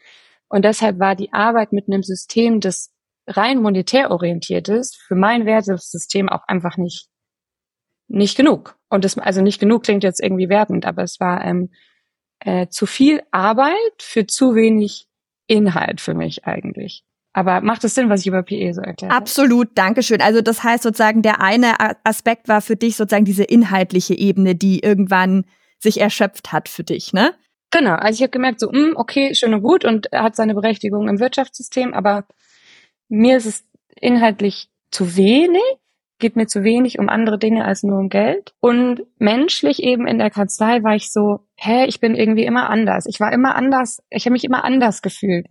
Und 0.48 0.64
deshalb 0.64 0.98
war 0.98 1.14
die 1.14 1.32
Arbeit 1.32 1.72
mit 1.72 1.88
einem 1.88 2.02
System, 2.02 2.60
das 2.60 2.90
rein 3.26 3.60
monetär 3.60 4.10
orientiert 4.10 4.68
ist, 4.68 4.96
für 4.96 5.14
mein 5.14 5.44
Wertesystem 5.44 6.28
auch 6.28 6.42
einfach 6.46 6.76
nicht, 6.78 7.08
nicht 8.08 8.36
genug. 8.36 8.76
Und 8.88 9.04
das, 9.04 9.18
also 9.18 9.42
nicht 9.42 9.60
genug 9.60 9.82
klingt 9.82 10.04
jetzt 10.04 10.22
irgendwie 10.22 10.48
wertend, 10.48 10.86
aber 10.86 11.02
es 11.02 11.20
war 11.20 11.44
ähm, 11.44 11.70
äh, 12.40 12.68
zu 12.68 12.86
viel 12.86 13.22
Arbeit 13.30 13.74
für 13.98 14.26
zu 14.26 14.54
wenig 14.54 15.07
Inhalt 15.48 16.00
für 16.00 16.14
mich 16.14 16.46
eigentlich. 16.46 17.02
Aber 17.32 17.60
macht 17.60 17.84
es 17.84 17.94
Sinn, 17.94 18.08
was 18.08 18.20
ich 18.20 18.26
über 18.28 18.42
PE 18.42 18.72
so 18.72 18.80
erkläre? 18.80 19.12
Absolut, 19.12 19.68
Dankeschön. 19.74 20.20
Also 20.20 20.40
das 20.40 20.62
heißt 20.62 20.82
sozusagen, 20.82 21.22
der 21.22 21.40
eine 21.40 21.74
Aspekt 22.04 22.48
war 22.48 22.60
für 22.60 22.76
dich 22.76 22.96
sozusagen 22.96 23.24
diese 23.24 23.44
inhaltliche 23.44 24.14
Ebene, 24.14 24.54
die 24.54 24.80
irgendwann 24.80 25.44
sich 25.78 26.00
erschöpft 26.00 26.52
hat 26.52 26.68
für 26.68 26.84
dich, 26.84 27.12
ne? 27.12 27.34
Genau, 27.70 27.94
also 27.94 28.16
ich 28.16 28.22
habe 28.22 28.30
gemerkt, 28.30 28.60
so, 28.60 28.70
mh, 28.70 28.78
hm, 28.78 28.92
okay, 28.96 29.34
schön 29.34 29.52
und 29.54 29.62
gut 29.62 29.84
und 29.84 30.10
er 30.12 30.22
hat 30.22 30.36
seine 30.36 30.54
Berechtigung 30.54 31.08
im 31.08 31.20
Wirtschaftssystem, 31.20 31.92
aber 31.92 32.24
mir 33.08 33.36
ist 33.36 33.46
es 33.46 33.64
inhaltlich 34.00 34.70
zu 34.90 35.16
wenig 35.16 35.62
geht 36.18 36.36
mir 36.36 36.46
zu 36.46 36.64
wenig 36.64 36.98
um 36.98 37.08
andere 37.08 37.38
Dinge 37.38 37.64
als 37.64 37.82
nur 37.82 37.98
um 37.98 38.08
Geld. 38.08 38.54
Und 38.60 39.02
menschlich 39.18 39.82
eben 39.82 40.06
in 40.06 40.18
der 40.18 40.30
Kanzlei 40.30 40.82
war 40.82 40.94
ich 40.94 41.12
so, 41.12 41.40
hä, 41.56 41.84
ich 41.86 42.00
bin 42.00 42.14
irgendwie 42.14 42.44
immer 42.44 42.70
anders. 42.70 43.06
Ich 43.06 43.20
war 43.20 43.32
immer 43.32 43.54
anders, 43.54 44.02
ich 44.10 44.24
habe 44.24 44.32
mich 44.32 44.44
immer 44.44 44.64
anders 44.64 45.02
gefühlt. 45.02 45.46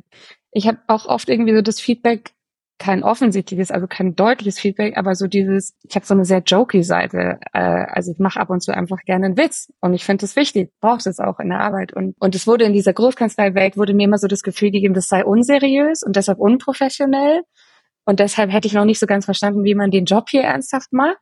Ich 0.51 0.67
habe 0.67 0.79
auch 0.87 1.05
oft 1.05 1.29
irgendwie 1.29 1.55
so 1.55 1.61
das 1.61 1.79
Feedback, 1.79 2.31
kein 2.79 3.03
offensichtliches, 3.03 3.71
also 3.71 3.87
kein 3.87 4.15
deutliches 4.15 4.59
Feedback, 4.59 4.97
aber 4.97 5.15
so 5.15 5.27
dieses, 5.27 5.75
ich 5.83 5.95
habe 5.95 6.05
so 6.05 6.13
eine 6.13 6.25
sehr 6.25 6.43
jokey 6.45 6.83
Seite. 6.83 7.39
Äh, 7.53 7.59
also 7.59 8.11
ich 8.11 8.19
mache 8.19 8.39
ab 8.39 8.49
und 8.49 8.61
zu 8.61 8.71
einfach 8.71 8.99
gerne 9.05 9.25
einen 9.27 9.37
Witz 9.37 9.71
und 9.81 9.93
ich 9.93 10.05
finde 10.05 10.21
das 10.21 10.35
wichtig, 10.35 10.71
brauchst 10.79 11.07
es 11.07 11.19
auch 11.19 11.39
in 11.39 11.49
der 11.49 11.59
Arbeit. 11.59 11.93
Und, 11.93 12.15
und 12.19 12.35
es 12.35 12.45
wurde 12.45 12.65
in 12.65 12.73
dieser 12.73 12.93
Großkanzlei-Welt, 12.93 13.77
wurde 13.77 13.93
mir 13.93 14.05
immer 14.05 14.19
so 14.19 14.27
das 14.27 14.43
Gefühl 14.43 14.71
gegeben, 14.71 14.93
das 14.93 15.07
sei 15.07 15.25
unseriös 15.25 16.03
und 16.03 16.15
deshalb 16.15 16.37
unprofessionell. 16.37 17.41
Und 18.07 18.21
deshalb 18.21 18.53
hätte 18.53 18.67
ich 18.67 18.73
noch 18.73 18.85
nicht 18.85 18.99
so 18.99 19.05
ganz 19.05 19.25
verstanden, 19.25 19.65
wie 19.65 19.75
man 19.75 19.91
den 19.91 20.05
Job 20.05 20.29
hier 20.29 20.43
ernsthaft 20.43 20.93
macht. 20.93 21.17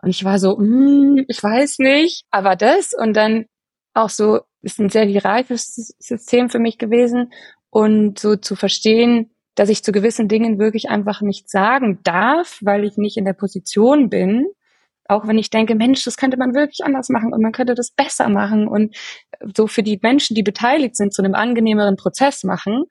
Und 0.00 0.08
ich 0.08 0.24
war 0.24 0.38
so, 0.38 0.56
mm, 0.56 1.26
ich 1.28 1.42
weiß 1.42 1.80
nicht, 1.80 2.24
aber 2.30 2.56
das 2.56 2.94
und 2.94 3.14
dann 3.14 3.44
auch 3.92 4.08
so, 4.08 4.40
ist 4.62 4.80
ein 4.80 4.88
sehr 4.88 5.04
hierarchisches 5.04 5.94
System 5.98 6.48
für 6.48 6.58
mich 6.58 6.78
gewesen 6.78 7.30
und 7.68 8.18
so 8.18 8.36
zu 8.36 8.56
verstehen, 8.56 9.32
dass 9.54 9.68
ich 9.68 9.84
zu 9.84 9.92
gewissen 9.92 10.26
Dingen 10.26 10.58
wirklich 10.58 10.88
einfach 10.88 11.20
nicht 11.20 11.50
sagen 11.50 12.00
darf, 12.04 12.58
weil 12.62 12.84
ich 12.84 12.96
nicht 12.96 13.18
in 13.18 13.26
der 13.26 13.34
Position 13.34 14.08
bin. 14.08 14.46
Auch 15.06 15.28
wenn 15.28 15.36
ich 15.36 15.50
denke, 15.50 15.74
Mensch, 15.74 16.04
das 16.04 16.16
könnte 16.16 16.38
man 16.38 16.54
wirklich 16.54 16.86
anders 16.86 17.10
machen 17.10 17.34
und 17.34 17.42
man 17.42 17.52
könnte 17.52 17.74
das 17.74 17.90
besser 17.90 18.30
machen 18.30 18.66
und 18.66 18.96
so 19.54 19.66
für 19.66 19.82
die 19.82 20.00
Menschen, 20.00 20.34
die 20.34 20.42
beteiligt 20.42 20.96
sind, 20.96 21.12
zu 21.12 21.22
einem 21.22 21.34
angenehmeren 21.34 21.96
Prozess 21.96 22.44
machen, 22.44 22.84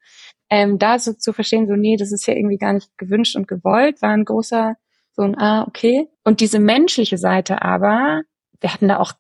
ähm, 0.54 0.78
da 0.78 1.00
so 1.00 1.14
zu 1.14 1.34
verstehen, 1.34 1.68
so, 1.68 1.76
nee, 1.76 1.98
das 1.98 2.12
ist 2.12 2.28
ja 2.28 2.36
irgendwie 2.36 2.58
gar 2.58 2.74
nicht 2.74 2.96
gewünscht 3.00 3.36
und 3.36 3.48
gewollt, 3.48 4.04
war 4.04 4.12
ein 4.12 4.24
großer, 4.24 4.76
so 5.14 5.24
ein, 5.24 5.36
ah, 5.36 5.66
okay. 5.68 6.08
Und 6.24 6.42
diese 6.42 6.60
menschliche 6.60 7.18
Seite 7.18 7.64
aber, 7.64 8.22
wir 8.62 8.72
hatten 8.72 8.88
da 8.88 9.00
auch 9.00 9.14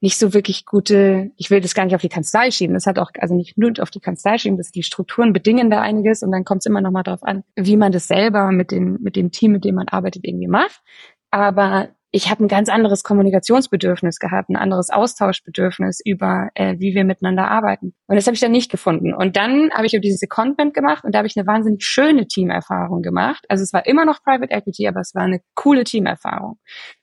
nicht 0.00 0.16
so 0.16 0.32
wirklich 0.32 0.64
gute, 0.64 1.32
ich 1.36 1.50
will 1.50 1.60
das 1.60 1.74
gar 1.74 1.84
nicht 1.84 1.94
auf 1.94 2.00
die 2.00 2.08
Kanzlei 2.08 2.50
schieben, 2.50 2.72
das 2.72 2.86
hat 2.86 2.98
auch, 2.98 3.10
also 3.18 3.34
nicht 3.34 3.58
nur 3.58 3.72
auf 3.80 3.90
die 3.90 4.00
Kanzlei 4.00 4.38
schieben, 4.38 4.56
dass 4.56 4.70
die 4.70 4.82
Strukturen 4.82 5.34
bedingen 5.34 5.68
da 5.68 5.82
einiges 5.82 6.22
und 6.22 6.32
dann 6.32 6.44
kommt 6.44 6.62
es 6.62 6.66
immer 6.66 6.80
noch 6.80 6.90
mal 6.90 7.02
darauf 7.02 7.22
an, 7.24 7.44
wie 7.56 7.76
man 7.76 7.92
das 7.92 8.08
selber 8.08 8.50
mit, 8.50 8.70
den, 8.70 8.96
mit 9.02 9.16
dem 9.16 9.32
Team, 9.32 9.52
mit 9.52 9.66
dem 9.66 9.74
man 9.74 9.88
arbeitet, 9.88 10.24
irgendwie 10.24 10.48
macht. 10.48 10.80
Aber 11.30 11.90
ich 12.12 12.30
habe 12.30 12.44
ein 12.44 12.48
ganz 12.48 12.68
anderes 12.68 13.04
Kommunikationsbedürfnis 13.04 14.18
gehabt, 14.18 14.48
ein 14.48 14.56
anderes 14.56 14.90
Austauschbedürfnis 14.90 16.00
über, 16.04 16.48
äh, 16.54 16.76
wie 16.78 16.94
wir 16.94 17.04
miteinander 17.04 17.48
arbeiten. 17.48 17.94
Und 18.06 18.16
das 18.16 18.26
habe 18.26 18.34
ich 18.34 18.40
dann 18.40 18.50
nicht 18.50 18.70
gefunden. 18.70 19.14
Und 19.14 19.36
dann 19.36 19.70
habe 19.72 19.86
ich 19.86 19.92
dieses 20.00 20.20
Secondment 20.20 20.74
gemacht 20.74 21.04
und 21.04 21.14
da 21.14 21.18
habe 21.18 21.28
ich 21.28 21.36
eine 21.36 21.46
wahnsinnig 21.46 21.84
schöne 21.84 22.26
Teamerfahrung 22.26 23.02
gemacht. 23.02 23.44
Also 23.48 23.62
es 23.62 23.72
war 23.72 23.86
immer 23.86 24.04
noch 24.04 24.22
Private 24.22 24.52
Equity, 24.52 24.88
aber 24.88 25.00
es 25.00 25.14
war 25.14 25.22
eine 25.22 25.40
coole 25.54 25.84
Teamerfahrung. 25.84 26.58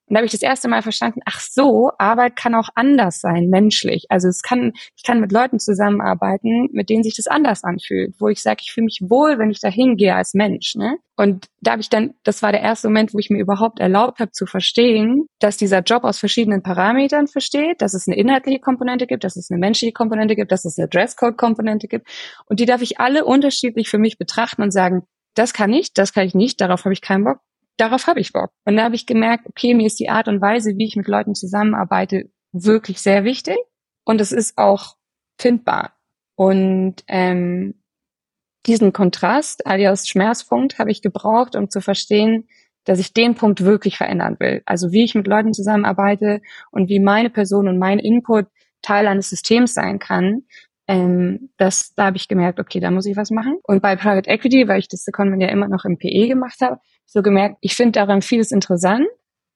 Und 0.08 0.14
da 0.14 0.20
habe 0.20 0.26
ich 0.26 0.32
das 0.32 0.42
erste 0.42 0.70
Mal 0.70 0.82
verstanden, 0.82 1.20
ach 1.26 1.42
so, 1.42 1.92
Arbeit 1.98 2.38
kann 2.38 2.56
auch 2.56 2.70
anders 2.76 3.20
sein, 3.20 3.50
menschlich. 3.50 4.06
Also 4.10 4.30
es 4.30 4.42
kann, 4.42 4.72
ich 4.96 5.04
kann 5.04 5.20
mit 5.20 5.34
Leuten 5.34 5.60
zusammenarbeiten, 5.60 6.70
mit 6.72 6.90
denen 6.90 7.04
sich 7.04 7.16
das 7.16 7.28
anders 7.28 7.66
anfühlt, 7.66 8.16
wo 8.20 8.30
ich 8.30 8.42
sage, 8.42 8.62
ich 8.62 8.72
fühle 8.72 8.86
mich 8.86 9.02
wohl, 9.02 9.38
wenn 9.38 9.52
ich 9.52 9.60
da 9.60 9.68
hingehe 9.68 10.16
als 10.16 10.34
Mensch. 10.34 10.76
Ne? 10.76 10.98
Und 11.18 11.48
da 11.60 11.72
habe 11.72 11.82
ich 11.82 11.90
dann, 11.90 12.14
das 12.24 12.42
war 12.42 12.54
der 12.54 12.62
erste 12.62 12.88
Moment, 12.88 13.14
wo 13.14 13.20
ich 13.20 13.30
mir 13.30 13.40
überhaupt 13.40 13.80
erlaubt 13.80 14.20
habe 14.20 14.32
zu 14.32 14.46
verstehen, 14.46 15.28
dass 15.40 15.58
dieser 15.58 15.82
Job 15.82 16.06
aus 16.06 16.20
verschiedenen 16.20 16.64
Parametern 16.64 17.28
versteht, 17.28 17.82
dass 17.82 17.94
es 17.94 18.08
eine 18.08 18.18
inhaltliche 18.18 18.60
Komponente 18.60 19.08
gibt, 19.08 19.26
dass 19.26 19.36
es 19.36 19.52
eine 19.52 19.60
menschliche 19.60 19.94
Komponente 19.94 20.36
gibt, 20.36 20.54
dass 20.54 20.64
es 20.64 20.80
eine 20.80 20.88
Dresscode-Komponente 20.88 21.88
gibt. 21.88 22.08
Und 22.46 22.62
die 22.62 22.66
darf 22.66 22.82
ich 22.82 23.00
alle 23.00 23.26
unterschiedlich 23.26 23.90
für 23.90 23.98
mich 23.98 24.18
betrachten 24.18 24.62
und 24.62 24.72
sagen, 24.72 25.04
das 25.34 25.54
kann 25.54 25.74
ich, 25.74 25.94
das 25.94 26.14
kann 26.14 26.26
ich 26.26 26.34
nicht, 26.34 26.62
darauf 26.62 26.86
habe 26.86 26.94
ich 26.94 27.02
keinen 27.02 27.24
Bock, 27.24 27.40
darauf 27.78 28.08
habe 28.08 28.20
ich 28.20 28.34
Bock. 28.34 28.52
Und 28.66 28.78
da 28.78 28.84
habe 28.84 28.96
ich 28.96 29.06
gemerkt, 29.06 29.48
okay, 29.48 29.74
mir 29.74 29.88
ist 29.88 30.00
die 30.00 30.10
Art 30.10 30.28
und 30.28 30.42
Weise, 30.42 30.78
wie 30.78 30.86
ich 30.86 30.96
mit 30.96 31.08
Leuten 31.08 31.36
zusammenarbeite, 31.36 32.30
wirklich 32.52 33.02
sehr 33.02 33.24
wichtig. 33.24 33.58
Und 34.06 34.22
es 34.22 34.32
ist 34.32 34.58
auch 34.58 34.96
findbar. 35.40 35.94
Und 36.36 37.04
ähm, 37.08 37.82
diesen 38.66 38.94
Kontrast, 38.94 39.66
alias 39.66 40.08
Schmerzpunkt, 40.08 40.80
habe 40.80 40.92
ich 40.92 41.02
gebraucht, 41.02 41.56
um 41.56 41.70
zu 41.70 41.82
verstehen, 41.82 42.48
dass 42.84 43.00
ich 43.00 43.14
den 43.14 43.36
Punkt 43.36 43.64
wirklich 43.64 43.98
verändern 43.98 44.38
will. 44.40 44.62
Also 44.66 44.92
wie 44.92 45.04
ich 45.04 45.16
mit 45.16 45.28
Leuten 45.28 45.54
zusammenarbeite 45.54 46.42
und 46.72 46.90
wie 46.90 47.00
meine 47.00 47.30
Person 47.30 47.68
und 47.68 47.80
mein 47.80 48.00
Input 48.00 48.48
Teil 48.82 49.08
eines 49.08 49.30
Systems 49.30 49.74
sein 49.74 50.00
kann. 50.00 50.44
Ähm, 50.88 51.50
das, 51.58 51.94
da 51.96 52.06
habe 52.06 52.18
ich 52.18 52.28
gemerkt, 52.28 52.60
okay, 52.60 52.80
da 52.80 52.92
muss 52.92 53.06
ich 53.06 53.18
was 53.18 53.30
machen. 53.30 53.60
Und 53.64 53.82
bei 53.82 53.96
Private 53.96 54.30
Equity, 54.30 54.68
weil 54.68 54.80
ich 54.80 54.88
das 54.88 55.04
Secondment 55.04 55.42
ja 55.42 55.50
immer 55.50 55.68
noch 55.68 55.86
im 55.86 55.98
PE 55.98 56.28
gemacht 56.28 56.62
habe, 56.62 56.80
so 57.06 57.22
gemerkt, 57.22 57.58
ich 57.62 57.76
finde 57.76 57.94
daran 57.94 58.22
vieles 58.22 58.52
interessant, 58.52 59.06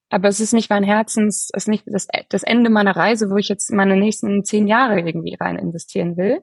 aber 0.09 0.27
es 0.27 0.41
ist 0.41 0.53
nicht 0.53 0.69
mein 0.69 0.83
Herzens, 0.83 1.49
es 1.53 1.63
ist 1.63 1.67
nicht 1.69 1.85
das, 1.87 2.07
das 2.29 2.43
Ende 2.43 2.69
meiner 2.69 2.95
Reise, 2.95 3.29
wo 3.29 3.37
ich 3.37 3.47
jetzt 3.47 3.71
meine 3.71 3.95
nächsten 3.95 4.43
zehn 4.43 4.67
Jahre 4.67 4.99
irgendwie 4.99 5.35
rein 5.39 5.57
investieren 5.57 6.17
will. 6.17 6.41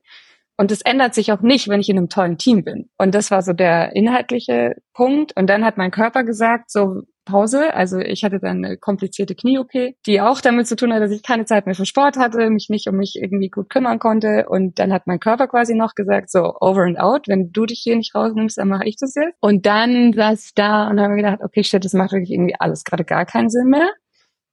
Und 0.57 0.73
es 0.73 0.81
ändert 0.81 1.15
sich 1.15 1.31
auch 1.31 1.41
nicht, 1.41 1.69
wenn 1.69 1.81
ich 1.81 1.89
in 1.89 1.99
einem 1.99 2.09
tollen 2.09 2.37
Team 2.37 2.65
bin. 2.65 2.91
Und 2.97 3.15
das 3.15 3.31
war 3.31 3.43
so 3.43 3.53
der 3.53 3.95
inhaltliche 3.95 4.75
Punkt. 4.93 5.37
Und 5.37 5.49
dann 5.49 5.65
hat 5.65 5.77
mein 5.77 5.93
Körper 5.93 6.25
gesagt, 6.25 6.71
so, 6.71 7.03
Pause. 7.29 7.75
Also 7.75 7.99
ich 7.99 8.25
hatte 8.25 8.41
dann 8.41 8.65
eine 8.65 8.77
komplizierte 8.77 9.35
Knie-OP, 9.35 9.95
die 10.07 10.21
auch 10.21 10.41
damit 10.41 10.67
zu 10.67 10.77
tun 10.77 10.93
hat, 10.93 11.03
dass 11.03 11.11
ich 11.11 11.23
keine 11.23 11.45
Zeit 11.45 11.67
mehr 11.67 11.75
für 11.75 11.87
Sport 11.87 12.17
hatte, 12.17 12.51
mich 12.51 12.69
nicht 12.69 12.89
um 12.89 12.97
mich 12.97 13.17
irgendwie 13.21 13.49
gut 13.49 13.71
kümmern 13.71 13.99
konnte. 13.99 14.47
Und 14.49 14.79
dann 14.79 14.93
hat 14.93 15.07
mein 15.07 15.21
Körper 15.21 15.47
quasi 15.47 15.75
noch 15.75 15.95
gesagt, 15.95 16.31
so 16.31 16.55
over 16.61 16.83
and 16.83 16.99
out, 16.99 17.29
wenn 17.29 17.53
du 17.53 17.67
dich 17.67 17.81
hier 17.83 17.97
nicht 17.97 18.15
rausnimmst, 18.15 18.59
dann 18.59 18.69
mache 18.69 18.87
ich 18.87 18.97
das 18.97 19.15
jetzt. 19.15 19.37
Und 19.41 19.67
dann 19.67 20.13
saß 20.13 20.47
ich 20.47 20.55
da 20.55 20.89
und 20.89 21.01
habe 21.01 21.15
mir 21.15 21.23
gedacht, 21.23 21.41
okay, 21.43 21.63
shit, 21.63 21.85
das 21.85 21.93
macht 21.93 22.13
wirklich 22.13 22.31
irgendwie 22.31 22.57
alles 22.59 22.85
gerade 22.85 23.05
gar 23.05 23.27
keinen 23.27 23.51
Sinn 23.51 23.69
mehr 23.69 23.89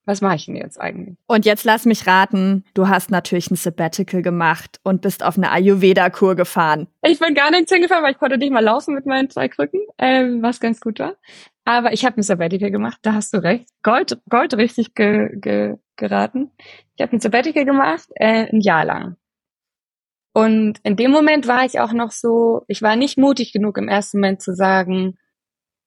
was 0.05 0.21
mache 0.21 0.35
ich 0.35 0.45
denn 0.45 0.55
jetzt 0.55 0.79
eigentlich? 0.79 1.17
Und 1.27 1.45
jetzt 1.45 1.63
lass 1.63 1.85
mich 1.85 2.07
raten, 2.07 2.63
du 2.73 2.87
hast 2.87 3.11
natürlich 3.11 3.49
ein 3.49 3.55
Sabbatical 3.55 4.21
gemacht 4.21 4.79
und 4.83 5.01
bist 5.01 5.23
auf 5.23 5.37
eine 5.37 5.51
Ayurveda-Kur 5.51 6.35
gefahren. 6.35 6.87
Ich 7.01 7.19
bin 7.19 7.33
gar 7.33 7.51
nicht 7.51 7.69
hingefahren, 7.69 8.03
weil 8.03 8.11
ich 8.11 8.19
konnte 8.19 8.37
nicht 8.37 8.51
mal 8.51 8.63
laufen 8.63 8.93
mit 8.93 9.05
meinen 9.05 9.29
zwei 9.29 9.47
Krücken, 9.47 9.81
ähm, 9.97 10.41
was 10.41 10.59
ganz 10.59 10.79
gut 10.79 10.99
war. 10.99 11.15
Aber 11.65 11.93
ich 11.93 12.05
habe 12.05 12.17
ein 12.17 12.23
Sabbatical 12.23 12.69
gemacht, 12.69 12.99
da 13.01 13.13
hast 13.13 13.33
du 13.33 13.41
recht. 13.41 13.67
Gold, 13.81 14.19
Gold 14.29 14.55
richtig 14.55 14.93
ge, 14.93 15.29
ge, 15.33 15.77
geraten. 15.95 16.51
Ich 16.95 17.01
habe 17.01 17.13
ein 17.13 17.19
Sabbatical 17.19 17.65
gemacht, 17.65 18.07
äh, 18.15 18.47
ein 18.51 18.61
Jahr 18.61 18.85
lang. 18.85 19.17
Und 20.33 20.79
in 20.83 20.97
dem 20.97 21.11
Moment 21.11 21.47
war 21.47 21.65
ich 21.65 21.79
auch 21.79 21.93
noch 21.93 22.11
so, 22.11 22.63
ich 22.67 22.81
war 22.81 22.95
nicht 22.95 23.17
mutig 23.17 23.53
genug 23.53 23.77
im 23.77 23.87
ersten 23.87 24.17
Moment 24.19 24.41
zu 24.41 24.53
sagen, 24.53 25.17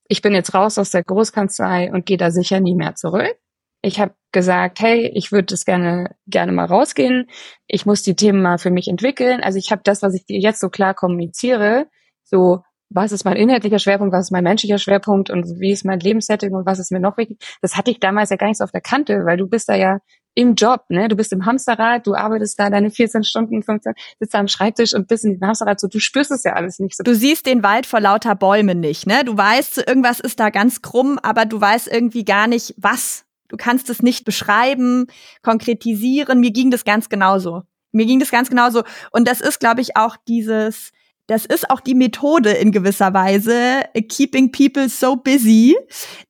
ich 0.09 0.23
bin 0.23 0.35
jetzt 0.35 0.55
raus 0.55 0.79
aus 0.79 0.91
der 0.91 1.05
Großkanzlei 1.05 1.93
und 1.93 2.07
gehe 2.07 2.17
da 2.17 2.31
sicher 2.31 2.59
nie 2.59 2.75
mehr 2.75 2.95
zurück. 2.95 3.37
Ich 3.83 4.01
habe 4.01 4.15
gesagt, 4.33 4.81
hey, 4.81 5.11
ich 5.15 5.33
würde 5.33 5.47
das 5.47 5.65
gerne 5.65 6.15
gerne 6.27 6.53
mal 6.53 6.67
rausgehen. 6.67 7.29
Ich 7.67 7.87
muss 7.87 8.03
die 8.03 8.17
Themen 8.17 8.43
mal 8.43 8.59
für 8.59 8.71
mich 8.71 8.89
entwickeln. 8.89 9.41
Also 9.43 9.59
ich 9.59 9.71
habe 9.71 9.83
das, 9.85 10.03
was 10.03 10.15
ich 10.15 10.27
dir 10.27 10.39
jetzt 10.39 10.61
so 10.61 10.69
klar 10.69 10.95
kommuniziere, 10.95 11.87
so 12.25 12.63
was 12.91 13.13
ist 13.13 13.25
mein 13.25 13.37
inhaltlicher 13.37 13.79
Schwerpunkt, 13.79 14.15
was 14.15 14.27
ist 14.27 14.31
mein 14.31 14.45
menschlicher 14.45 14.79
Schwerpunkt 14.79 15.31
und 15.31 15.45
wie 15.61 15.73
ist 15.73 15.85
mein 15.85 16.01
Lebenssetting 16.01 16.55
und 16.55 16.67
was 16.67 16.79
ist 16.79 16.91
mir 16.91 17.01
noch 17.01 17.19
wichtig. 17.19 17.39
Das 17.61 17.77
hatte 17.77 17.91
ich 17.91 18.01
damals 18.01 18.31
ja 18.31 18.37
gar 18.37 18.49
nicht 18.49 18.59
so 18.59 18.65
auf 18.65 18.73
der 18.73 18.81
Kante, 18.81 19.25
weil 19.27 19.37
du 19.37 19.47
bist 19.47 19.69
da 19.69 19.75
ja 19.75 19.99
im 20.35 20.55
Job, 20.55 20.85
ne? 20.89 21.09
Du 21.09 21.17
bist 21.17 21.33
im 21.33 21.45
Hamsterrad, 21.45 22.07
du 22.07 22.15
arbeitest 22.15 22.59
da 22.59 22.71
deine 22.71 22.91
14 22.91 23.25
Stunden, 23.25 23.63
15, 23.63 23.93
sitzt 24.21 24.35
da 24.35 24.39
am 24.39 24.49
Schreibtisch 24.49 24.95
und 24.95 25.09
bist 25.09 25.25
in 25.25 25.33
diesem 25.33 25.47
Hamsterrad, 25.47 25.81
so 25.81 25.89
du 25.89 25.99
spürst 25.99 26.31
es 26.31 26.45
ja 26.45 26.53
alles 26.53 26.79
nicht 26.79 26.97
so. 26.97 27.03
Du 27.03 27.15
siehst 27.15 27.47
den 27.47 27.63
Wald 27.63 27.87
vor 27.87 28.01
lauter 28.01 28.35
Bäumen 28.35 28.81
nicht, 28.81 29.07
ne? 29.07 29.25
Du 29.25 29.37
weißt, 29.37 29.85
irgendwas 29.87 30.21
ist 30.21 30.41
da 30.41 30.51
ganz 30.51 30.81
krumm, 30.81 31.19
aber 31.23 31.45
du 31.45 31.61
weißt 31.61 31.89
irgendwie 31.89 32.25
gar 32.25 32.47
nicht, 32.47 32.75
was. 32.79 33.25
Du 33.49 33.57
kannst 33.57 33.91
es 33.91 34.03
nicht 34.03 34.25
beschreiben, 34.25 35.07
konkretisieren. 35.43 36.41
Mir 36.41 36.53
ging 36.53 36.71
das 36.71 36.85
ganz 36.85 37.09
genauso. 37.09 37.63
Mir 37.93 38.07
ging 38.07 38.21
das 38.21 38.31
ganz 38.31 38.49
genauso. 38.49 38.83
Und 39.11 39.27
das 39.27 39.41
ist, 39.41 39.61
glaube 39.61 39.81
ich, 39.81 39.97
auch 39.97 40.17
dieses, 40.29 40.93
das 41.27 41.45
ist 41.47 41.71
auch 41.71 41.81
die 41.81 41.95
Methode 41.95 42.51
in 42.51 42.73
gewisser 42.73 43.15
Weise, 43.15 43.85
keeping 44.09 44.53
people 44.53 44.89
so 44.89 45.17
busy, 45.17 45.77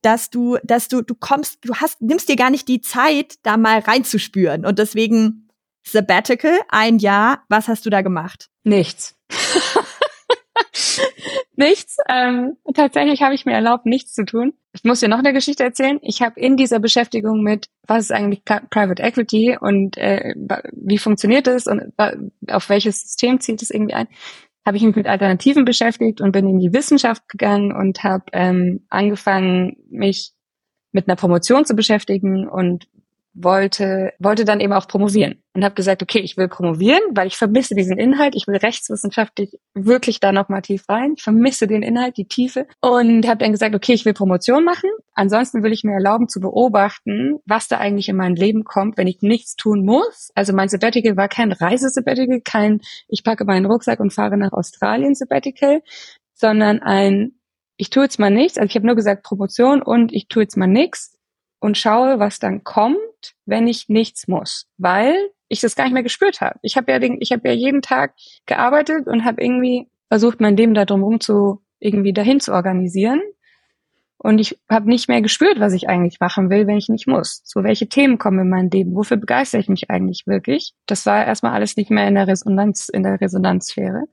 dass 0.03 0.31
du, 0.31 0.59
dass 0.63 0.89
du, 0.89 1.03
du 1.03 1.15
kommst, 1.15 1.59
du 1.63 1.75
hast, 1.75 2.01
nimmst 2.01 2.29
dir 2.29 2.37
gar 2.37 2.51
nicht 2.51 2.69
die 2.69 2.81
Zeit, 2.81 3.35
da 3.43 3.57
mal 3.57 3.81
reinzuspüren. 3.81 4.65
Und 4.65 4.79
deswegen 4.79 5.49
Sabbatical, 5.85 6.61
ein 6.69 6.99
Jahr, 6.99 7.45
was 7.49 7.69
hast 7.69 7.87
du 7.87 7.91
da 7.91 8.03
gemacht? 8.03 8.51
Nichts. 8.65 9.17
nichts. 11.59 11.97
Ähm, 12.09 12.57
tatsächlich 12.75 13.23
habe 13.23 13.35
ich 13.35 13.45
mir 13.45 13.53
erlaubt, 13.53 13.87
nichts 13.87 14.15
zu 14.15 14.25
tun. 14.25 14.55
Ich 14.73 14.85
muss 14.85 15.01
dir 15.01 15.09
noch 15.09 15.19
eine 15.19 15.33
Geschichte 15.33 15.65
erzählen. 15.65 15.99
Ich 16.03 16.23
habe 16.23 16.39
in 16.39 16.57
dieser 16.57 16.79
Beschäftigung 16.79 17.43
mit, 17.43 17.67
was 17.87 18.05
ist 18.05 18.13
eigentlich 18.13 18.45
Private 18.45 19.03
Equity 19.03 19.59
und 19.61 19.97
äh, 19.99 20.35
wie 20.73 20.99
funktioniert 20.99 21.47
es 21.49 21.67
und 21.67 21.93
auf 22.49 22.69
welches 22.69 23.03
System 23.03 23.41
zielt 23.41 23.63
es 23.63 23.71
irgendwie 23.71 23.95
ein, 23.95 24.09
habe 24.65 24.77
ich 24.77 24.83
mich 24.83 24.97
mit 24.97 25.07
Alternativen 25.07 25.65
beschäftigt 25.65 26.21
und 26.21 26.33
bin 26.33 26.47
in 26.47 26.59
die 26.59 26.73
Wissenschaft 26.73 27.29
gegangen 27.29 27.73
und 27.73 28.05
habe 28.05 28.25
ähm, 28.33 28.87
angefangen, 28.91 29.77
mich 29.91 30.33
mit 30.93 31.09
einer 31.09 31.17
Promotion 31.17 31.65
zu 31.65 31.75
beschäftigen 31.75 32.49
und 32.49 32.87
wollte, 33.35 34.13
wollte 34.19 34.45
dann 34.45 34.61
eben 34.61 34.73
auch 34.73 34.89
promovieren 34.89 35.43
und 35.55 35.65
habe 35.65 35.75
gesagt, 35.75 36.03
okay, 36.03 36.19
ich 36.19 36.37
will 36.37 36.49
promovieren, 36.49 37.01
weil 37.13 37.27
ich 37.27 37.37
vermisse 37.37 37.75
diesen 37.75 37.99
Inhalt, 37.99 38.35
ich 38.35 38.47
will 38.47 38.57
rechtswissenschaftlich 38.57 39.59
wirklich 39.75 40.21
da 40.21 40.33
nochmal 40.33 40.63
tief 40.63 40.89
rein, 40.89 41.15
ich 41.17 41.23
vermisse 41.23 41.67
den 41.67 41.83
Inhalt, 41.83 42.17
die 42.17 42.27
Tiefe. 42.27 42.67
Und 42.81 43.27
habe 43.27 43.39
dann 43.39 43.53
gesagt, 43.53 43.75
okay, 43.75 43.93
ich 43.93 44.05
will 44.05 44.15
Promotion 44.15 44.65
machen, 44.65 44.91
ansonsten 45.15 45.63
will 45.63 45.73
ich 45.73 45.85
mir 45.85 45.93
erlauben 45.93 46.29
zu 46.29 46.41
beobachten, 46.41 47.39
was 47.47 47.69
da 47.69 47.79
eigentlich 47.79 48.09
in 48.09 48.17
mein 48.17 48.35
Leben 48.35 48.65
kommt, 48.65 48.97
wenn 48.99 49.07
ich 49.07 49.19
nichts 49.21 49.57
tun 49.57 49.85
muss. 49.85 50.31
Also 50.35 50.53
mein 50.53 50.69
Sabbatical 50.69 51.17
war 51.17 51.29
kein 51.29 51.53
Reisesabbatical, 51.53 52.41
kein 52.41 52.81
ich 53.09 53.25
packe 53.25 53.45
meinen 53.45 53.67
Rucksack 53.67 54.01
und 54.01 54.13
fahre 54.13 54.37
nach 54.37 54.53
Australien 54.53 55.15
Sabbatical, 55.15 55.83
sondern 56.35 56.81
ein 56.81 57.33
ich 57.79 57.91
tue 57.91 58.03
jetzt 58.03 58.19
mal 58.19 58.31
nichts, 58.31 58.59
also 58.59 58.69
ich 58.69 58.75
habe 58.75 58.87
nur 58.87 58.97
gesagt 58.97 59.23
Promotion 59.23 59.81
und 59.81 60.13
ich 60.13 60.27
tue 60.27 60.43
jetzt 60.43 60.57
mal 60.57 60.67
nichts 60.67 61.17
und 61.61 61.79
schaue, 61.79 62.19
was 62.19 62.39
dann 62.39 62.65
kommt, 62.65 62.99
wenn 63.47 63.67
ich 63.67 63.89
nichts 63.89 64.29
muss, 64.29 64.67
weil 64.77 65.15
ich 65.49 65.61
das 65.61 65.77
gar 65.77 65.85
nicht 65.85 65.95
mehr 65.95 66.03
gespürt 66.03 66.41
habe. 66.41 66.59
Ich 66.63 66.77
habe 66.77 66.93
ja, 66.93 66.99
den, 66.99 67.19
ich 67.21 67.33
habe 67.33 67.49
ja 67.49 67.55
jeden 67.55 67.83
Tag 67.83 68.15
gearbeitet 68.47 69.07
und 69.07 69.25
habe 69.25 69.43
irgendwie 69.43 69.89
versucht, 70.09 70.41
mein 70.41 70.57
Leben 70.57 70.75
da 70.75 70.85
drumherum 70.85 71.21
zu 71.21 71.63
irgendwie 71.81 72.13
dahin 72.13 72.41
zu 72.41 72.53
organisieren. 72.53 73.21
Und 74.21 74.41
ich 74.41 74.59
habe 74.69 74.89
nicht 74.89 75.09
mehr 75.09 75.23
gespürt, 75.23 75.61
was 75.61 75.73
ich 75.73 75.89
eigentlich 75.89 76.19
machen 76.19 76.51
will, 76.51 76.67
wenn 76.67 76.77
ich 76.77 76.89
nicht 76.89 77.07
muss. 77.07 77.41
So, 77.45 77.63
welche 77.63 77.89
Themen 77.89 78.19
kommen 78.19 78.41
in 78.41 78.49
mein 78.49 78.69
Leben? 78.69 78.97
Wofür 78.97 79.17
begeistere 79.17 79.61
ich 79.61 79.69
mich 79.69 79.91
eigentlich 79.91 80.27
wirklich? 80.27 80.73
Das 80.87 81.07
war 81.07 81.25
erstmal 81.25 81.53
alles 81.53 81.77
nicht 81.77 81.91
mehr 81.91 82.09
in 82.09 82.17
der 82.17 82.27
Resonanz, 82.27 82.89
in 82.89 83.05
der 83.05 83.21
Resonanzsphäre. 83.21 84.05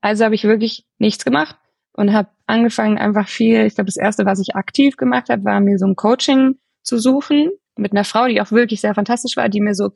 Also 0.00 0.24
habe 0.24 0.36
ich 0.36 0.44
wirklich 0.44 0.86
nichts 0.98 1.24
gemacht 1.24 1.56
und 1.92 2.12
habe 2.12 2.28
angefangen, 2.46 2.98
einfach 2.98 3.28
viel, 3.28 3.66
ich 3.66 3.74
glaube, 3.74 3.86
das 3.86 3.96
erste, 3.96 4.24
was 4.26 4.40
ich 4.40 4.54
aktiv 4.54 4.96
gemacht 4.96 5.28
habe, 5.28 5.44
war 5.44 5.60
mir 5.60 5.76
so 5.76 5.86
ein 5.86 5.96
Coaching 5.96 6.58
zu 6.82 6.98
suchen 6.98 7.50
mit 7.82 7.92
einer 7.92 8.04
Frau, 8.04 8.26
die 8.26 8.40
auch 8.40 8.52
wirklich 8.52 8.80
sehr 8.80 8.94
fantastisch 8.94 9.36
war, 9.36 9.48
die 9.48 9.60
mir 9.60 9.74
so 9.74 9.90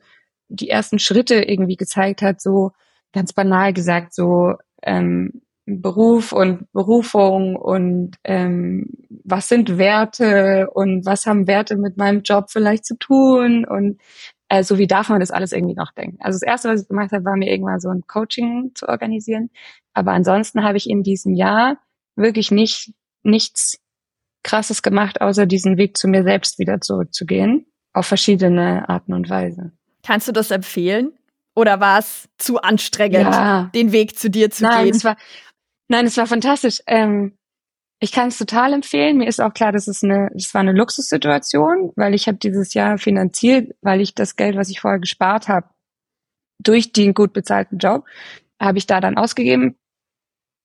die 0.49 0.69
ersten 0.69 0.99
Schritte 0.99 1.35
irgendwie 1.35 1.75
gezeigt 1.75 2.21
hat, 2.21 2.41
so 2.41 2.71
ganz 3.13 3.33
banal 3.33 3.73
gesagt, 3.73 4.13
so 4.13 4.55
ähm, 4.83 5.41
Beruf 5.65 6.31
und 6.31 6.71
Berufung 6.71 7.57
und 7.57 8.15
ähm, 8.23 8.89
was 9.25 9.49
sind 9.49 9.77
Werte 9.77 10.69
und 10.73 11.05
was 11.05 11.25
haben 11.25 11.47
Werte 11.47 11.75
mit 11.75 11.97
meinem 11.97 12.21
Job 12.21 12.45
vielleicht 12.49 12.85
zu 12.85 12.97
tun 12.97 13.65
und 13.65 13.99
äh, 14.47 14.63
so 14.63 14.77
wie 14.77 14.87
darf 14.87 15.09
man 15.09 15.19
das 15.19 15.31
alles 15.31 15.51
irgendwie 15.51 15.75
noch 15.75 15.91
denken. 15.91 16.17
Also 16.21 16.37
das 16.37 16.47
erste, 16.47 16.69
was 16.69 16.83
ich 16.83 16.87
gemacht 16.87 17.11
habe, 17.11 17.25
war 17.25 17.35
mir 17.35 17.51
irgendwann 17.51 17.81
so 17.81 17.89
ein 17.89 18.03
Coaching 18.07 18.71
zu 18.75 18.87
organisieren. 18.87 19.49
Aber 19.93 20.13
ansonsten 20.13 20.63
habe 20.63 20.77
ich 20.77 20.89
in 20.89 21.03
diesem 21.03 21.33
Jahr 21.33 21.77
wirklich 22.15 22.49
nicht 22.49 22.93
nichts 23.23 23.79
Krasses 24.43 24.81
gemacht, 24.81 25.19
außer 25.19 25.45
diesen 25.45 25.77
Weg 25.77 25.97
zu 25.97 26.07
mir 26.07 26.23
selbst 26.23 26.59
wieder 26.59 26.79
zurückzugehen 26.79 27.65
auf 27.97 28.05
verschiedene 28.05 28.87
Arten 28.87 29.13
und 29.13 29.29
Weise. 29.29 29.71
Kannst 30.03 30.27
du 30.27 30.31
das 30.31 30.51
empfehlen? 30.51 31.13
Oder 31.55 31.79
war 31.79 31.97
es 31.97 32.29
zu 32.37 32.61
anstrengend, 32.61 33.33
ja. 33.33 33.71
den 33.73 33.91
Weg 33.91 34.17
zu 34.17 34.29
dir 34.29 34.51
zu 34.51 34.63
Nein, 34.63 34.85
gehen? 34.85 34.95
Es 34.95 35.03
war, 35.03 35.17
nein, 35.87 36.05
es 36.05 36.15
war 36.15 36.27
fantastisch. 36.27 36.81
Ähm, 36.85 37.35
ich 37.99 38.11
kann 38.11 38.27
es 38.27 38.37
total 38.37 38.73
empfehlen. 38.73 39.17
Mir 39.17 39.27
ist 39.27 39.41
auch 39.41 39.53
klar, 39.53 39.71
dass 39.71 39.87
es 39.87 40.03
eine, 40.03 40.29
das 40.33 40.53
war 40.53 40.61
eine 40.61 40.73
Luxussituation, 40.73 41.93
weil 41.95 42.13
ich 42.13 42.27
habe 42.27 42.37
dieses 42.37 42.75
Jahr 42.75 42.99
finanziert, 42.99 43.73
weil 43.81 44.01
ich 44.01 44.13
das 44.13 44.35
Geld, 44.35 44.55
was 44.55 44.69
ich 44.69 44.81
vorher 44.81 44.99
gespart 44.99 45.47
habe, 45.47 45.67
durch 46.63 46.91
den 46.91 47.15
gut 47.15 47.33
bezahlten 47.33 47.79
Job, 47.79 48.05
habe 48.61 48.77
ich 48.77 48.85
da 48.85 48.99
dann 48.99 49.17
ausgegeben. 49.17 49.75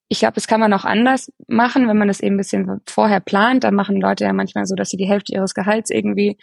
Ich 0.09 0.19
glaube, 0.19 0.35
das 0.35 0.45
kann 0.45 0.59
man 0.59 0.73
auch 0.73 0.85
anders 0.85 1.31
machen, 1.47 1.87
wenn 1.87 1.97
man 1.97 2.07
das 2.07 2.19
eben 2.19 2.35
ein 2.35 2.37
bisschen 2.37 2.81
vorher 2.87 3.19
plant. 3.19 3.63
Dann 3.63 3.73
machen 3.73 3.99
Leute 3.99 4.25
ja 4.25 4.33
manchmal 4.33 4.67
so, 4.67 4.75
dass 4.75 4.89
sie 4.89 4.97
die 4.97 5.07
Hälfte 5.07 5.33
ihres 5.33 5.55
Gehalts 5.55 5.89
irgendwie 5.89 6.37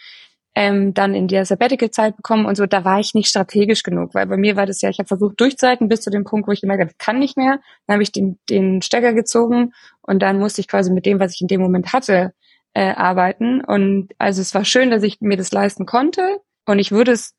ähm, 0.53 0.93
dann 0.93 1.13
in 1.13 1.27
der 1.27 1.45
Sabbatical-Zeit 1.45 2.17
bekommen 2.17 2.45
und 2.45 2.55
so, 2.55 2.65
da 2.65 2.83
war 2.83 2.99
ich 2.99 3.13
nicht 3.13 3.29
strategisch 3.29 3.83
genug, 3.83 4.13
weil 4.13 4.27
bei 4.27 4.37
mir 4.37 4.55
war 4.55 4.65
das 4.65 4.81
ja, 4.81 4.89
ich 4.89 4.99
habe 4.99 5.07
versucht 5.07 5.39
durchzuhalten 5.39 5.87
bis 5.87 6.01
zu 6.01 6.09
dem 6.09 6.25
Punkt, 6.25 6.47
wo 6.47 6.51
ich 6.51 6.61
gemerkt 6.61 6.81
habe, 6.81 6.93
kann 6.97 7.19
nicht 7.19 7.37
mehr. 7.37 7.59
Dann 7.87 7.95
habe 7.95 8.03
ich 8.03 8.11
den, 8.11 8.37
den 8.49 8.81
Stecker 8.81 9.13
gezogen 9.13 9.71
und 10.01 10.21
dann 10.21 10.39
musste 10.39 10.61
ich 10.61 10.67
quasi 10.67 10.91
mit 10.91 11.05
dem, 11.05 11.19
was 11.19 11.33
ich 11.35 11.41
in 11.41 11.47
dem 11.47 11.61
Moment 11.61 11.93
hatte, 11.93 12.33
äh, 12.73 12.93
arbeiten. 12.93 13.63
Und 13.63 14.09
also 14.17 14.41
es 14.41 14.53
war 14.53 14.65
schön, 14.65 14.91
dass 14.91 15.03
ich 15.03 15.21
mir 15.21 15.37
das 15.37 15.51
leisten 15.51 15.85
konnte. 15.85 16.39
Und 16.65 16.79
ich 16.79 16.91
würde 16.91 17.13
es, 17.13 17.33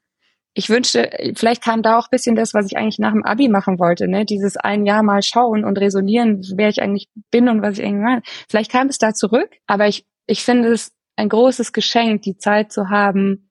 ich 0.55 0.69
wünschte, 0.69 1.11
vielleicht 1.37 1.63
kam 1.63 1.83
da 1.83 1.99
auch 1.99 2.09
bisschen 2.09 2.37
das, 2.37 2.55
was 2.55 2.67
ich 2.67 2.77
eigentlich 2.77 2.99
nach 2.99 3.13
dem 3.13 3.25
Abi 3.25 3.49
machen 3.49 3.79
wollte, 3.79 4.09
ne? 4.09 4.25
Dieses 4.27 4.57
ein 4.57 4.85
Jahr 4.85 5.03
mal 5.03 5.23
schauen 5.23 5.65
und 5.65 5.79
resonieren, 5.79 6.43
wer 6.57 6.69
ich 6.69 6.83
eigentlich 6.83 7.09
bin 7.31 7.49
und 7.49 7.63
was 7.63 7.79
ich 7.79 7.85
eigentlich 7.85 8.03
meine. 8.03 8.23
Vielleicht 8.49 8.71
kam 8.71 8.89
es 8.89 8.99
da 8.99 9.15
zurück, 9.15 9.51
aber 9.67 9.87
ich, 9.89 10.05
ich 10.27 10.43
finde 10.45 10.73
es 10.73 10.93
ein 11.17 11.29
großes 11.29 11.73
Geschenk, 11.73 12.23
die 12.23 12.37
Zeit 12.37 12.73
zu 12.73 12.89
haben, 12.89 13.51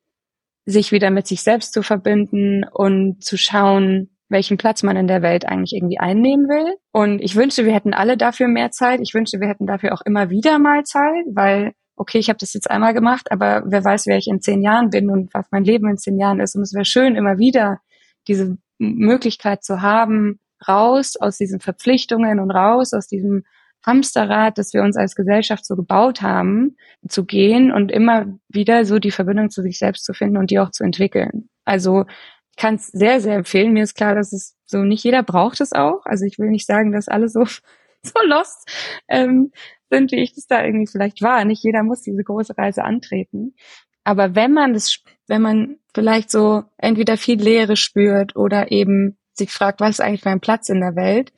sich 0.66 0.92
wieder 0.92 1.10
mit 1.10 1.28
sich 1.28 1.42
selbst 1.42 1.74
zu 1.74 1.84
verbinden 1.84 2.64
und 2.72 3.24
zu 3.24 3.38
schauen, 3.38 4.10
welchen 4.30 4.58
Platz 4.58 4.84
man 4.84 4.96
in 4.96 5.08
der 5.08 5.22
Welt 5.22 5.46
eigentlich 5.46 5.74
irgendwie 5.74 6.00
einnehmen 6.00 6.48
will. 6.48 6.76
Und 6.92 7.20
ich 7.22 7.36
wünschte, 7.36 7.66
wir 7.66 7.74
hätten 7.74 7.94
alle 7.94 8.18
dafür 8.18 8.48
mehr 8.48 8.72
Zeit. 8.72 9.02
Ich 9.02 9.14
wünschte, 9.14 9.40
wir 9.40 9.48
hätten 9.48 9.68
dafür 9.68 9.94
auch 9.94 10.02
immer 10.02 10.30
wieder 10.30 10.58
mal 10.58 10.84
Zeit, 10.84 11.26
weil, 11.34 11.74
okay, 11.98 12.18
ich 12.18 12.30
habe 12.30 12.40
das 12.40 12.54
jetzt 12.54 12.72
einmal 12.72 12.94
gemacht, 12.94 13.32
aber 13.32 13.64
wer 13.66 13.84
weiß, 13.84 14.08
wer 14.08 14.18
ich 14.18 14.28
in 14.28 14.42
zehn 14.42 14.62
Jahren 14.62 14.90
bin 14.90 15.10
und 15.10 15.34
was 15.34 15.48
mein 15.52 15.66
Leben 15.66 15.90
in 15.90 15.98
zehn 15.98 16.18
Jahren 16.18 16.40
ist. 16.40 16.56
Und 16.56 16.62
es 16.62 16.74
wäre 16.74 16.86
schön, 16.86 17.16
immer 17.16 17.38
wieder 17.38 17.80
diese 18.28 18.58
Möglichkeit 18.78 19.64
zu 19.64 19.82
haben, 19.82 20.40
raus 20.68 21.18
aus 21.20 21.38
diesen 21.38 21.60
Verpflichtungen 21.60 22.40
und 22.40 22.52
raus 22.52 22.94
aus 22.94 23.08
diesem 23.08 23.44
Hamsterrad, 23.86 24.58
das 24.58 24.74
wir 24.74 24.82
uns 24.82 24.96
als 24.96 25.16
Gesellschaft 25.16 25.66
so 25.66 25.76
gebaut 25.76 26.22
haben, 26.22 26.78
zu 27.08 27.26
gehen 27.26 27.72
und 27.72 27.92
immer 27.92 28.26
wieder 28.48 28.86
so 28.86 29.00
die 29.00 29.12
Verbindung 29.12 29.50
zu 29.50 29.62
sich 29.62 29.80
selbst 29.80 30.06
zu 30.06 30.14
finden 30.14 30.38
und 30.38 30.52
die 30.52 30.60
auch 30.60 30.72
zu 30.72 30.84
entwickeln. 30.84 31.50
Also 31.66 32.06
ich 32.52 32.58
kann 32.58 32.76
es 32.76 32.88
sehr, 32.88 33.22
sehr 33.22 33.36
empfehlen. 33.36 33.74
Mir 33.74 33.84
ist 33.84 33.96
klar, 33.96 34.14
dass 34.14 34.34
es 34.34 34.56
so 34.66 34.80
nicht 34.80 35.04
jeder 35.04 35.24
braucht 35.24 35.62
es 35.62 35.74
auch. 35.74 36.06
Also 36.06 36.26
ich 36.26 36.38
will 36.38 36.50
nicht 36.50 36.68
sagen, 36.68 36.92
dass 36.92 37.08
alle 37.08 37.28
so, 37.28 37.44
so 38.04 38.20
lost 38.26 38.70
ähm, 39.08 39.52
sind, 39.90 40.12
wie 40.12 40.22
ich 40.22 40.36
das 40.36 40.48
da 40.48 40.64
irgendwie 40.64 40.88
vielleicht 40.88 41.22
war. 41.22 41.44
Nicht 41.46 41.64
jeder 41.64 41.84
muss 41.84 42.02
diese 42.02 42.24
große 42.24 42.58
Reise 42.58 42.84
antreten. 42.84 43.56
Aber 44.04 44.36
wenn 44.36 44.54
man 44.54 44.74
das, 44.74 45.00
wenn 45.28 45.42
man 45.42 45.78
vielleicht 45.94 46.32
so 46.32 46.64
entweder 46.78 47.18
viel 47.18 47.42
Leere 47.42 47.76
spürt 47.76 48.36
oder 48.36 48.72
eben 48.72 49.18
sich 49.34 49.52
fragt, 49.52 49.80
was 49.80 49.92
ist 49.92 50.02
eigentlich 50.02 50.26
mein 50.26 50.40
Platz 50.40 50.70
in 50.70 50.82
der 50.82 50.96
Welt, 50.96 51.32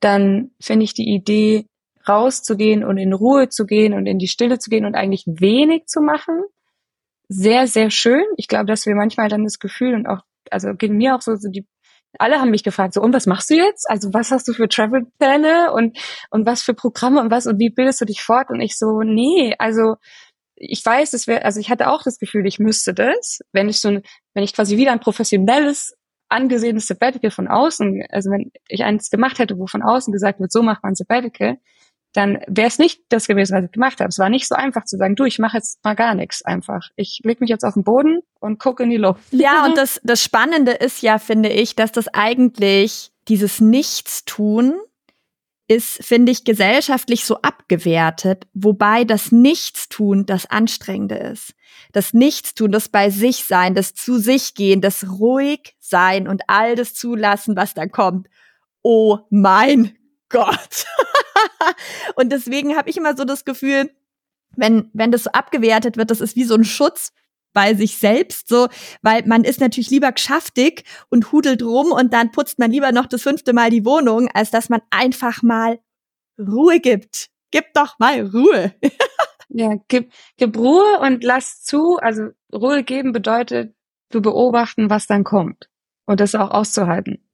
dann 0.00 0.50
finde 0.60 0.84
ich 0.84 0.94
die 0.94 1.14
Idee, 1.14 1.66
rauszugehen 2.08 2.84
und 2.84 2.98
in 2.98 3.12
Ruhe 3.12 3.48
zu 3.48 3.66
gehen 3.66 3.94
und 3.94 4.06
in 4.06 4.18
die 4.18 4.28
Stille 4.28 4.58
zu 4.58 4.70
gehen 4.70 4.84
und 4.84 4.94
eigentlich 4.94 5.24
wenig 5.26 5.86
zu 5.86 6.00
machen. 6.00 6.42
Sehr, 7.28 7.66
sehr 7.66 7.90
schön. 7.90 8.24
Ich 8.36 8.48
glaube, 8.48 8.66
dass 8.66 8.86
wir 8.86 8.94
manchmal 8.94 9.28
dann 9.28 9.44
das 9.44 9.58
Gefühl 9.58 9.94
und 9.94 10.06
auch, 10.06 10.20
also 10.50 10.74
ging 10.74 10.96
mir 10.96 11.14
auch 11.14 11.22
so, 11.22 11.34
so 11.36 11.48
die, 11.50 11.66
alle 12.18 12.40
haben 12.40 12.50
mich 12.50 12.62
gefragt, 12.62 12.94
so, 12.94 13.00
und 13.00 13.12
was 13.12 13.26
machst 13.26 13.50
du 13.50 13.54
jetzt? 13.54 13.88
Also, 13.88 14.12
was 14.12 14.30
hast 14.30 14.46
du 14.46 14.52
für 14.52 14.68
Travel-Pläne 14.68 15.72
und, 15.72 15.98
und 16.30 16.46
was 16.46 16.62
für 16.62 16.74
Programme 16.74 17.20
und 17.20 17.30
was 17.30 17.46
und 17.46 17.58
wie 17.58 17.70
bildest 17.70 18.00
du 18.00 18.04
dich 18.04 18.22
fort? 18.22 18.50
Und 18.50 18.60
ich 18.60 18.76
so, 18.76 19.00
nee, 19.02 19.54
also, 19.58 19.96
ich 20.56 20.84
weiß, 20.84 21.12
es 21.14 21.26
wäre, 21.26 21.44
also 21.44 21.58
ich 21.60 21.70
hatte 21.70 21.90
auch 21.90 22.02
das 22.02 22.18
Gefühl, 22.18 22.46
ich 22.46 22.58
müsste 22.58 22.94
das, 22.94 23.40
wenn 23.52 23.68
ich 23.68 23.80
so, 23.80 23.88
wenn 23.88 24.44
ich 24.44 24.54
quasi 24.54 24.76
wieder 24.76 24.92
ein 24.92 25.00
professionelles 25.00 25.96
angesehenes 26.28 26.86
Sabbatical 26.86 27.30
von 27.30 27.48
außen, 27.48 28.04
also 28.10 28.30
wenn 28.30 28.50
ich 28.68 28.84
eins 28.84 29.10
gemacht 29.10 29.38
hätte, 29.38 29.58
wo 29.58 29.66
von 29.66 29.82
außen 29.82 30.12
gesagt 30.12 30.40
wird, 30.40 30.52
so 30.52 30.62
macht 30.62 30.82
man 30.82 30.94
Sabbatical, 30.94 31.58
dann 32.14 32.38
wäre 32.46 32.68
es 32.68 32.78
nicht 32.78 33.02
das 33.08 33.26
gewesen, 33.26 33.56
was 33.56 33.64
ich 33.64 33.72
gemacht 33.72 33.98
habe. 33.98 34.08
Es 34.08 34.18
war 34.20 34.30
nicht 34.30 34.46
so 34.46 34.54
einfach 34.54 34.84
zu 34.84 34.96
sagen, 34.96 35.16
du, 35.16 35.24
ich 35.24 35.40
mache 35.40 35.56
jetzt 35.56 35.84
mal 35.84 35.94
gar 35.94 36.14
nichts 36.14 36.42
einfach. 36.44 36.88
Ich 36.94 37.20
leg 37.24 37.40
mich 37.40 37.50
jetzt 37.50 37.64
auf 37.64 37.74
den 37.74 37.82
Boden 37.82 38.20
und 38.38 38.60
gucke 38.60 38.84
in 38.84 38.90
die 38.90 38.96
Luft. 38.96 39.20
Ja, 39.32 39.64
und 39.66 39.76
das, 39.76 40.00
das 40.04 40.22
Spannende 40.22 40.72
ist 40.72 41.02
ja, 41.02 41.18
finde 41.18 41.48
ich, 41.48 41.74
dass 41.74 41.90
das 41.90 42.06
eigentlich 42.08 43.10
dieses 43.26 43.60
Nichtstun 43.60 44.74
ist, 45.66 46.04
finde 46.04 46.30
ich, 46.30 46.44
gesellschaftlich 46.44 47.24
so 47.24 47.40
abgewertet, 47.42 48.46
wobei 48.52 49.02
das 49.04 49.32
Nichtstun 49.32 50.24
das 50.24 50.46
Anstrengende 50.46 51.16
ist. 51.16 51.54
Das 51.92 52.12
Nichtstun, 52.12 52.70
das 52.70 52.88
bei 52.88 53.10
sich 53.10 53.44
sein, 53.44 53.74
das 53.74 53.94
zu 53.94 54.18
sich 54.18 54.54
gehen, 54.54 54.80
das 54.80 55.04
ruhig 55.18 55.74
sein 55.80 56.28
und 56.28 56.42
all 56.46 56.76
das 56.76 56.94
zulassen, 56.94 57.56
was 57.56 57.74
da 57.74 57.86
kommt. 57.86 58.28
Oh 58.82 59.18
mein 59.30 59.96
Gott. 60.28 60.86
und 62.16 62.30
deswegen 62.30 62.76
habe 62.76 62.90
ich 62.90 62.96
immer 62.96 63.16
so 63.16 63.24
das 63.24 63.44
Gefühl, 63.44 63.90
wenn, 64.56 64.90
wenn 64.92 65.12
das 65.12 65.24
so 65.24 65.30
abgewertet 65.30 65.96
wird, 65.96 66.10
das 66.10 66.20
ist 66.20 66.36
wie 66.36 66.44
so 66.44 66.54
ein 66.54 66.64
Schutz 66.64 67.12
bei 67.52 67.74
sich 67.74 67.98
selbst, 67.98 68.48
so, 68.48 68.68
weil 69.02 69.24
man 69.26 69.44
ist 69.44 69.60
natürlich 69.60 69.90
lieber 69.90 70.12
geschäftig 70.12 70.84
und 71.08 71.32
hudelt 71.32 71.62
rum 71.62 71.92
und 71.92 72.12
dann 72.12 72.32
putzt 72.32 72.58
man 72.58 72.70
lieber 72.70 72.92
noch 72.92 73.06
das 73.06 73.22
fünfte 73.22 73.52
Mal 73.52 73.70
die 73.70 73.84
Wohnung, 73.84 74.28
als 74.34 74.50
dass 74.50 74.68
man 74.68 74.82
einfach 74.90 75.42
mal 75.42 75.78
Ruhe 76.38 76.80
gibt. 76.80 77.30
Gib 77.52 77.72
doch 77.74 77.98
mal 78.00 78.26
Ruhe. 78.26 78.74
ja, 79.48 79.76
gib, 79.86 80.12
gib 80.36 80.56
Ruhe 80.56 80.98
und 81.00 81.22
lass 81.22 81.62
zu. 81.62 81.96
Also 81.98 82.30
Ruhe 82.52 82.82
geben 82.82 83.12
bedeutet, 83.12 83.74
zu 84.10 84.20
beobachten, 84.20 84.90
was 84.90 85.06
dann 85.06 85.24
kommt 85.24 85.70
und 86.06 86.20
das 86.20 86.34
auch 86.34 86.50
auszuhalten. 86.50 87.24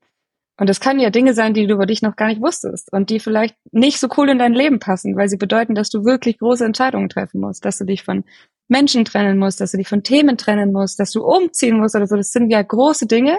Und 0.60 0.68
das 0.68 0.78
kann 0.78 1.00
ja 1.00 1.08
Dinge 1.08 1.32
sein, 1.32 1.54
die 1.54 1.66
du 1.66 1.72
über 1.72 1.86
dich 1.86 2.02
noch 2.02 2.16
gar 2.16 2.28
nicht 2.28 2.42
wusstest 2.42 2.92
und 2.92 3.08
die 3.08 3.18
vielleicht 3.18 3.56
nicht 3.72 3.98
so 3.98 4.08
cool 4.18 4.28
in 4.28 4.38
dein 4.38 4.52
Leben 4.52 4.78
passen, 4.78 5.16
weil 5.16 5.26
sie 5.26 5.38
bedeuten, 5.38 5.74
dass 5.74 5.88
du 5.88 6.04
wirklich 6.04 6.36
große 6.36 6.66
Entscheidungen 6.66 7.08
treffen 7.08 7.40
musst, 7.40 7.64
dass 7.64 7.78
du 7.78 7.86
dich 7.86 8.04
von 8.04 8.24
Menschen 8.68 9.06
trennen 9.06 9.38
musst, 9.38 9.62
dass 9.62 9.70
du 9.70 9.78
dich 9.78 9.88
von 9.88 10.02
Themen 10.02 10.36
trennen 10.36 10.70
musst, 10.70 11.00
dass 11.00 11.12
du 11.12 11.24
umziehen 11.24 11.78
musst 11.78 11.96
oder 11.96 12.06
so. 12.06 12.14
Das 12.14 12.30
sind 12.30 12.50
ja 12.50 12.60
große 12.60 13.06
Dinge. 13.06 13.38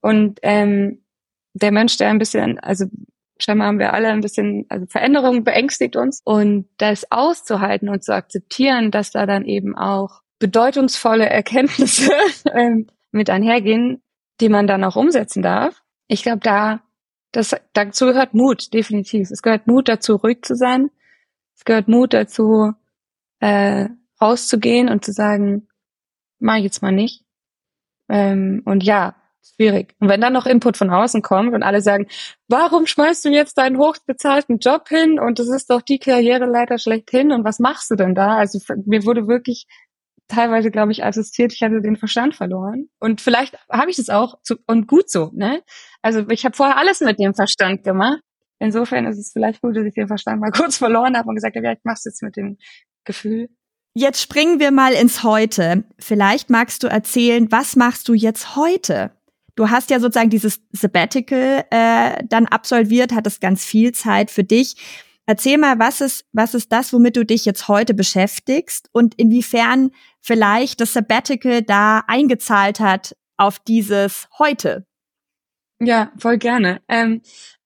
Und 0.00 0.38
ähm, 0.40 1.04
der 1.52 1.72
Mensch, 1.72 1.98
der 1.98 2.08
ein 2.08 2.18
bisschen, 2.18 2.58
also 2.58 2.86
scheinbar 3.38 3.68
haben 3.68 3.78
wir 3.78 3.92
alle 3.92 4.08
ein 4.08 4.22
bisschen, 4.22 4.64
also 4.70 4.86
Veränderung 4.86 5.44
beängstigt 5.44 5.94
uns. 5.94 6.22
Und 6.24 6.70
das 6.78 7.12
auszuhalten 7.12 7.90
und 7.90 8.02
zu 8.02 8.14
akzeptieren, 8.14 8.90
dass 8.90 9.10
da 9.10 9.26
dann 9.26 9.44
eben 9.44 9.76
auch 9.76 10.22
bedeutungsvolle 10.38 11.28
Erkenntnisse 11.28 12.10
ähm, 12.54 12.86
mit 13.12 13.28
einhergehen, 13.28 14.02
die 14.40 14.48
man 14.48 14.66
dann 14.66 14.84
auch 14.84 14.96
umsetzen 14.96 15.42
darf 15.42 15.82
ich 16.10 16.22
glaube, 16.22 16.40
da, 16.40 16.80
das, 17.30 17.54
dazu 17.72 18.06
gehört 18.06 18.34
Mut, 18.34 18.74
definitiv. 18.74 19.30
Es 19.30 19.42
gehört 19.42 19.68
Mut 19.68 19.88
dazu, 19.88 20.16
ruhig 20.16 20.42
zu 20.42 20.56
sein. 20.56 20.90
Es 21.56 21.64
gehört 21.64 21.86
Mut 21.86 22.12
dazu, 22.12 22.72
äh, 23.38 23.88
rauszugehen 24.20 24.88
und 24.88 25.04
zu 25.04 25.12
sagen, 25.12 25.68
mach 26.40 26.56
ich 26.56 26.64
jetzt 26.64 26.82
mal 26.82 26.90
nicht. 26.90 27.24
Ähm, 28.08 28.62
und 28.64 28.82
ja, 28.82 29.14
schwierig. 29.54 29.94
Und 30.00 30.08
wenn 30.08 30.20
dann 30.20 30.32
noch 30.32 30.46
Input 30.46 30.76
von 30.76 30.90
außen 30.90 31.22
kommt 31.22 31.54
und 31.54 31.62
alle 31.62 31.80
sagen, 31.80 32.08
warum 32.48 32.86
schmeißt 32.86 33.24
du 33.24 33.28
jetzt 33.28 33.56
deinen 33.56 33.78
hochbezahlten 33.78 34.58
Job 34.58 34.88
hin 34.88 35.20
und 35.20 35.38
das 35.38 35.48
ist 35.48 35.70
doch 35.70 35.80
die 35.80 36.00
Karriereleiter 36.00 36.78
schlechthin 36.78 37.30
und 37.30 37.44
was 37.44 37.60
machst 37.60 37.90
du 37.92 37.94
denn 37.94 38.16
da? 38.16 38.36
Also 38.36 38.58
mir 38.84 39.04
wurde 39.04 39.28
wirklich 39.28 39.68
teilweise, 40.30 40.70
glaube 40.70 40.92
ich, 40.92 41.04
assistiert, 41.04 41.52
ich 41.52 41.62
hatte 41.62 41.80
den 41.80 41.96
Verstand 41.96 42.34
verloren. 42.34 42.88
Und 42.98 43.20
vielleicht 43.20 43.56
habe 43.70 43.90
ich 43.90 43.96
das 43.96 44.08
auch 44.08 44.40
zu, 44.42 44.56
und 44.66 44.86
gut 44.86 45.10
so, 45.10 45.30
ne? 45.34 45.62
Also 46.02 46.28
ich 46.30 46.44
habe 46.44 46.56
vorher 46.56 46.76
alles 46.76 47.00
mit 47.00 47.18
dem 47.18 47.34
Verstand 47.34 47.84
gemacht. 47.84 48.20
Insofern 48.58 49.06
ist 49.06 49.18
es 49.18 49.32
vielleicht 49.32 49.60
gut, 49.60 49.76
dass 49.76 49.84
ich 49.84 49.94
den 49.94 50.08
Verstand 50.08 50.40
mal 50.40 50.50
kurz 50.54 50.76
verloren 50.76 51.16
habe 51.16 51.28
und 51.28 51.34
gesagt 51.34 51.56
habe, 51.56 51.66
ja, 51.66 51.72
ich 51.72 51.80
mach's 51.84 52.04
jetzt 52.04 52.22
mit 52.22 52.36
dem 52.36 52.58
Gefühl. 53.04 53.48
Jetzt 53.94 54.22
springen 54.22 54.60
wir 54.60 54.70
mal 54.70 54.92
ins 54.92 55.24
Heute. 55.24 55.84
Vielleicht 55.98 56.48
magst 56.48 56.82
du 56.84 56.86
erzählen, 56.86 57.50
was 57.50 57.74
machst 57.74 58.08
du 58.08 58.14
jetzt 58.14 58.54
heute? 58.54 59.10
du 59.60 59.68
hast 59.68 59.90
ja 59.90 60.00
sozusagen 60.00 60.30
dieses 60.30 60.60
Sabbatical 60.72 61.64
äh, 61.70 62.24
dann 62.26 62.46
absolviert, 62.46 63.12
hattest 63.12 63.42
ganz 63.42 63.62
viel 63.62 63.92
Zeit 63.92 64.30
für 64.30 64.42
dich. 64.42 64.76
Erzähl 65.26 65.58
mal, 65.58 65.78
was 65.78 66.00
ist, 66.00 66.24
was 66.32 66.54
ist 66.54 66.72
das, 66.72 66.92
womit 66.92 67.16
du 67.16 67.24
dich 67.24 67.44
jetzt 67.44 67.68
heute 67.68 67.94
beschäftigst 67.94 68.88
und 68.92 69.14
inwiefern 69.14 69.90
vielleicht 70.20 70.80
das 70.80 70.92
Sabbatical 70.92 71.62
da 71.62 72.02
eingezahlt 72.06 72.80
hat 72.80 73.16
auf 73.36 73.58
dieses 73.58 74.28
heute? 74.38 74.86
Ja, 75.80 76.12
voll 76.18 76.38
gerne. 76.38 76.80
Ähm, 76.88 77.22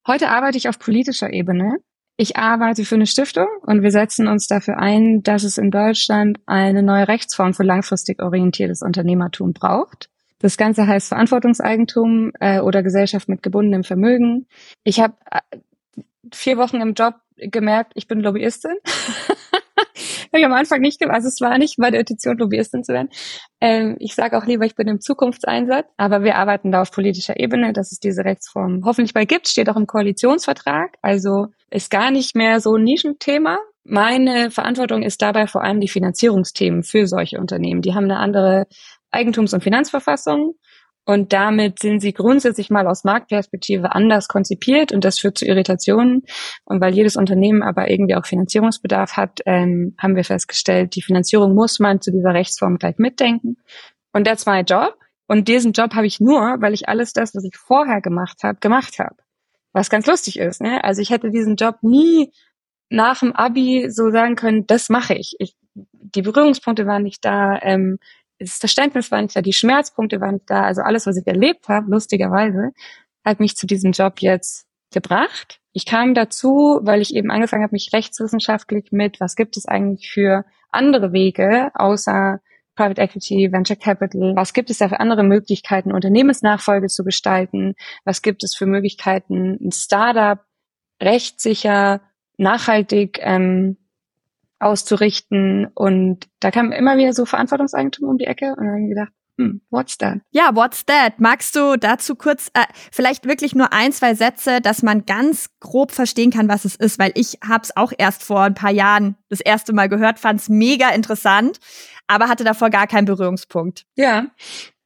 heute 0.06 0.28
arbeite 0.28 0.58
ich 0.58 0.68
auf 0.68 0.78
politischer 0.78 1.32
Ebene. 1.32 1.78
Ich 2.16 2.36
arbeite 2.36 2.84
für 2.84 2.94
eine 2.94 3.06
Stiftung 3.06 3.48
und 3.62 3.82
wir 3.82 3.90
setzen 3.90 4.28
uns 4.28 4.46
dafür 4.46 4.78
ein, 4.78 5.22
dass 5.24 5.42
es 5.42 5.58
in 5.58 5.72
Deutschland 5.72 6.38
eine 6.46 6.82
neue 6.82 7.08
Rechtsform 7.08 7.54
für 7.54 7.64
langfristig 7.64 8.22
orientiertes 8.22 8.82
Unternehmertum 8.82 9.52
braucht. 9.52 10.10
Das 10.38 10.56
Ganze 10.56 10.86
heißt 10.86 11.08
Verantwortungseigentum 11.08 12.30
äh, 12.38 12.60
oder 12.60 12.84
Gesellschaft 12.84 13.28
mit 13.28 13.42
gebundenem 13.42 13.82
Vermögen. 13.82 14.46
Ich 14.84 15.00
habe 15.00 15.14
äh, 15.30 15.58
vier 16.32 16.56
Wochen 16.56 16.80
im 16.80 16.94
Job 16.94 17.14
gemerkt, 17.36 17.92
ich 17.94 18.06
bin 18.06 18.20
Lobbyistin. 18.20 18.74
Habe 20.34 20.40
ich 20.40 20.44
am 20.44 20.52
Anfang 20.52 20.80
nicht 20.80 20.98
gemacht. 20.98 21.14
Also 21.14 21.28
es 21.28 21.40
war 21.40 21.58
nicht 21.58 21.78
meine 21.78 21.98
Intention, 21.98 22.36
Lobbyistin 22.36 22.82
zu 22.82 22.92
werden. 22.92 23.08
Ähm, 23.60 23.96
ich 24.00 24.14
sage 24.14 24.36
auch 24.36 24.46
lieber, 24.46 24.64
ich 24.64 24.74
bin 24.74 24.88
im 24.88 25.00
Zukunftseinsatz. 25.00 25.86
Aber 25.96 26.24
wir 26.24 26.36
arbeiten 26.36 26.72
da 26.72 26.82
auf 26.82 26.90
politischer 26.90 27.38
Ebene, 27.38 27.72
dass 27.72 27.92
es 27.92 28.00
diese 28.00 28.24
Rechtsform 28.24 28.82
hoffentlich 28.84 29.14
bald 29.14 29.28
gibt. 29.28 29.46
Steht 29.48 29.68
auch 29.68 29.76
im 29.76 29.86
Koalitionsvertrag. 29.86 30.96
Also 31.02 31.48
ist 31.70 31.90
gar 31.90 32.10
nicht 32.10 32.34
mehr 32.34 32.60
so 32.60 32.74
ein 32.74 32.82
Nischenthema. 32.82 33.58
Meine 33.84 34.50
Verantwortung 34.50 35.02
ist 35.02 35.22
dabei 35.22 35.46
vor 35.46 35.62
allem 35.62 35.80
die 35.80 35.88
Finanzierungsthemen 35.88 36.82
für 36.82 37.06
solche 37.06 37.38
Unternehmen. 37.38 37.82
Die 37.82 37.94
haben 37.94 38.04
eine 38.04 38.18
andere 38.18 38.66
Eigentums- 39.12 39.54
und 39.54 39.62
Finanzverfassung. 39.62 40.54
Und 41.06 41.32
damit 41.34 41.80
sind 41.80 42.00
sie 42.00 42.14
grundsätzlich 42.14 42.70
mal 42.70 42.86
aus 42.86 43.04
Marktperspektive 43.04 43.94
anders 43.94 44.26
konzipiert 44.26 44.90
und 44.90 45.04
das 45.04 45.18
führt 45.18 45.36
zu 45.36 45.44
Irritationen. 45.44 46.22
Und 46.64 46.80
weil 46.80 46.94
jedes 46.94 47.16
Unternehmen 47.16 47.62
aber 47.62 47.90
irgendwie 47.90 48.14
auch 48.14 48.24
Finanzierungsbedarf 48.24 49.16
hat, 49.16 49.40
ähm, 49.44 49.94
haben 49.98 50.16
wir 50.16 50.24
festgestellt, 50.24 50.96
die 50.96 51.02
Finanzierung 51.02 51.54
muss 51.54 51.78
man 51.78 52.00
zu 52.00 52.10
dieser 52.10 52.32
Rechtsform 52.32 52.78
gleich 52.78 52.96
mitdenken. 52.96 53.58
Und 54.12 54.26
that's 54.26 54.46
my 54.46 54.60
job. 54.60 54.96
Und 55.26 55.48
diesen 55.48 55.72
Job 55.72 55.94
habe 55.94 56.06
ich 56.06 56.20
nur, 56.20 56.56
weil 56.60 56.74
ich 56.74 56.88
alles 56.88 57.12
das, 57.12 57.34
was 57.34 57.44
ich 57.44 57.56
vorher 57.56 58.00
gemacht 58.00 58.42
habe, 58.42 58.58
gemacht 58.60 58.98
habe. 58.98 59.16
Was 59.72 59.90
ganz 59.90 60.06
lustig 60.06 60.38
ist. 60.38 60.60
Ne? 60.60 60.84
Also 60.84 61.02
ich 61.02 61.10
hätte 61.10 61.30
diesen 61.30 61.56
Job 61.56 61.78
nie 61.82 62.30
nach 62.88 63.20
dem 63.20 63.32
Abi 63.32 63.90
so 63.90 64.10
sagen 64.10 64.36
können, 64.36 64.66
das 64.66 64.88
mache 64.88 65.14
ich. 65.14 65.34
ich 65.38 65.56
die 65.74 66.22
Berührungspunkte 66.22 66.86
waren 66.86 67.02
nicht 67.02 67.24
da. 67.24 67.58
Ähm, 67.62 67.98
das 68.38 68.58
Verständnis 68.58 69.10
war 69.10 69.22
nicht 69.22 69.36
da, 69.36 69.42
die 69.42 69.52
Schmerzpunkte 69.52 70.20
waren 70.20 70.34
nicht 70.34 70.50
da. 70.50 70.64
Also 70.64 70.82
alles, 70.82 71.06
was 71.06 71.16
ich 71.16 71.26
erlebt 71.26 71.68
habe, 71.68 71.90
lustigerweise, 71.90 72.72
hat 73.24 73.40
mich 73.40 73.56
zu 73.56 73.66
diesem 73.66 73.92
Job 73.92 74.20
jetzt 74.20 74.66
gebracht. 74.92 75.60
Ich 75.72 75.86
kam 75.86 76.14
dazu, 76.14 76.80
weil 76.82 77.00
ich 77.00 77.14
eben 77.14 77.30
angefangen 77.30 77.62
habe, 77.62 77.72
mich 77.72 77.90
rechtswissenschaftlich 77.92 78.92
mit, 78.92 79.20
was 79.20 79.34
gibt 79.34 79.56
es 79.56 79.66
eigentlich 79.66 80.10
für 80.10 80.44
andere 80.70 81.12
Wege 81.12 81.70
außer 81.74 82.40
Private 82.76 83.00
Equity, 83.00 83.52
Venture 83.52 83.76
Capital, 83.76 84.34
was 84.34 84.52
gibt 84.52 84.70
es 84.70 84.78
da 84.78 84.88
für 84.88 85.00
andere 85.00 85.22
Möglichkeiten, 85.22 85.92
Unternehmensnachfolge 85.92 86.88
zu 86.88 87.04
gestalten, 87.04 87.74
was 88.04 88.22
gibt 88.22 88.42
es 88.42 88.56
für 88.56 88.66
Möglichkeiten, 88.66 89.58
ein 89.64 89.72
Startup 89.72 90.40
rechtssicher, 91.00 92.00
nachhaltig 92.36 93.18
ähm, 93.20 93.76
auszurichten. 94.64 95.68
Und 95.74 96.26
da 96.40 96.50
kam 96.50 96.72
immer 96.72 96.96
wieder 96.96 97.12
so 97.12 97.24
Verantwortungseigentum 97.26 98.08
um 98.08 98.18
die 98.18 98.24
Ecke 98.24 98.54
und 98.56 98.58
dann 98.58 98.68
habe 98.68 98.82
ich 98.82 98.88
gedacht, 98.88 99.12
hm, 99.36 99.62
what's 99.70 99.98
that? 99.98 100.18
Ja, 100.30 100.50
what's 100.54 100.86
that? 100.86 101.18
Magst 101.18 101.56
du 101.56 101.76
dazu 101.76 102.14
kurz, 102.14 102.50
äh, 102.54 102.62
vielleicht 102.92 103.26
wirklich 103.26 103.54
nur 103.54 103.72
ein, 103.72 103.90
zwei 103.90 104.14
Sätze, 104.14 104.60
dass 104.60 104.82
man 104.82 105.06
ganz 105.06 105.50
grob 105.58 105.90
verstehen 105.90 106.30
kann, 106.30 106.48
was 106.48 106.64
es 106.64 106.76
ist, 106.76 107.00
weil 107.00 107.10
ich 107.16 107.38
habe 107.44 107.62
es 107.62 107.76
auch 107.76 107.92
erst 107.96 108.22
vor 108.22 108.42
ein 108.42 108.54
paar 108.54 108.70
Jahren 108.70 109.16
das 109.28 109.40
erste 109.40 109.72
Mal 109.72 109.88
gehört, 109.88 110.20
fand 110.20 110.40
es 110.40 110.48
mega 110.48 110.90
interessant, 110.90 111.58
aber 112.06 112.28
hatte 112.28 112.44
davor 112.44 112.70
gar 112.70 112.86
keinen 112.86 113.06
Berührungspunkt. 113.06 113.86
Ja, 113.96 114.26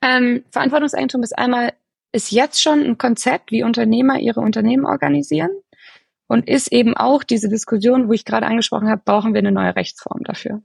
ähm, 0.00 0.44
Verantwortungseigentum 0.50 1.22
ist 1.22 1.36
einmal, 1.36 1.74
ist 2.12 2.30
jetzt 2.30 2.62
schon 2.62 2.80
ein 2.80 2.96
Konzept, 2.96 3.50
wie 3.50 3.64
Unternehmer 3.64 4.18
ihre 4.18 4.40
Unternehmen 4.40 4.86
organisieren 4.86 5.50
und 6.28 6.46
ist 6.46 6.70
eben 6.70 6.94
auch 6.96 7.24
diese 7.24 7.48
Diskussion, 7.48 8.08
wo 8.08 8.12
ich 8.12 8.24
gerade 8.24 8.46
angesprochen 8.46 8.88
habe, 8.88 9.02
brauchen 9.04 9.32
wir 9.32 9.38
eine 9.38 9.50
neue 9.50 9.74
Rechtsform 9.74 10.22
dafür. 10.24 10.62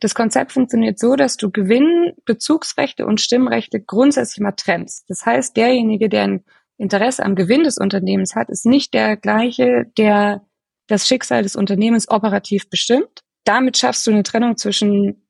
Das 0.00 0.14
Konzept 0.14 0.52
funktioniert 0.52 0.98
so, 0.98 1.14
dass 1.14 1.36
du 1.36 1.50
Gewinn, 1.50 2.12
Bezugsrechte 2.24 3.06
und 3.06 3.20
Stimmrechte 3.20 3.80
grundsätzlich 3.80 4.40
mal 4.40 4.52
trennst. 4.52 5.08
Das 5.08 5.24
heißt, 5.24 5.56
derjenige, 5.56 6.08
der 6.08 6.24
ein 6.24 6.44
Interesse 6.76 7.24
am 7.24 7.36
Gewinn 7.36 7.62
des 7.62 7.78
Unternehmens 7.78 8.34
hat, 8.34 8.50
ist 8.50 8.66
nicht 8.66 8.92
der 8.92 9.16
gleiche, 9.16 9.86
der 9.96 10.44
das 10.88 11.06
Schicksal 11.06 11.44
des 11.44 11.54
Unternehmens 11.54 12.10
operativ 12.10 12.68
bestimmt. 12.68 13.22
Damit 13.44 13.78
schaffst 13.78 14.06
du 14.06 14.10
eine 14.10 14.24
Trennung 14.24 14.56
zwischen 14.56 15.26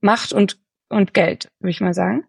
Macht 0.00 0.32
und, 0.32 0.60
und 0.90 1.14
Geld, 1.14 1.48
würde 1.58 1.70
ich 1.70 1.80
mal 1.80 1.94
sagen. 1.94 2.24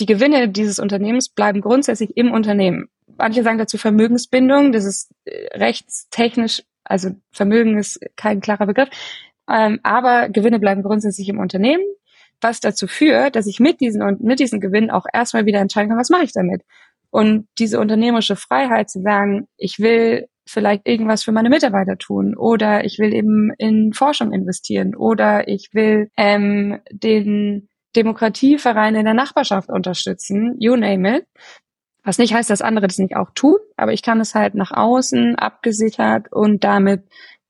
Die 0.00 0.06
Gewinne 0.06 0.48
dieses 0.48 0.78
Unternehmens 0.78 1.28
bleiben 1.28 1.60
grundsätzlich 1.60 2.16
im 2.16 2.30
Unternehmen 2.30 2.88
manche 3.16 3.42
sagen 3.42 3.58
dazu 3.58 3.78
Vermögensbindung, 3.78 4.72
das 4.72 4.84
ist 4.84 5.10
äh, 5.24 5.56
rechtstechnisch, 5.56 6.62
also 6.84 7.10
Vermögen 7.32 7.78
ist 7.78 8.00
kein 8.16 8.40
klarer 8.40 8.66
Begriff, 8.66 8.88
ähm, 9.50 9.80
aber 9.82 10.28
Gewinne 10.28 10.58
bleiben 10.58 10.82
grundsätzlich 10.82 11.28
im 11.28 11.38
Unternehmen, 11.38 11.84
was 12.40 12.60
dazu 12.60 12.86
führt, 12.86 13.36
dass 13.36 13.46
ich 13.46 13.60
mit 13.60 13.80
diesen 13.80 14.02
und 14.02 14.22
mit 14.22 14.40
diesen 14.40 14.60
Gewinnen 14.60 14.90
auch 14.90 15.06
erstmal 15.12 15.46
wieder 15.46 15.60
entscheiden 15.60 15.88
kann, 15.88 15.98
was 15.98 16.10
mache 16.10 16.24
ich 16.24 16.32
damit. 16.32 16.62
Und 17.10 17.48
diese 17.58 17.80
unternehmerische 17.80 18.36
Freiheit 18.36 18.90
zu 18.90 19.00
sagen, 19.00 19.48
ich 19.56 19.78
will 19.78 20.28
vielleicht 20.46 20.86
irgendwas 20.86 21.22
für 21.22 21.32
meine 21.32 21.50
Mitarbeiter 21.50 21.96
tun 21.98 22.36
oder 22.36 22.84
ich 22.84 22.98
will 22.98 23.12
eben 23.14 23.52
in 23.58 23.92
Forschung 23.92 24.32
investieren 24.32 24.94
oder 24.94 25.48
ich 25.48 25.70
will 25.72 26.10
ähm, 26.16 26.80
den 26.90 27.68
Demokratieverein 27.96 28.94
in 28.94 29.04
der 29.04 29.14
Nachbarschaft 29.14 29.68
unterstützen, 29.70 30.56
you 30.58 30.76
name 30.76 31.18
it. 31.18 31.26
Was 32.04 32.18
nicht 32.18 32.32
heißt, 32.34 32.48
dass 32.48 32.62
andere 32.62 32.86
das 32.86 32.98
nicht 32.98 33.16
auch 33.16 33.30
tun, 33.34 33.58
aber 33.76 33.92
ich 33.92 34.02
kann 34.02 34.20
es 34.20 34.34
halt 34.34 34.54
nach 34.54 34.70
außen 34.70 35.36
abgesichert 35.36 36.32
und 36.32 36.64
damit 36.64 37.02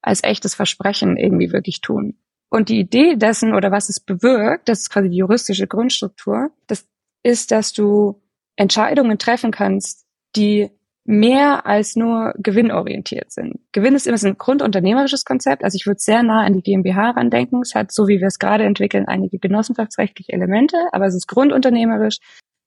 als 0.03 0.23
echtes 0.25 0.55
Versprechen 0.55 1.17
irgendwie 1.17 1.53
wirklich 1.53 1.81
tun. 1.81 2.17
Und 2.51 2.69
die 2.69 2.81
Idee 2.81 3.17
dessen 3.17 3.55
oder 3.55 3.71
was 3.71 3.89
es 3.89 4.01
bewirkt, 4.01 4.69
das 4.69 4.81
ist 4.81 4.91
quasi 4.91 5.11
die 5.11 5.19
juristische 5.19 5.67
Grundstruktur, 5.67 6.51
das 6.67 6.87
ist, 7.23 7.51
dass 7.51 7.73
du 7.73 8.23
Entscheidungen 8.57 9.19
treffen 9.19 9.51
kannst, 9.51 10.07
die 10.35 10.71
mehr 11.05 11.65
als 11.65 11.97
nur 11.97 12.35
gewinnorientiert 12.37 13.33
sind. 13.33 13.61
Gewinn 13.73 13.95
ist 13.95 14.07
immer 14.07 14.23
ein 14.23 14.37
grundunternehmerisches 14.37 15.25
Konzept. 15.25 15.65
Also 15.65 15.77
ich 15.77 15.87
würde 15.87 16.01
sehr 16.01 16.23
nah 16.23 16.43
an 16.43 16.53
die 16.53 16.63
GmbH 16.63 17.13
randenken. 17.13 17.63
Es 17.63 17.75
hat, 17.75 17.93
so 17.93 18.09
wie 18.09 18.21
wir 18.21 18.27
es 18.27 18.39
gerade 18.39 18.65
entwickeln, 18.65 19.07
einige 19.07 19.39
genossenschaftsrechtliche 19.39 20.33
Elemente, 20.33 20.77
aber 20.93 21.07
es 21.07 21.15
ist 21.15 21.27
grundunternehmerisch 21.27 22.19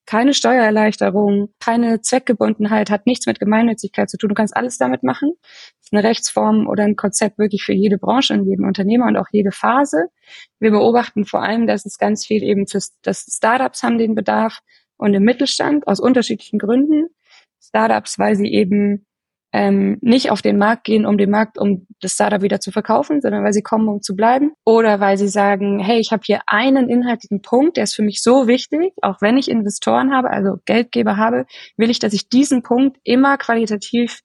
keine 0.05 0.33
Steuererleichterung, 0.33 1.53
keine 1.59 2.01
Zweckgebundenheit, 2.01 2.89
hat 2.89 3.05
nichts 3.05 3.25
mit 3.27 3.39
Gemeinnützigkeit 3.39 4.09
zu 4.09 4.17
tun. 4.17 4.29
Du 4.29 4.35
kannst 4.35 4.55
alles 4.55 4.77
damit 4.77 5.03
machen. 5.03 5.31
Das 5.41 5.87
ist 5.87 5.93
eine 5.93 6.03
Rechtsform 6.03 6.67
oder 6.67 6.83
ein 6.83 6.95
Konzept 6.95 7.37
wirklich 7.37 7.63
für 7.63 7.73
jede 7.73 7.97
Branche 7.97 8.33
und 8.33 8.45
jeden 8.45 8.65
Unternehmer 8.65 9.05
und 9.07 9.17
auch 9.17 9.27
jede 9.31 9.51
Phase. 9.51 10.07
Wir 10.59 10.71
beobachten 10.71 11.25
vor 11.25 11.41
allem, 11.43 11.67
dass 11.67 11.85
es 11.85 11.97
ganz 11.97 12.25
viel 12.25 12.43
eben 12.43 12.67
für 12.67 12.79
das 13.03 13.25
Startups 13.29 13.83
haben 13.83 13.97
den 13.97 14.15
Bedarf 14.15 14.59
und 14.97 15.13
im 15.13 15.23
Mittelstand 15.23 15.87
aus 15.87 15.99
unterschiedlichen 15.99 16.59
Gründen. 16.59 17.07
Startups, 17.63 18.19
weil 18.19 18.35
sie 18.35 18.51
eben 18.51 19.05
ähm, 19.53 19.97
nicht 20.01 20.31
auf 20.31 20.41
den 20.41 20.57
Markt 20.57 20.83
gehen, 20.85 21.05
um 21.05 21.17
den 21.17 21.29
Markt, 21.29 21.57
um 21.57 21.87
das 21.99 22.13
Startup 22.13 22.41
wieder 22.41 22.59
zu 22.59 22.71
verkaufen, 22.71 23.21
sondern 23.21 23.43
weil 23.43 23.53
sie 23.53 23.61
kommen, 23.61 23.87
um 23.87 24.01
zu 24.01 24.15
bleiben. 24.15 24.53
Oder 24.65 24.99
weil 24.99 25.17
sie 25.17 25.27
sagen, 25.27 25.79
hey, 25.79 25.99
ich 25.99 26.11
habe 26.11 26.23
hier 26.25 26.41
einen 26.47 26.89
inhaltlichen 26.89 27.41
Punkt, 27.41 27.77
der 27.77 27.83
ist 27.83 27.95
für 27.95 28.03
mich 28.03 28.21
so 28.21 28.47
wichtig, 28.47 28.93
auch 29.01 29.21
wenn 29.21 29.37
ich 29.37 29.49
Investoren 29.49 30.13
habe, 30.13 30.29
also 30.29 30.57
Geldgeber 30.65 31.17
habe, 31.17 31.45
will 31.77 31.89
ich, 31.89 31.99
dass 31.99 32.13
ich 32.13 32.29
diesen 32.29 32.63
Punkt 32.63 32.97
immer 33.03 33.37
qualitativ 33.37 34.21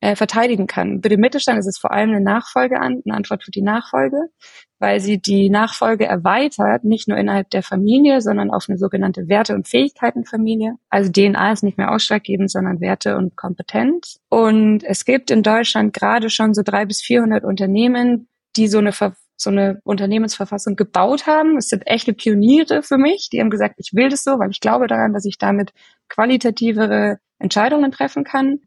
äh, 0.00 0.16
verteidigen 0.16 0.66
kann. 0.66 1.02
Für 1.02 1.08
den 1.08 1.20
Mittelstand 1.20 1.58
ist 1.58 1.66
es 1.66 1.78
vor 1.78 1.92
allem 1.92 2.10
eine 2.10 2.20
Nachfolge 2.20 2.80
an, 2.80 3.02
eine 3.04 3.14
Antwort 3.14 3.44
für 3.44 3.50
die 3.50 3.62
Nachfolge, 3.62 4.30
weil 4.78 5.00
sie 5.00 5.18
die 5.18 5.50
Nachfolge 5.50 6.06
erweitert, 6.06 6.84
nicht 6.84 7.06
nur 7.06 7.18
innerhalb 7.18 7.50
der 7.50 7.62
Familie, 7.62 8.20
sondern 8.22 8.50
auf 8.50 8.66
eine 8.68 8.78
sogenannte 8.78 9.28
Werte- 9.28 9.54
und 9.54 9.68
Fähigkeitenfamilie. 9.68 10.76
Also 10.88 11.12
DNA 11.12 11.52
ist 11.52 11.62
nicht 11.62 11.76
mehr 11.76 11.92
ausschlaggebend, 11.92 12.50
sondern 12.50 12.80
Werte 12.80 13.16
und 13.16 13.36
Kompetenz. 13.36 14.18
Und 14.30 14.84
es 14.84 15.04
gibt 15.04 15.30
in 15.30 15.42
Deutschland 15.42 15.92
gerade 15.92 16.30
schon 16.30 16.54
so 16.54 16.62
drei 16.64 16.86
bis 16.86 17.02
vierhundert 17.02 17.44
Unternehmen, 17.44 18.28
die 18.56 18.68
so 18.68 18.78
eine 18.78 18.92
so 19.36 19.48
eine 19.48 19.80
Unternehmensverfassung 19.84 20.76
gebaut 20.76 21.26
haben. 21.26 21.56
Es 21.56 21.68
sind 21.68 21.86
echte 21.86 22.12
Pioniere 22.12 22.82
für 22.82 22.98
mich. 22.98 23.30
Die 23.32 23.40
haben 23.40 23.48
gesagt, 23.48 23.76
ich 23.78 23.94
will 23.94 24.10
das 24.10 24.22
so, 24.22 24.38
weil 24.38 24.50
ich 24.50 24.60
glaube 24.60 24.86
daran, 24.86 25.14
dass 25.14 25.24
ich 25.24 25.38
damit 25.38 25.72
qualitativere 26.10 27.18
Entscheidungen 27.38 27.90
treffen 27.90 28.22
kann. 28.22 28.60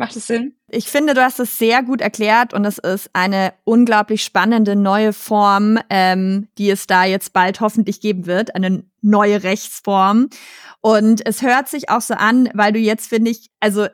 Macht 0.00 0.16
es 0.16 0.26
Sinn? 0.28 0.54
Ich 0.70 0.88
finde, 0.88 1.12
du 1.12 1.22
hast 1.22 1.40
es 1.40 1.58
sehr 1.58 1.82
gut 1.82 2.00
erklärt 2.00 2.54
und 2.54 2.64
es 2.64 2.78
ist 2.78 3.10
eine 3.12 3.52
unglaublich 3.64 4.24
spannende 4.24 4.74
neue 4.74 5.12
Form, 5.12 5.78
ähm, 5.90 6.48
die 6.56 6.70
es 6.70 6.86
da 6.86 7.04
jetzt 7.04 7.34
bald 7.34 7.60
hoffentlich 7.60 8.00
geben 8.00 8.24
wird, 8.24 8.54
eine 8.54 8.82
neue 9.02 9.42
Rechtsform. 9.42 10.30
Und 10.80 11.26
es 11.26 11.42
hört 11.42 11.68
sich 11.68 11.90
auch 11.90 12.00
so 12.00 12.14
an, 12.14 12.48
weil 12.54 12.72
du 12.72 12.78
jetzt, 12.78 13.10
finde 13.10 13.30
ich, 13.30 13.50
also 13.60 13.88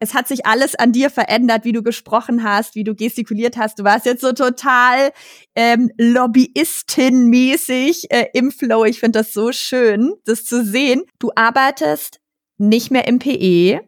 es 0.00 0.12
hat 0.12 0.26
sich 0.26 0.44
alles 0.44 0.74
an 0.74 0.90
dir 0.90 1.08
verändert, 1.08 1.64
wie 1.64 1.70
du 1.70 1.84
gesprochen 1.84 2.42
hast, 2.42 2.74
wie 2.74 2.82
du 2.82 2.96
gestikuliert 2.96 3.56
hast. 3.56 3.78
Du 3.78 3.84
warst 3.84 4.06
jetzt 4.06 4.22
so 4.22 4.32
total 4.32 5.12
ähm, 5.54 5.88
Lobbyistin-mäßig 5.98 8.10
äh, 8.10 8.26
im 8.34 8.50
Flow. 8.50 8.84
Ich 8.84 8.98
finde 8.98 9.20
das 9.20 9.32
so 9.32 9.52
schön, 9.52 10.14
das 10.24 10.44
zu 10.44 10.64
sehen. 10.64 11.04
Du 11.20 11.30
arbeitest 11.36 12.18
nicht 12.58 12.90
mehr 12.90 13.06
im 13.06 13.20
PE, 13.20 13.82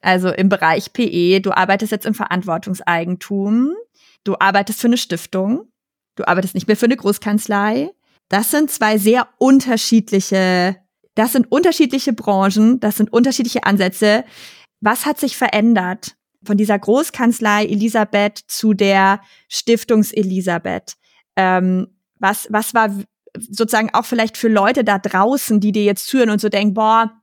also 0.00 0.30
im 0.30 0.48
Bereich 0.48 0.92
PE. 0.92 1.40
Du 1.40 1.52
arbeitest 1.52 1.92
jetzt 1.92 2.06
im 2.06 2.14
Verantwortungseigentum. 2.14 3.74
Du 4.24 4.36
arbeitest 4.38 4.80
für 4.80 4.88
eine 4.88 4.96
Stiftung. 4.96 5.70
Du 6.16 6.26
arbeitest 6.26 6.54
nicht 6.54 6.66
mehr 6.66 6.76
für 6.76 6.86
eine 6.86 6.96
Großkanzlei. 6.96 7.90
Das 8.28 8.50
sind 8.50 8.70
zwei 8.70 8.98
sehr 8.98 9.28
unterschiedliche, 9.38 10.76
das 11.14 11.32
sind 11.32 11.50
unterschiedliche 11.50 12.12
Branchen, 12.12 12.78
das 12.80 12.96
sind 12.96 13.12
unterschiedliche 13.12 13.64
Ansätze. 13.64 14.24
Was 14.80 15.04
hat 15.04 15.18
sich 15.18 15.36
verändert 15.36 16.16
von 16.44 16.56
dieser 16.56 16.78
Großkanzlei 16.78 17.66
Elisabeth 17.66 18.38
zu 18.46 18.72
der 18.72 19.20
Stiftungs 19.48 20.12
Elisabeth? 20.12 20.94
Ähm, 21.36 21.88
was, 22.18 22.46
was 22.50 22.74
war 22.74 22.94
sozusagen 23.34 23.90
auch 23.94 24.04
vielleicht 24.04 24.36
für 24.36 24.48
Leute 24.48 24.84
da 24.84 24.98
draußen, 24.98 25.60
die 25.60 25.72
dir 25.72 25.84
jetzt 25.84 26.06
zuhören 26.06 26.30
und 26.30 26.40
so 26.40 26.48
denken, 26.48 26.74
boah, 26.74 27.19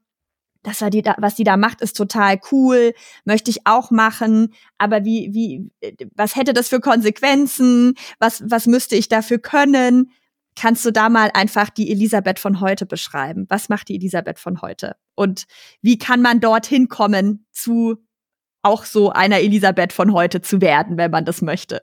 das 0.67 0.81
war 0.81 0.89
die 0.89 1.01
da, 1.01 1.15
was 1.17 1.35
die 1.35 1.45
da 1.45 1.55
macht, 1.55 1.79
ist 1.79 1.95
total 1.95 2.41
cool, 2.51 2.93
möchte 3.23 3.49
ich 3.49 3.65
auch 3.65 3.89
machen, 3.89 4.53
aber 4.77 5.05
wie, 5.05 5.33
wie, 5.33 5.71
was 6.13 6.35
hätte 6.35 6.51
das 6.51 6.67
für 6.67 6.81
Konsequenzen? 6.81 7.93
Was, 8.19 8.43
was 8.45 8.67
müsste 8.67 8.97
ich 8.97 9.07
dafür 9.07 9.39
können? 9.39 10.11
Kannst 10.57 10.83
du 10.83 10.91
da 10.91 11.07
mal 11.07 11.31
einfach 11.33 11.69
die 11.69 11.89
Elisabeth 11.89 12.37
von 12.37 12.59
heute 12.59 12.85
beschreiben? 12.85 13.45
Was 13.47 13.69
macht 13.69 13.87
die 13.87 13.95
Elisabeth 13.95 14.39
von 14.39 14.61
heute? 14.61 14.97
Und 15.15 15.45
wie 15.81 15.97
kann 15.97 16.21
man 16.21 16.41
dorthin 16.41 16.89
kommen, 16.89 17.45
zu 17.53 18.03
auch 18.61 18.83
so 18.83 19.11
einer 19.11 19.39
Elisabeth 19.39 19.93
von 19.93 20.11
heute 20.11 20.41
zu 20.41 20.59
werden, 20.59 20.97
wenn 20.97 21.11
man 21.11 21.23
das 21.23 21.41
möchte? 21.41 21.81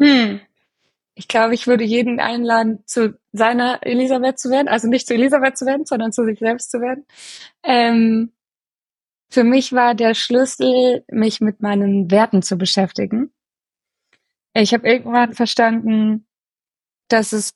Hm. 0.00 0.40
Ich 1.18 1.26
glaube, 1.26 1.52
ich 1.52 1.66
würde 1.66 1.82
jeden 1.82 2.20
einladen, 2.20 2.84
zu 2.86 3.18
seiner 3.32 3.80
Elisabeth 3.84 4.38
zu 4.38 4.50
werden. 4.50 4.68
Also 4.68 4.86
nicht 4.86 5.08
zu 5.08 5.14
Elisabeth 5.14 5.58
zu 5.58 5.66
werden, 5.66 5.84
sondern 5.84 6.12
zu 6.12 6.24
sich 6.24 6.38
selbst 6.38 6.70
zu 6.70 6.80
werden. 6.80 7.06
Ähm, 7.64 8.30
für 9.28 9.42
mich 9.42 9.72
war 9.72 9.96
der 9.96 10.14
Schlüssel, 10.14 11.04
mich 11.10 11.40
mit 11.40 11.60
meinen 11.60 12.08
Werten 12.12 12.42
zu 12.42 12.56
beschäftigen. 12.56 13.32
Ich 14.54 14.72
habe 14.72 14.88
irgendwann 14.88 15.34
verstanden, 15.34 16.24
dass 17.08 17.32
es, 17.32 17.52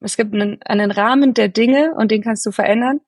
es 0.00 0.18
gibt 0.18 0.34
einen, 0.34 0.62
einen 0.62 0.90
Rahmen 0.90 1.32
der 1.32 1.48
Dinge 1.48 1.94
und 1.96 2.10
den 2.10 2.22
kannst 2.22 2.44
du 2.44 2.52
verändern. 2.52 3.00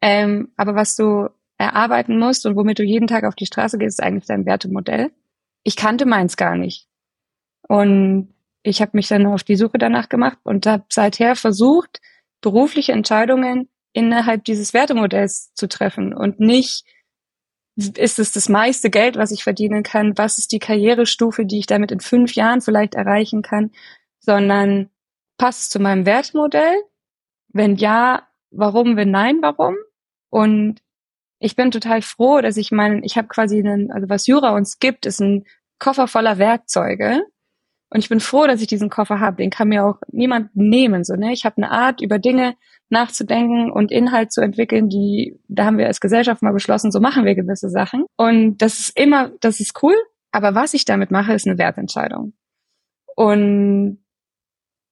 Ähm, 0.00 0.50
aber 0.56 0.74
was 0.74 0.96
du 0.96 1.28
erarbeiten 1.58 2.18
musst 2.18 2.46
und 2.46 2.56
womit 2.56 2.78
du 2.78 2.84
jeden 2.84 3.06
Tag 3.06 3.24
auf 3.24 3.34
die 3.34 3.46
Straße 3.46 3.76
gehst, 3.76 3.98
ist 3.98 4.04
eigentlich 4.04 4.26
dein 4.28 4.46
Wertemodell. 4.46 5.10
Ich 5.62 5.76
kannte 5.76 6.06
meins 6.06 6.38
gar 6.38 6.56
nicht. 6.56 6.88
Und 7.68 8.32
ich 8.66 8.80
habe 8.80 8.92
mich 8.94 9.08
dann 9.08 9.26
auf 9.26 9.44
die 9.44 9.56
Suche 9.56 9.78
danach 9.78 10.08
gemacht 10.08 10.38
und 10.42 10.66
habe 10.66 10.84
seither 10.90 11.36
versucht, 11.36 12.00
berufliche 12.40 12.92
Entscheidungen 12.92 13.68
innerhalb 13.92 14.44
dieses 14.44 14.74
Wertemodells 14.74 15.54
zu 15.54 15.68
treffen 15.68 16.12
und 16.12 16.40
nicht, 16.40 16.84
ist 17.76 18.18
es 18.18 18.32
das 18.32 18.48
meiste 18.48 18.90
Geld, 18.90 19.16
was 19.16 19.30
ich 19.30 19.44
verdienen 19.44 19.82
kann, 19.82 20.18
was 20.18 20.38
ist 20.38 20.50
die 20.50 20.58
Karrierestufe, 20.58 21.46
die 21.46 21.60
ich 21.60 21.66
damit 21.66 21.92
in 21.92 22.00
fünf 22.00 22.34
Jahren 22.34 22.60
vielleicht 22.60 22.94
erreichen 22.94 23.42
kann, 23.42 23.70
sondern 24.18 24.90
passt 25.38 25.62
es 25.62 25.68
zu 25.68 25.78
meinem 25.78 26.04
Wertmodell? 26.04 26.74
Wenn 27.48 27.76
ja, 27.76 28.26
warum? 28.50 28.96
Wenn 28.96 29.10
nein, 29.10 29.38
warum? 29.42 29.76
Und 30.30 30.80
ich 31.38 31.54
bin 31.54 31.70
total 31.70 32.02
froh, 32.02 32.40
dass 32.40 32.56
ich 32.56 32.72
meinen, 32.72 33.04
ich 33.04 33.16
habe 33.16 33.28
quasi 33.28 33.58
einen, 33.58 33.92
also 33.92 34.08
was 34.08 34.26
Jura 34.26 34.56
uns 34.56 34.78
gibt, 34.78 35.06
ist 35.06 35.20
ein 35.20 35.44
Koffer 35.78 36.08
voller 36.08 36.38
Werkzeuge, 36.38 37.22
und 37.96 38.00
ich 38.00 38.10
bin 38.10 38.20
froh, 38.20 38.46
dass 38.46 38.60
ich 38.60 38.66
diesen 38.66 38.90
Koffer 38.90 39.20
habe. 39.20 39.38
Den 39.38 39.48
kann 39.48 39.68
mir 39.68 39.86
auch 39.86 40.02
niemand 40.12 40.54
nehmen. 40.54 41.02
So, 41.02 41.14
ne? 41.14 41.32
Ich 41.32 41.46
habe 41.46 41.56
eine 41.56 41.70
Art, 41.70 42.02
über 42.02 42.18
Dinge 42.18 42.54
nachzudenken 42.90 43.70
und 43.70 43.90
Inhalt 43.90 44.32
zu 44.32 44.42
entwickeln, 44.42 44.90
die, 44.90 45.40
da 45.48 45.64
haben 45.64 45.78
wir 45.78 45.86
als 45.86 46.02
Gesellschaft 46.02 46.42
mal 46.42 46.52
beschlossen, 46.52 46.92
so 46.92 47.00
machen 47.00 47.24
wir 47.24 47.34
gewisse 47.34 47.70
Sachen. 47.70 48.04
Und 48.18 48.58
das 48.58 48.80
ist 48.80 49.00
immer, 49.00 49.30
das 49.40 49.60
ist 49.60 49.82
cool. 49.82 49.94
Aber 50.30 50.54
was 50.54 50.74
ich 50.74 50.84
damit 50.84 51.10
mache, 51.10 51.32
ist 51.32 51.46
eine 51.46 51.56
Wertentscheidung. 51.56 52.34
Und 53.14 54.04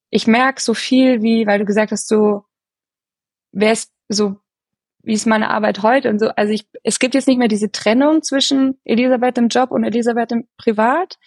ich 0.09 0.26
merke 0.26 0.62
so 0.62 0.72
viel 0.72 1.20
wie, 1.20 1.46
weil 1.46 1.59
du 1.59 1.66
gesagt 1.66 1.92
hast, 1.92 2.09
so, 2.09 2.44
wer 3.52 3.72
ist 3.72 3.92
so, 4.09 4.36
wie 5.02 5.12
ist 5.12 5.26
meine 5.26 5.50
Arbeit 5.50 5.82
heute 5.82 6.09
und 6.09 6.20
so. 6.20 6.28
Also 6.28 6.55
ich, 6.55 6.66
es 6.82 6.98
gibt 6.98 7.14
jetzt 7.14 7.28
nicht 7.28 7.36
mehr 7.36 7.48
diese 7.48 7.70
Trennung 7.70 8.22
zwischen 8.22 8.80
Elisabeth 8.84 9.36
im 9.36 9.48
Job 9.48 9.72
und 9.72 9.84
Elisabeth 9.84 10.32
im 10.32 10.48
Privat 10.57 11.18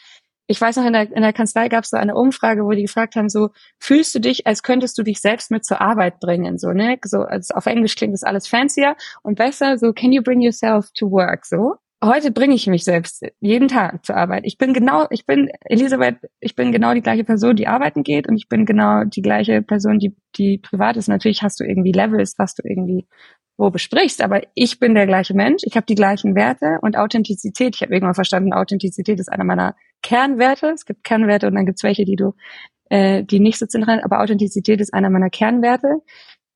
ich 0.47 0.59
weiß 0.59 0.77
noch, 0.77 0.85
in 0.85 0.93
der, 0.93 1.11
in 1.11 1.21
der 1.21 1.33
Kanzlei 1.33 1.67
gab 1.67 1.83
es 1.83 1.89
so 1.89 1.97
eine 1.97 2.15
Umfrage, 2.15 2.63
wo 2.63 2.71
die 2.71 2.83
gefragt 2.83 3.15
haben, 3.15 3.29
so, 3.29 3.49
fühlst 3.79 4.15
du 4.15 4.19
dich, 4.19 4.47
als 4.47 4.63
könntest 4.63 4.97
du 4.97 5.03
dich 5.03 5.19
selbst 5.19 5.51
mit 5.51 5.65
zur 5.65 5.81
Arbeit 5.81 6.19
bringen, 6.19 6.57
so, 6.57 6.71
ne? 6.71 6.97
So, 7.03 7.21
also 7.21 7.53
auf 7.53 7.65
Englisch 7.65 7.95
klingt 7.95 8.13
das 8.13 8.23
alles 8.23 8.47
fancier 8.47 8.95
und 9.23 9.37
besser, 9.37 9.77
so, 9.77 9.91
can 9.91 10.13
you 10.13 10.23
bring 10.23 10.41
yourself 10.41 10.89
to 10.97 11.11
work, 11.11 11.45
so? 11.45 11.75
Heute 12.03 12.31
bringe 12.31 12.53
ich 12.53 12.67
mich 12.67 12.83
selbst 12.83 13.25
jeden 13.39 13.67
Tag 13.67 14.05
zur 14.05 14.15
Arbeit. 14.15 14.43
Ich 14.45 14.59
bin 14.59 14.71
genau, 14.71 15.07
ich 15.09 15.25
bin 15.25 15.49
Elisabeth, 15.61 16.17
ich 16.39 16.55
bin 16.55 16.71
genau 16.71 16.93
die 16.93 17.01
gleiche 17.01 17.23
Person, 17.23 17.55
die 17.55 17.67
arbeiten 17.67 18.03
geht 18.03 18.29
und 18.29 18.37
ich 18.37 18.47
bin 18.47 18.67
genau 18.67 19.03
die 19.03 19.23
gleiche 19.23 19.63
Person, 19.63 19.97
die, 19.97 20.15
die 20.37 20.59
privat 20.59 20.95
ist. 20.95 21.07
Natürlich 21.07 21.41
hast 21.41 21.59
du 21.59 21.63
irgendwie 21.63 21.91
Levels, 21.91 22.35
was 22.37 22.53
du 22.53 22.61
irgendwie 22.63 23.07
wo 23.57 23.71
besprichst, 23.71 24.21
aber 24.21 24.41
ich 24.53 24.79
bin 24.79 24.93
der 24.93 25.07
gleiche 25.07 25.33
Mensch, 25.33 25.63
ich 25.65 25.75
habe 25.75 25.87
die 25.87 25.95
gleichen 25.95 26.35
Werte 26.35 26.77
und 26.81 26.95
Authentizität. 26.95 27.75
Ich 27.75 27.81
habe 27.81 27.91
irgendwann 27.91 28.13
verstanden, 28.13 28.53
Authentizität 28.53 29.19
ist 29.19 29.29
einer 29.29 29.43
meiner 29.43 29.75
Kernwerte. 30.07 30.67
Es 30.69 30.85
gibt 30.85 31.03
Kernwerte 31.03 31.47
und 31.47 31.55
dann 31.55 31.65
gibt 31.65 31.79
es 31.79 31.83
welche, 31.83 32.05
die 32.05 32.15
du, 32.15 32.33
äh, 32.89 33.25
die 33.25 33.41
nicht 33.41 33.59
so 33.59 33.65
zentral, 33.65 33.99
aber 34.01 34.21
Authentizität 34.21 34.79
ist 34.79 34.93
einer 34.93 35.09
meiner 35.09 35.29
Kernwerte. 35.29 35.97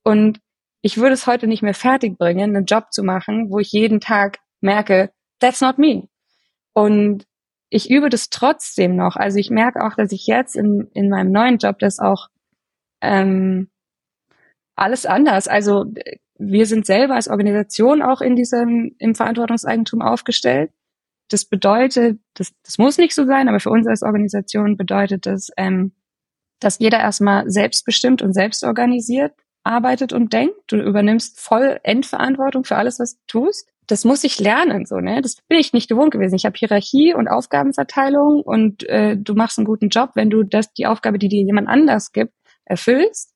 Und 0.06 0.40
ich 0.82 0.98
würde 0.98 1.16
es 1.16 1.28
heute 1.28 1.48
nicht 1.48 1.62
mehr 1.62 1.74
fertig 1.74 2.18
bringen, 2.18 2.56
einen 2.56 2.66
Job 2.66 2.94
zu 2.94 3.04
machen, 3.04 3.52
wo 3.52 3.60
ich 3.60 3.74
jeden 3.74 4.00
Tag 4.00 4.40
merke, 4.62 5.12
that's 5.40 5.60
not 5.60 5.78
me. 5.78 6.08
Und 6.72 7.26
ich 7.70 7.92
übe 7.92 8.08
das 8.08 8.30
trotzdem 8.30 8.96
noch. 8.96 9.18
Also 9.18 9.38
ich 9.38 9.50
merke 9.50 9.86
auch, 9.86 9.96
dass 9.96 10.14
ich 10.14 10.28
jetzt 10.28 10.56
in, 10.56 10.90
in 10.94 11.10
meinem 11.10 11.34
neuen 11.34 11.58
Job 11.58 11.78
das 11.80 12.00
auch 12.00 12.30
ähm, 13.02 13.70
alles 14.78 15.06
anders. 15.06 15.50
Also 15.50 15.88
wir 16.40 16.66
sind 16.68 16.86
selber 16.86 17.16
als 17.16 17.28
Organisation 17.28 18.02
auch 18.02 18.22
in 18.22 18.38
diesem 18.38 18.96
im 18.98 19.14
Verantwortungseigentum 19.14 20.02
aufgestellt. 20.02 20.72
Das 21.32 21.46
bedeutet, 21.46 22.20
das, 22.34 22.52
das 22.64 22.78
muss 22.78 22.98
nicht 22.98 23.16
so 23.16 23.26
sein, 23.26 23.48
aber 23.48 23.62
für 23.62 23.70
uns 23.70 23.88
als 23.88 24.04
Organisation 24.04 24.76
bedeutet 24.76 25.26
das, 25.26 25.50
ähm, 25.56 25.94
dass 26.60 26.80
jeder 26.80 27.00
erstmal 27.00 27.50
selbstbestimmt 27.50 28.22
und 28.22 28.34
selbstorganisiert 28.34 29.34
arbeitet 29.64 30.12
und 30.12 30.34
denkt. 30.34 30.56
Du 30.68 30.76
übernimmst 30.78 31.40
voll 31.40 31.80
Endverantwortung 31.84 32.66
für 32.66 32.76
alles, 32.76 33.00
was 33.00 33.16
du 33.16 33.22
tust. 33.28 33.70
Das 33.88 34.04
muss 34.04 34.26
ich 34.26 34.40
lernen, 34.40 34.86
so 34.86 34.98
ne. 34.98 35.22
Das 35.22 35.38
bin 35.48 35.58
ich 35.58 35.72
nicht 35.72 35.90
gewohnt 35.90 36.12
gewesen. 36.12 36.36
Ich 36.36 36.46
habe 36.46 36.58
Hierarchie 36.58 37.14
und 37.14 37.30
Aufgabenverteilung 37.30 38.42
und 38.42 38.88
äh, 38.90 39.16
du 39.18 39.34
machst 39.34 39.58
einen 39.58 39.66
guten 39.66 39.90
Job, 39.90 40.12
wenn 40.16 40.30
du 40.30 40.44
das 40.44 40.74
die 40.74 40.86
Aufgabe, 40.86 41.18
die 41.18 41.30
dir 41.30 41.44
jemand 41.44 41.70
anders 41.70 42.12
gibt, 42.12 42.34
erfüllst. 42.66 43.31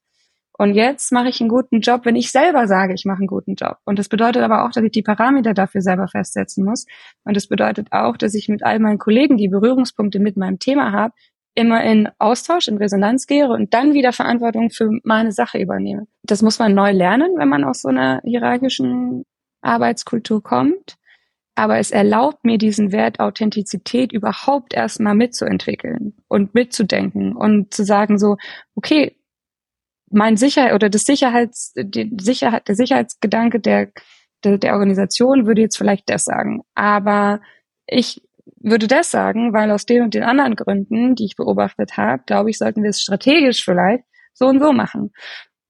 Und 0.57 0.73
jetzt 0.73 1.11
mache 1.11 1.27
ich 1.27 1.41
einen 1.41 1.49
guten 1.49 1.81
Job, 1.81 2.05
wenn 2.05 2.15
ich 2.15 2.31
selber 2.31 2.67
sage, 2.67 2.93
ich 2.93 3.03
mache 3.05 3.19
einen 3.19 3.27
guten 3.27 3.55
Job. 3.55 3.77
Und 3.83 3.99
das 3.99 4.07
bedeutet 4.07 4.41
aber 4.41 4.65
auch, 4.65 4.71
dass 4.71 4.83
ich 4.83 4.91
die 4.91 5.01
Parameter 5.01 5.53
dafür 5.53 5.81
selber 5.81 6.07
festsetzen 6.07 6.63
muss. 6.63 6.85
Und 7.25 7.35
das 7.35 7.47
bedeutet 7.47 7.89
auch, 7.91 8.15
dass 8.15 8.33
ich 8.35 8.47
mit 8.47 8.63
all 8.63 8.79
meinen 8.79 8.97
Kollegen, 8.97 9.37
die 9.37 9.49
Berührungspunkte 9.49 10.19
mit 10.19 10.37
meinem 10.37 10.59
Thema 10.59 10.93
haben, 10.93 11.13
immer 11.55 11.83
in 11.83 12.09
Austausch, 12.19 12.67
in 12.67 12.77
Resonanz 12.77 13.27
gehe 13.27 13.49
und 13.49 13.73
dann 13.73 13.93
wieder 13.93 14.13
Verantwortung 14.13 14.69
für 14.69 14.89
meine 15.03 15.31
Sache 15.31 15.57
übernehme. 15.57 16.07
Das 16.23 16.41
muss 16.41 16.59
man 16.59 16.73
neu 16.73 16.91
lernen, 16.91 17.33
wenn 17.37 17.49
man 17.49 17.63
aus 17.63 17.81
so 17.81 17.89
einer 17.89 18.21
hierarchischen 18.23 19.23
Arbeitskultur 19.61 20.41
kommt. 20.41 20.95
Aber 21.57 21.79
es 21.79 21.91
erlaubt 21.91 22.43
mir 22.43 22.57
diesen 22.57 22.91
Wert 22.91 23.21
Authentizität 23.21 24.11
überhaupt 24.11 24.73
erstmal 24.73 25.15
mitzuentwickeln 25.15 26.17
und 26.27 26.53
mitzudenken 26.53 27.33
und 27.33 27.73
zu 27.73 27.85
sagen 27.85 28.19
so, 28.19 28.35
okay, 28.75 29.17
mein 30.15 30.37
Sicherheit 30.37 30.73
oder 30.73 30.89
das 30.89 31.03
Sicherheits, 31.03 31.73
die 31.75 32.09
Sicherheit, 32.19 32.67
der 32.67 32.75
Sicherheitsgedanke 32.75 33.59
der, 33.59 33.91
der, 34.43 34.57
der 34.57 34.73
Organisation 34.73 35.45
würde 35.45 35.61
jetzt 35.61 35.77
vielleicht 35.77 36.09
das 36.09 36.25
sagen. 36.25 36.61
Aber 36.73 37.41
ich 37.85 38.21
würde 38.57 38.87
das 38.87 39.11
sagen, 39.11 39.53
weil 39.53 39.71
aus 39.71 39.85
den 39.85 40.03
und 40.03 40.13
den 40.13 40.23
anderen 40.23 40.55
Gründen, 40.55 41.15
die 41.15 41.25
ich 41.25 41.35
beobachtet 41.35 41.97
habe, 41.97 42.23
glaube 42.25 42.49
ich, 42.49 42.57
sollten 42.57 42.81
wir 42.81 42.89
es 42.89 43.01
strategisch 43.01 43.63
vielleicht 43.63 44.03
so 44.33 44.47
und 44.47 44.59
so 44.59 44.71
machen. 44.71 45.11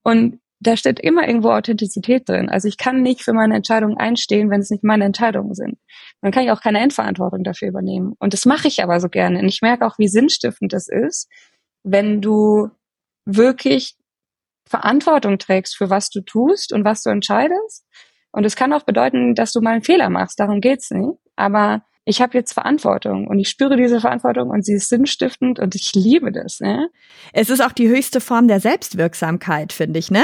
Und 0.04 0.40
da 0.60 0.78
steht 0.78 1.00
immer 1.00 1.28
irgendwo 1.28 1.50
Authentizität 1.50 2.30
drin. 2.30 2.50
Also 2.50 2.68
ich 2.68 2.78
kann 2.78 3.02
nicht 3.02 3.24
für 3.24 3.34
meine 3.34 3.56
Entscheidungen 3.56 3.98
einstehen, 3.98 4.50
wenn 4.50 4.62
es 4.62 4.70
nicht 4.70 4.84
meine 4.84 5.06
Entscheidungen 5.06 5.54
sind. 5.54 5.78
Dann 6.22 6.32
kann 6.32 6.44
ich 6.44 6.52
auch 6.52 6.62
keine 6.62 6.80
Endverantwortung 6.80 7.44
dafür 7.44 7.68
übernehmen. 7.68 8.14
Und 8.20 8.34
das 8.34 8.46
mache 8.46 8.68
ich 8.68 8.84
aber 8.84 9.00
so 9.00 9.10
gerne. 9.10 9.40
Und 9.40 9.48
ich 9.48 9.62
merke 9.62 9.86
auch, 9.86 9.98
wie 9.98 10.08
sinnstiftend 10.08 10.72
das 10.72 10.88
ist, 10.88 11.30
wenn 11.84 12.22
du 12.22 12.70
wirklich 13.26 13.96
Verantwortung 14.68 15.38
trägst 15.38 15.78
für 15.78 15.90
was 15.90 16.10
du 16.10 16.22
tust 16.22 16.74
und 16.74 16.86
was 16.86 17.04
du 17.04 17.10
entscheidest. 17.10 17.86
Und 18.32 18.46
es 18.46 18.56
kann 18.56 18.74
auch 18.74 18.84
bedeuten, 18.84 19.36
dass 19.36 19.54
du 19.54 19.62
mal 19.62 19.72
einen 19.72 19.84
Fehler 19.84 20.10
machst. 20.10 20.40
Darum 20.40 20.62
geht's 20.62 20.92
nicht. 20.92 21.18
Aber 21.36 21.84
ich 22.06 22.22
habe 22.22 22.38
jetzt 22.38 22.54
Verantwortung 22.54 23.28
und 23.28 23.40
ich 23.40 23.50
spüre 23.50 23.78
diese 23.78 24.00
Verantwortung 24.00 24.50
und 24.50 24.64
sie 24.64 24.74
ist 24.74 24.90
sinnstiftend 24.90 25.60
und 25.60 25.74
ich 25.74 25.94
liebe 25.96 26.32
das. 26.32 26.60
Ne? 26.60 26.90
Es 27.34 27.50
ist 27.50 27.62
auch 27.64 27.72
die 27.72 27.90
höchste 27.90 28.22
Form 28.22 28.48
der 28.48 28.60
Selbstwirksamkeit, 28.60 29.74
finde 29.74 30.00
ich, 30.00 30.12
ne? 30.12 30.24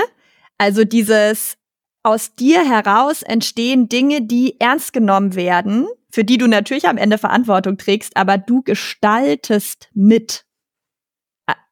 Also 0.59 0.83
dieses 0.83 1.57
aus 2.03 2.35
dir 2.35 2.63
heraus 2.63 3.23
entstehen 3.23 3.89
Dinge, 3.89 4.21
die 4.21 4.59
ernst 4.59 4.93
genommen 4.93 5.35
werden, 5.35 5.87
für 6.11 6.23
die 6.23 6.37
du 6.37 6.47
natürlich 6.47 6.87
am 6.87 6.97
Ende 6.97 7.17
Verantwortung 7.17 7.77
trägst, 7.77 8.15
aber 8.15 8.37
du 8.37 8.61
gestaltest 8.61 9.89
mit 9.93 10.45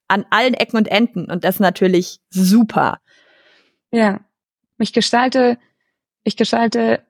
an 0.09 0.25
allen 0.29 0.53
Ecken 0.53 0.77
und 0.77 0.89
Enden 0.89 1.31
und 1.31 1.45
das 1.45 1.59
natürlich 1.59 2.19
super. 2.29 2.99
Ja, 3.91 4.19
ich 4.77 4.91
gestalte, 4.91 5.57
ich 6.23 6.35
gestalte 6.35 7.01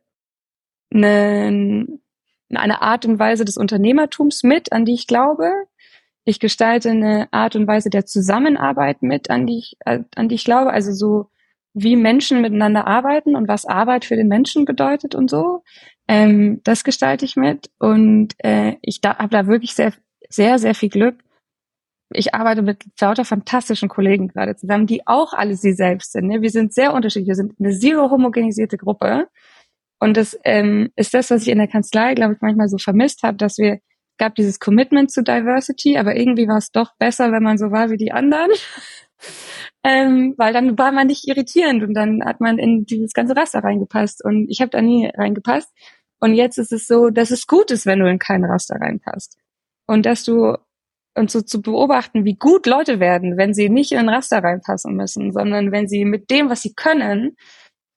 eine, 0.94 1.88
eine 2.54 2.82
Art 2.82 3.06
und 3.06 3.18
Weise 3.18 3.46
des 3.46 3.58
Unternehmertums 3.58 4.44
mit, 4.44 4.72
an 4.72 4.86
die 4.86 4.94
ich 4.94 5.08
glaube. 5.08 5.52
Ich 6.26 6.40
gestalte 6.40 6.90
eine 6.90 7.28
Art 7.32 7.56
und 7.56 7.68
Weise 7.68 7.90
der 7.90 8.06
Zusammenarbeit 8.06 9.02
mit, 9.02 9.30
an 9.30 9.48
die 9.48 9.60
ich, 9.60 9.78
an 9.86 10.30
die 10.30 10.36
ich 10.36 10.44
glaube. 10.44 10.72
Also 10.72 10.92
so 10.92 11.30
wie 11.74 11.96
Menschen 11.96 12.42
miteinander 12.42 12.88
arbeiten 12.88 13.36
und 13.36 13.48
was 13.48 13.66
Arbeit 13.66 14.06
für 14.06 14.16
den 14.16 14.28
Menschen 14.28 14.66
bedeutet 14.66 15.16
und 15.16 15.30
so. 15.30 15.64
Ähm, 16.08 16.62
das 16.64 16.84
gestalte 16.84 17.24
ich 17.26 17.36
mit 17.36 17.70
und 17.78 18.34
äh, 18.40 18.76
ich 18.82 19.00
da, 19.00 19.18
habe 19.18 19.30
da 19.30 19.48
wirklich 19.48 19.76
sehr, 19.76 19.94
sehr, 20.30 20.60
sehr 20.60 20.76
viel 20.76 20.90
Glück. 20.90 21.16
Ich 22.12 22.34
arbeite 22.34 22.62
mit 22.62 22.84
lauter 23.00 23.26
fantastischen 23.26 23.90
Kollegen 23.90 24.30
gerade 24.30 24.56
zusammen, 24.56 24.88
die 24.88 25.06
auch 25.06 25.34
alle 25.34 25.56
sie 25.56 25.74
selbst 25.74 26.12
sind. 26.12 26.28
Ne? 26.28 26.42
Wir 26.42 26.50
sind 26.50 26.74
sehr 26.74 26.94
unterschiedlich. 26.94 27.28
Wir 27.28 27.36
sind 27.36 27.54
eine 27.60 27.78
zero 27.78 28.10
homogenisierte 28.10 28.78
Gruppe. 28.78 29.28
Und 30.00 30.18
das 30.18 30.38
ähm, 30.44 30.90
ist 30.96 31.14
das, 31.14 31.30
was 31.30 31.44
ich 31.44 31.50
in 31.50 31.58
der 31.58 31.68
Kanzlei, 31.68 32.16
glaube 32.16 32.34
ich, 32.34 32.42
manchmal 32.42 32.70
so 32.70 32.78
vermisst 32.78 33.24
habe, 33.24 33.38
dass 33.38 33.58
wir 33.58 33.80
gab 34.18 34.36
dieses 34.36 34.60
Commitment 34.60 35.12
zu 35.12 35.24
Diversity, 35.24 35.98
aber 35.98 36.16
irgendwie 36.16 36.48
war 36.48 36.58
es 36.58 36.72
doch 36.72 36.96
besser, 36.98 37.32
wenn 37.32 37.44
man 37.44 37.58
so 37.58 37.72
war 37.72 37.90
wie 37.90 37.98
die 37.98 38.12
anderen 38.12 38.52
ähm, 39.84 40.36
weil 40.38 40.54
dann 40.54 40.78
war 40.78 40.92
man 40.92 41.08
nicht 41.08 41.28
irritierend 41.28 41.84
und 41.84 41.94
dann 41.94 42.24
hat 42.24 42.42
man 42.42 42.58
in 42.58 42.86
dieses 42.86 43.14
ganze 43.14 43.36
Raster 43.36 43.60
reingepasst 43.60 44.24
und 44.24 44.48
ich 44.50 44.62
habe 44.62 44.72
da 44.72 44.82
nie 44.82 45.10
reingepasst. 45.14 45.74
Und 46.20 46.34
jetzt 46.34 46.58
ist 46.58 46.74
es 46.74 46.86
so, 46.86 47.10
dass 47.10 47.32
es 47.32 47.48
gut 47.48 47.72
ist, 47.72 47.86
wenn 47.86 48.00
du 48.00 48.10
in 48.10 48.20
kein 48.20 48.44
Raster 48.44 48.76
reinpasst. 48.76 49.38
Und 49.88 50.06
dass 50.06 50.24
du 50.24 50.58
und 51.20 51.30
so 51.30 51.42
zu 51.42 51.62
beobachten, 51.62 52.26
wie 52.26 52.36
gut 52.36 52.66
Leute 52.66 53.00
werden, 53.00 53.38
wenn 53.38 53.54
sie 53.54 53.70
nicht 53.70 53.92
in 53.92 54.00
ein 54.00 54.10
Raster 54.10 54.44
reinpassen 54.44 54.96
müssen, 54.96 55.32
sondern 55.32 55.72
wenn 55.72 55.88
sie 55.88 56.06
mit 56.06 56.32
dem, 56.32 56.50
was 56.50 56.62
sie 56.62 56.74
können, 56.74 57.36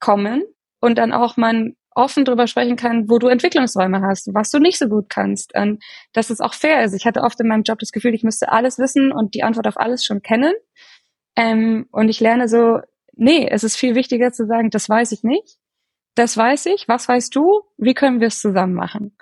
kommen 0.01 0.43
und 0.81 0.99
dann 0.99 1.13
auch 1.13 1.37
man 1.37 1.77
offen 1.95 2.25
drüber 2.25 2.47
sprechen 2.47 2.77
kann, 2.77 3.09
wo 3.09 3.19
du 3.19 3.29
Entwicklungsräume 3.29 4.01
hast, 4.03 4.29
was 4.35 4.51
du 4.51 4.59
nicht 4.59 4.79
so 4.79 4.89
gut 4.89 5.09
kannst. 5.09 5.55
Und 5.55 5.83
dass 6.13 6.31
es 6.31 6.41
auch 6.41 6.55
fair 6.55 6.85
ist. 6.85 6.95
Ich 6.95 7.07
hatte 7.07 7.21
oft 7.21 7.39
in 7.41 7.49
meinem 7.49 7.63
Job 7.63 7.79
das 7.79 7.93
Gefühl, 7.93 8.15
ich 8.15 8.25
müsste 8.25 8.51
alles 8.51 8.79
wissen 8.79 9.13
und 9.13 9.35
die 9.35 9.43
Antwort 9.43 9.67
auf 9.67 9.79
alles 9.79 10.05
schon 10.05 10.23
kennen. 10.23 10.55
Ähm, 11.37 11.87
und 11.93 12.09
ich 12.09 12.19
lerne 12.21 12.49
so, 12.49 12.81
nee, 13.15 13.47
es 13.49 13.63
ist 13.63 13.77
viel 13.77 13.95
wichtiger 13.95 14.33
zu 14.33 14.47
sagen, 14.47 14.71
das 14.71 14.89
weiß 14.89 15.13
ich 15.13 15.23
nicht. 15.23 15.59
Das 16.15 16.37
weiß 16.37 16.67
ich. 16.67 16.89
Was 16.89 17.09
weißt 17.09 17.35
du? 17.37 17.63
Wie 17.77 17.95
können 17.95 18.21
wir 18.21 18.29
es 18.29 18.41
zusammen 18.41 18.75
machen? 18.75 19.17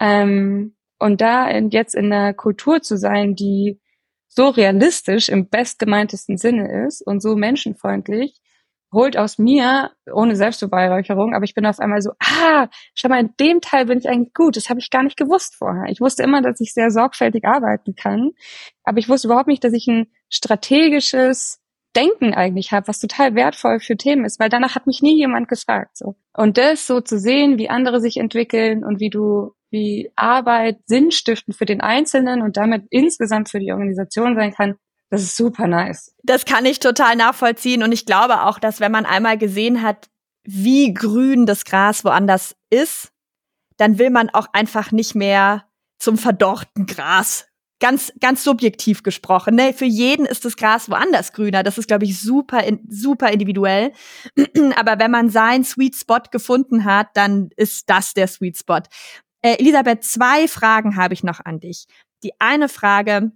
Ähm, 0.00 0.74
und 0.98 1.20
da 1.20 1.50
jetzt 1.50 1.94
in 1.94 2.12
einer 2.12 2.34
Kultur 2.34 2.82
zu 2.82 2.96
sein, 2.96 3.34
die 3.34 3.80
so 4.28 4.48
realistisch 4.48 5.28
im 5.28 5.48
bestgemeintesten 5.48 6.36
Sinne 6.36 6.86
ist 6.86 7.02
und 7.02 7.22
so 7.22 7.36
menschenfreundlich, 7.36 8.40
holt 8.92 9.16
aus 9.16 9.38
mir, 9.38 9.90
ohne 10.12 10.36
Selbstbeweihräucherung, 10.36 11.34
aber 11.34 11.44
ich 11.44 11.54
bin 11.54 11.66
auf 11.66 11.80
einmal 11.80 12.00
so, 12.02 12.12
ah, 12.20 12.68
schau 12.94 13.08
mal, 13.08 13.20
in 13.20 13.34
dem 13.40 13.60
Teil 13.60 13.86
bin 13.86 13.98
ich 13.98 14.08
eigentlich 14.08 14.34
gut. 14.34 14.56
Das 14.56 14.70
habe 14.70 14.80
ich 14.80 14.90
gar 14.90 15.02
nicht 15.02 15.16
gewusst 15.16 15.56
vorher. 15.56 15.90
Ich 15.90 16.00
wusste 16.00 16.22
immer, 16.22 16.40
dass 16.40 16.60
ich 16.60 16.72
sehr 16.72 16.90
sorgfältig 16.90 17.44
arbeiten 17.44 17.94
kann, 17.94 18.32
aber 18.84 18.98
ich 18.98 19.08
wusste 19.08 19.28
überhaupt 19.28 19.48
nicht, 19.48 19.64
dass 19.64 19.72
ich 19.72 19.86
ein 19.86 20.06
strategisches 20.30 21.60
Denken 21.96 22.34
eigentlich 22.34 22.72
habe, 22.72 22.88
was 22.88 23.00
total 23.00 23.34
wertvoll 23.34 23.80
für 23.80 23.96
Themen 23.96 24.24
ist, 24.24 24.38
weil 24.38 24.50
danach 24.50 24.74
hat 24.74 24.86
mich 24.86 25.00
nie 25.00 25.16
jemand 25.16 25.48
gefragt. 25.48 25.96
So. 25.96 26.16
Und 26.34 26.58
das 26.58 26.86
so 26.86 27.00
zu 27.00 27.18
sehen, 27.18 27.58
wie 27.58 27.70
andere 27.70 28.00
sich 28.00 28.18
entwickeln 28.18 28.84
und 28.84 29.00
wie 29.00 29.10
du, 29.10 29.52
wie 29.76 30.10
Arbeit 30.16 30.78
sinnstiftend 30.86 31.54
für 31.54 31.66
den 31.66 31.82
Einzelnen 31.82 32.40
und 32.40 32.56
damit 32.56 32.86
insgesamt 32.88 33.50
für 33.50 33.60
die 33.60 33.72
Organisation 33.72 34.34
sein 34.34 34.54
kann, 34.54 34.76
das 35.10 35.22
ist 35.22 35.36
super 35.36 35.66
nice. 35.66 36.14
Das 36.22 36.46
kann 36.46 36.64
ich 36.64 36.80
total 36.80 37.14
nachvollziehen 37.14 37.82
und 37.82 37.92
ich 37.92 38.06
glaube 38.06 38.42
auch, 38.44 38.58
dass 38.58 38.80
wenn 38.80 38.90
man 38.90 39.04
einmal 39.04 39.36
gesehen 39.36 39.82
hat, 39.82 40.08
wie 40.44 40.94
grün 40.94 41.44
das 41.44 41.64
Gras 41.64 42.04
woanders 42.04 42.56
ist, 42.70 43.12
dann 43.76 43.98
will 43.98 44.10
man 44.10 44.30
auch 44.30 44.46
einfach 44.52 44.92
nicht 44.92 45.14
mehr 45.14 45.64
zum 45.98 46.16
verdorrten 46.16 46.86
Gras. 46.86 47.46
Ganz, 47.78 48.10
ganz 48.20 48.42
subjektiv 48.42 49.02
gesprochen. 49.02 49.54
Ne? 49.54 49.74
Für 49.74 49.84
jeden 49.84 50.24
ist 50.24 50.46
das 50.46 50.56
Gras 50.56 50.88
woanders 50.88 51.34
grüner. 51.34 51.62
Das 51.62 51.76
ist, 51.76 51.88
glaube 51.88 52.06
ich, 52.06 52.18
super, 52.18 52.62
super 52.88 53.30
individuell. 53.30 53.92
Aber 54.76 54.98
wenn 54.98 55.10
man 55.10 55.28
seinen 55.28 55.62
Sweet 55.62 55.94
Spot 55.94 56.22
gefunden 56.30 56.86
hat, 56.86 57.08
dann 57.12 57.50
ist 57.54 57.90
das 57.90 58.14
der 58.14 58.28
Sweet 58.28 58.56
Spot. 58.56 58.80
Äh, 59.42 59.58
Elisabeth, 59.58 60.04
zwei 60.04 60.48
Fragen 60.48 60.96
habe 60.96 61.14
ich 61.14 61.22
noch 61.22 61.40
an 61.44 61.60
dich. 61.60 61.86
Die 62.22 62.32
eine 62.38 62.68
Frage, 62.68 63.32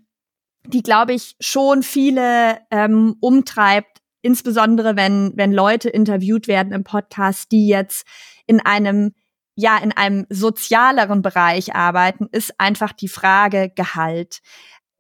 die, 0.66 0.82
glaube 0.82 1.12
ich, 1.12 1.36
schon 1.40 1.82
viele 1.82 2.59
ähm, 2.70 3.16
umtreibt, 3.20 3.98
insbesondere 4.22 4.96
wenn, 4.96 5.32
wenn 5.36 5.53
Leute 5.53 5.88
interviewt 5.88 6.48
werden 6.48 6.72
im 6.72 6.84
Podcast, 6.84 7.53
die 7.53 7.68
jetzt 7.68 8.07
in 8.46 8.61
einem 8.61 9.12
ja 9.57 9.78
in 9.78 9.92
einem 9.92 10.26
sozialeren 10.30 11.22
Bereich 11.22 11.74
arbeiten, 11.74 12.28
ist 12.32 12.59
einfach 12.59 12.92
die 12.92 13.09
Frage 13.09 13.70
Gehalt. 13.74 14.40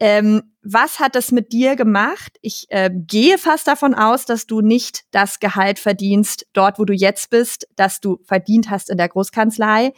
Ähm, 0.02 0.54
was 0.62 0.98
hat 0.98 1.14
das 1.14 1.30
mit 1.30 1.52
dir 1.52 1.76
gemacht? 1.76 2.38
Ich 2.40 2.66
äh, 2.70 2.90
gehe 2.90 3.36
fast 3.36 3.66
davon 3.66 3.94
aus, 3.94 4.24
dass 4.24 4.46
du 4.46 4.62
nicht 4.62 5.02
das 5.10 5.40
Gehalt 5.40 5.78
verdienst 5.78 6.46
dort, 6.54 6.78
wo 6.78 6.86
du 6.86 6.94
jetzt 6.94 7.28
bist, 7.28 7.66
dass 7.76 8.00
du 8.00 8.18
verdient 8.24 8.70
hast 8.70 8.88
in 8.88 8.96
der 8.96 9.08
Großkanzlei. 9.08 9.92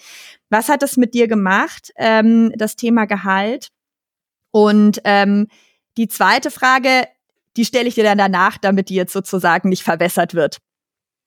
Was 0.53 0.69
hat 0.69 0.83
das 0.83 0.99
mit 0.99 1.15
dir 1.15 1.29
gemacht, 1.29 1.93
ähm, 1.97 2.53
das 2.57 2.77
Thema 2.77 3.07
Gehalt? 3.07 3.69
Und 4.51 5.01
ähm, 5.05 5.49
die 5.97 6.09
zweite 6.09 6.51
Frage, 6.51 7.09
die 7.57 7.65
stelle 7.65 7.89
ich 7.89 7.95
dir 7.95 8.05
dann 8.05 8.19
danach, 8.19 8.59
damit 8.59 8.91
die 8.91 8.95
jetzt 8.95 9.15
sozusagen 9.15 9.71
nicht 9.71 9.83
verwässert 9.83 10.35
wird. 10.35 10.59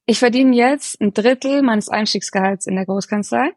Ich 0.05 0.19
verdiene 0.19 0.55
jetzt 0.55 1.01
ein 1.01 1.11
Drittel 1.11 1.63
meines 1.63 1.89
Einstiegsgehalts 1.89 2.67
in 2.67 2.75
der 2.75 2.85
Großkanzlei. 2.85 3.53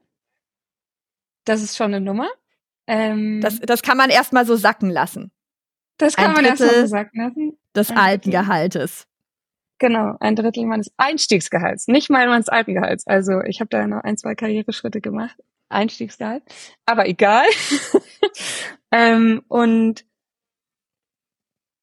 Das 1.44 1.60
ist 1.60 1.76
schon 1.76 1.92
eine 1.92 2.00
Nummer. 2.00 2.30
Ähm, 2.86 3.42
das, 3.42 3.60
das 3.60 3.82
kann 3.82 3.98
man 3.98 4.08
erstmal 4.08 4.46
so 4.46 4.56
sacken 4.56 4.88
lassen. 4.88 5.32
Das 5.98 6.16
kann 6.16 6.30
ein 6.30 6.32
man 6.32 6.44
erstmal 6.46 6.80
so 6.80 6.86
sacken 6.86 7.20
lassen. 7.20 7.58
Des 7.76 7.90
ein 7.90 7.98
alten 7.98 8.30
Drittel. 8.30 8.40
Gehaltes. 8.40 9.06
Genau, 9.78 10.16
ein 10.18 10.34
Drittel 10.34 10.64
meines 10.64 10.90
Einstiegsgehalts, 10.96 11.88
nicht 11.88 12.08
mal 12.08 12.26
meines 12.26 12.48
alten 12.48 12.72
Gehalts. 12.72 13.06
Also 13.06 13.42
ich 13.42 13.60
habe 13.60 13.68
da 13.68 13.86
noch 13.86 14.02
ein, 14.02 14.16
zwei 14.16 14.34
Karriereschritte 14.34 15.02
gemacht. 15.02 15.36
Einstiegsgehalt. 15.68 16.42
Aber 16.86 17.08
egal. 17.08 17.46
ähm, 18.90 19.42
und 19.48 20.04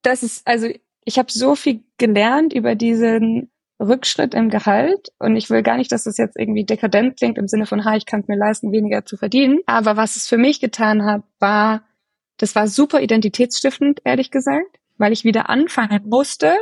das 0.01 0.23
ist, 0.23 0.45
also 0.47 0.69
ich 1.03 1.19
habe 1.19 1.31
so 1.31 1.55
viel 1.55 1.83
gelernt 1.97 2.53
über 2.53 2.75
diesen 2.75 3.51
Rückschritt 3.79 4.33
im 4.33 4.49
Gehalt 4.49 5.09
und 5.19 5.35
ich 5.35 5.49
will 5.49 5.61
gar 5.61 5.77
nicht, 5.77 5.91
dass 5.91 6.05
das 6.05 6.17
jetzt 6.17 6.37
irgendwie 6.37 6.65
dekadent 6.65 7.17
klingt 7.17 7.37
im 7.37 7.47
Sinne 7.47 7.65
von, 7.65 7.83
ha, 7.83 7.95
ich 7.95 8.05
kann 8.05 8.21
es 8.21 8.27
mir 8.27 8.37
leisten, 8.37 8.71
weniger 8.71 9.05
zu 9.05 9.17
verdienen. 9.17 9.59
Aber 9.65 9.97
was 9.97 10.15
es 10.15 10.27
für 10.27 10.37
mich 10.37 10.61
getan 10.61 11.05
hat, 11.05 11.23
war, 11.39 11.83
das 12.37 12.55
war 12.55 12.67
super 12.67 13.01
identitätsstiftend, 13.01 14.01
ehrlich 14.05 14.31
gesagt, 14.31 14.79
weil 14.97 15.11
ich 15.11 15.25
wieder 15.25 15.49
anfangen 15.49 16.07
musste, 16.07 16.55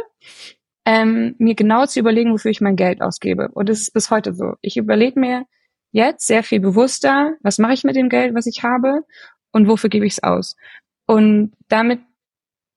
ähm, 0.86 1.36
mir 1.38 1.56
genau 1.56 1.86
zu 1.86 2.00
überlegen, 2.00 2.34
wofür 2.34 2.52
ich 2.52 2.62
mein 2.62 2.76
Geld 2.76 3.02
ausgebe. 3.02 3.50
Und 3.54 3.70
das 3.70 3.82
ist 3.82 3.94
bis 3.94 4.10
heute 4.10 4.34
so. 4.34 4.56
Ich 4.62 4.76
überlege 4.76 5.20
mir 5.20 5.46
jetzt 5.94 6.28
sehr 6.28 6.44
viel 6.44 6.60
bewusster, 6.60 7.36
was 7.42 7.60
mache 7.60 7.74
ich 7.74 7.84
mit 7.84 7.96
dem 7.96 8.10
Geld, 8.10 8.36
was 8.36 8.48
ich 8.48 8.64
habe 8.64 9.06
und 9.52 9.68
wofür 9.70 9.90
gebe 9.90 10.06
ich 10.06 10.14
es 10.14 10.24
aus. 10.24 10.58
Und 11.06 11.54
damit 11.70 12.02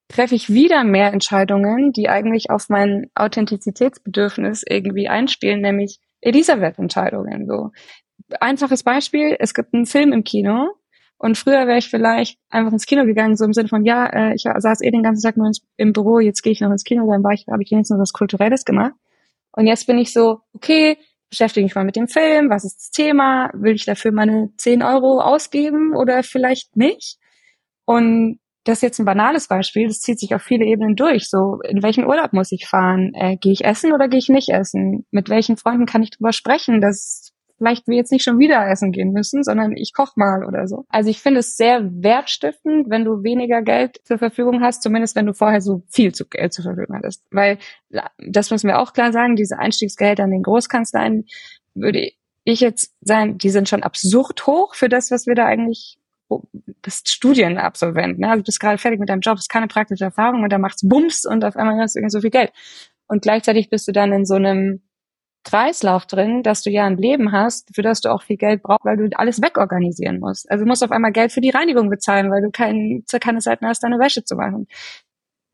treffe 0.08 0.36
ich 0.36 0.50
wieder 0.50 0.84
mehr 0.84 1.12
Entscheidungen, 1.12 1.92
die 1.92 2.08
eigentlich 2.08 2.50
auf 2.50 2.68
mein 2.68 3.10
Authentizitätsbedürfnis 3.14 4.62
irgendwie 4.68 5.08
einspielen, 5.08 5.60
nämlich 5.60 5.98
Elisabeth-Entscheidungen. 6.20 7.46
So 7.48 7.72
einfaches 8.40 8.84
Beispiel: 8.84 9.36
Es 9.38 9.54
gibt 9.54 9.74
einen 9.74 9.86
Film 9.86 10.12
im 10.12 10.22
Kino 10.22 10.68
und 11.18 11.38
früher 11.38 11.66
wäre 11.66 11.78
ich 11.78 11.88
vielleicht 11.88 12.38
einfach 12.50 12.72
ins 12.72 12.86
Kino 12.86 13.04
gegangen, 13.04 13.36
so 13.36 13.44
im 13.44 13.54
Sinne 13.54 13.68
von 13.68 13.84
ja, 13.84 14.06
äh, 14.06 14.34
ich 14.34 14.42
saß 14.42 14.82
eh 14.82 14.90
den 14.90 15.02
ganzen 15.02 15.22
Tag 15.22 15.36
nur 15.36 15.46
ins, 15.46 15.62
im 15.76 15.92
Büro, 15.92 16.20
jetzt 16.20 16.42
gehe 16.42 16.52
ich 16.52 16.60
noch 16.60 16.70
ins 16.70 16.84
Kino, 16.84 17.10
dann 17.10 17.24
war 17.24 17.32
ich, 17.32 17.46
habe 17.50 17.62
ich 17.62 17.70
wenigstens 17.70 17.98
was 17.98 18.12
Kulturelles 18.12 18.64
gemacht. 18.64 18.92
Und 19.52 19.66
jetzt 19.66 19.86
bin 19.86 19.96
ich 19.98 20.12
so, 20.12 20.40
okay, 20.52 20.98
beschäftige 21.30 21.64
mich 21.64 21.74
mal 21.74 21.84
mit 21.84 21.96
dem 21.96 22.08
Film, 22.08 22.50
was 22.50 22.64
ist 22.64 22.76
das 22.76 22.90
Thema, 22.90 23.50
will 23.54 23.74
ich 23.74 23.84
dafür 23.84 24.12
meine 24.12 24.50
10 24.56 24.82
Euro 24.82 25.20
ausgeben 25.20 25.94
oder 25.94 26.22
vielleicht 26.22 26.76
nicht? 26.76 27.18
Und 27.84 28.40
das 28.64 28.78
ist 28.78 28.82
jetzt 28.82 28.98
ein 28.98 29.04
banales 29.04 29.46
Beispiel, 29.46 29.86
das 29.86 30.00
zieht 30.00 30.18
sich 30.18 30.34
auf 30.34 30.42
viele 30.42 30.64
Ebenen 30.64 30.96
durch. 30.96 31.28
So, 31.30 31.60
in 31.62 31.82
welchen 31.82 32.04
Urlaub 32.04 32.32
muss 32.32 32.50
ich 32.50 32.66
fahren? 32.66 33.12
Äh, 33.14 33.36
gehe 33.36 33.52
ich 33.52 33.64
essen 33.64 33.92
oder 33.92 34.08
gehe 34.08 34.18
ich 34.18 34.28
nicht 34.28 34.48
essen? 34.48 35.06
Mit 35.12 35.28
welchen 35.28 35.56
Freunden 35.56 35.86
kann 35.86 36.02
ich 36.02 36.10
drüber 36.10 36.32
sprechen, 36.32 36.80
dass 36.80 37.32
vielleicht 37.58 37.86
wir 37.88 37.96
jetzt 37.96 38.12
nicht 38.12 38.22
schon 38.22 38.38
wieder 38.38 38.68
essen 38.68 38.92
gehen 38.92 39.12
müssen, 39.12 39.42
sondern 39.42 39.76
ich 39.76 39.92
koch 39.94 40.16
mal 40.16 40.44
oder 40.44 40.66
so. 40.68 40.84
Also 40.88 41.10
ich 41.10 41.20
finde 41.20 41.40
es 41.40 41.56
sehr 41.56 41.82
wertstiftend, 42.02 42.90
wenn 42.90 43.04
du 43.04 43.22
weniger 43.22 43.62
Geld 43.62 44.00
zur 44.04 44.18
Verfügung 44.18 44.62
hast, 44.62 44.82
zumindest 44.82 45.16
wenn 45.16 45.26
du 45.26 45.32
vorher 45.32 45.60
so 45.60 45.82
viel 45.88 46.14
zu 46.14 46.26
Geld 46.26 46.52
zur 46.52 46.64
Verfügung 46.64 46.96
hattest. 46.96 47.24
Weil, 47.30 47.58
das 48.18 48.50
müssen 48.50 48.68
wir 48.68 48.78
auch 48.78 48.92
klar 48.92 49.12
sagen, 49.12 49.36
diese 49.36 49.58
Einstiegsgelder 49.58 50.24
an 50.24 50.30
den 50.30 50.42
Großkanzleien 50.42 51.26
würde 51.74 52.10
ich 52.44 52.60
jetzt 52.60 52.94
sagen, 53.00 53.38
die 53.38 53.50
sind 53.50 53.68
schon 53.68 53.82
absurd 53.82 54.46
hoch 54.46 54.74
für 54.74 54.88
das, 54.88 55.10
was 55.10 55.26
wir 55.26 55.34
da 55.34 55.46
eigentlich 55.46 55.98
bist 56.82 57.08
Studienabsolvent, 57.10 58.18
ne? 58.18 58.28
Also 58.28 58.40
du 58.40 58.46
bist 58.46 58.60
gerade 58.60 58.78
fertig 58.78 58.98
mit 58.98 59.08
deinem 59.08 59.20
Job, 59.20 59.36
hast 59.36 59.48
keine 59.48 59.68
praktische 59.68 60.04
Erfahrung 60.04 60.42
und 60.42 60.52
dann 60.52 60.60
macht's 60.60 60.86
Bums 60.86 61.24
und 61.24 61.44
auf 61.44 61.56
einmal 61.56 61.78
hast 61.80 61.94
du 61.94 62.00
irgendwie 62.00 62.10
so 62.10 62.20
viel 62.20 62.30
Geld. 62.30 62.52
Und 63.08 63.22
gleichzeitig 63.22 63.70
bist 63.70 63.86
du 63.86 63.92
dann 63.92 64.12
in 64.12 64.26
so 64.26 64.34
einem 64.34 64.80
Kreislauf 65.46 66.06
drin, 66.06 66.42
dass 66.42 66.62
du 66.62 66.70
ja 66.70 66.86
ein 66.86 66.96
Leben 66.96 67.30
hast, 67.30 67.72
für 67.72 67.82
das 67.82 68.00
du 68.00 68.10
auch 68.10 68.22
viel 68.22 68.36
Geld 68.36 68.64
brauchst, 68.64 68.84
weil 68.84 68.96
du 68.96 69.08
alles 69.16 69.40
wegorganisieren 69.40 70.18
musst. 70.18 70.50
Also 70.50 70.64
du 70.64 70.68
musst 70.68 70.82
auf 70.82 70.90
einmal 70.90 71.12
Geld 71.12 71.30
für 71.30 71.40
die 71.40 71.50
Reinigung 71.50 71.88
bezahlen, 71.88 72.32
weil 72.32 72.42
du 72.42 72.50
kein, 72.50 73.04
keine 73.20 73.38
Zeit 73.38 73.60
mehr 73.60 73.70
hast, 73.70 73.84
deine 73.84 74.00
Wäsche 74.00 74.24
zu 74.24 74.34
machen. 74.34 74.66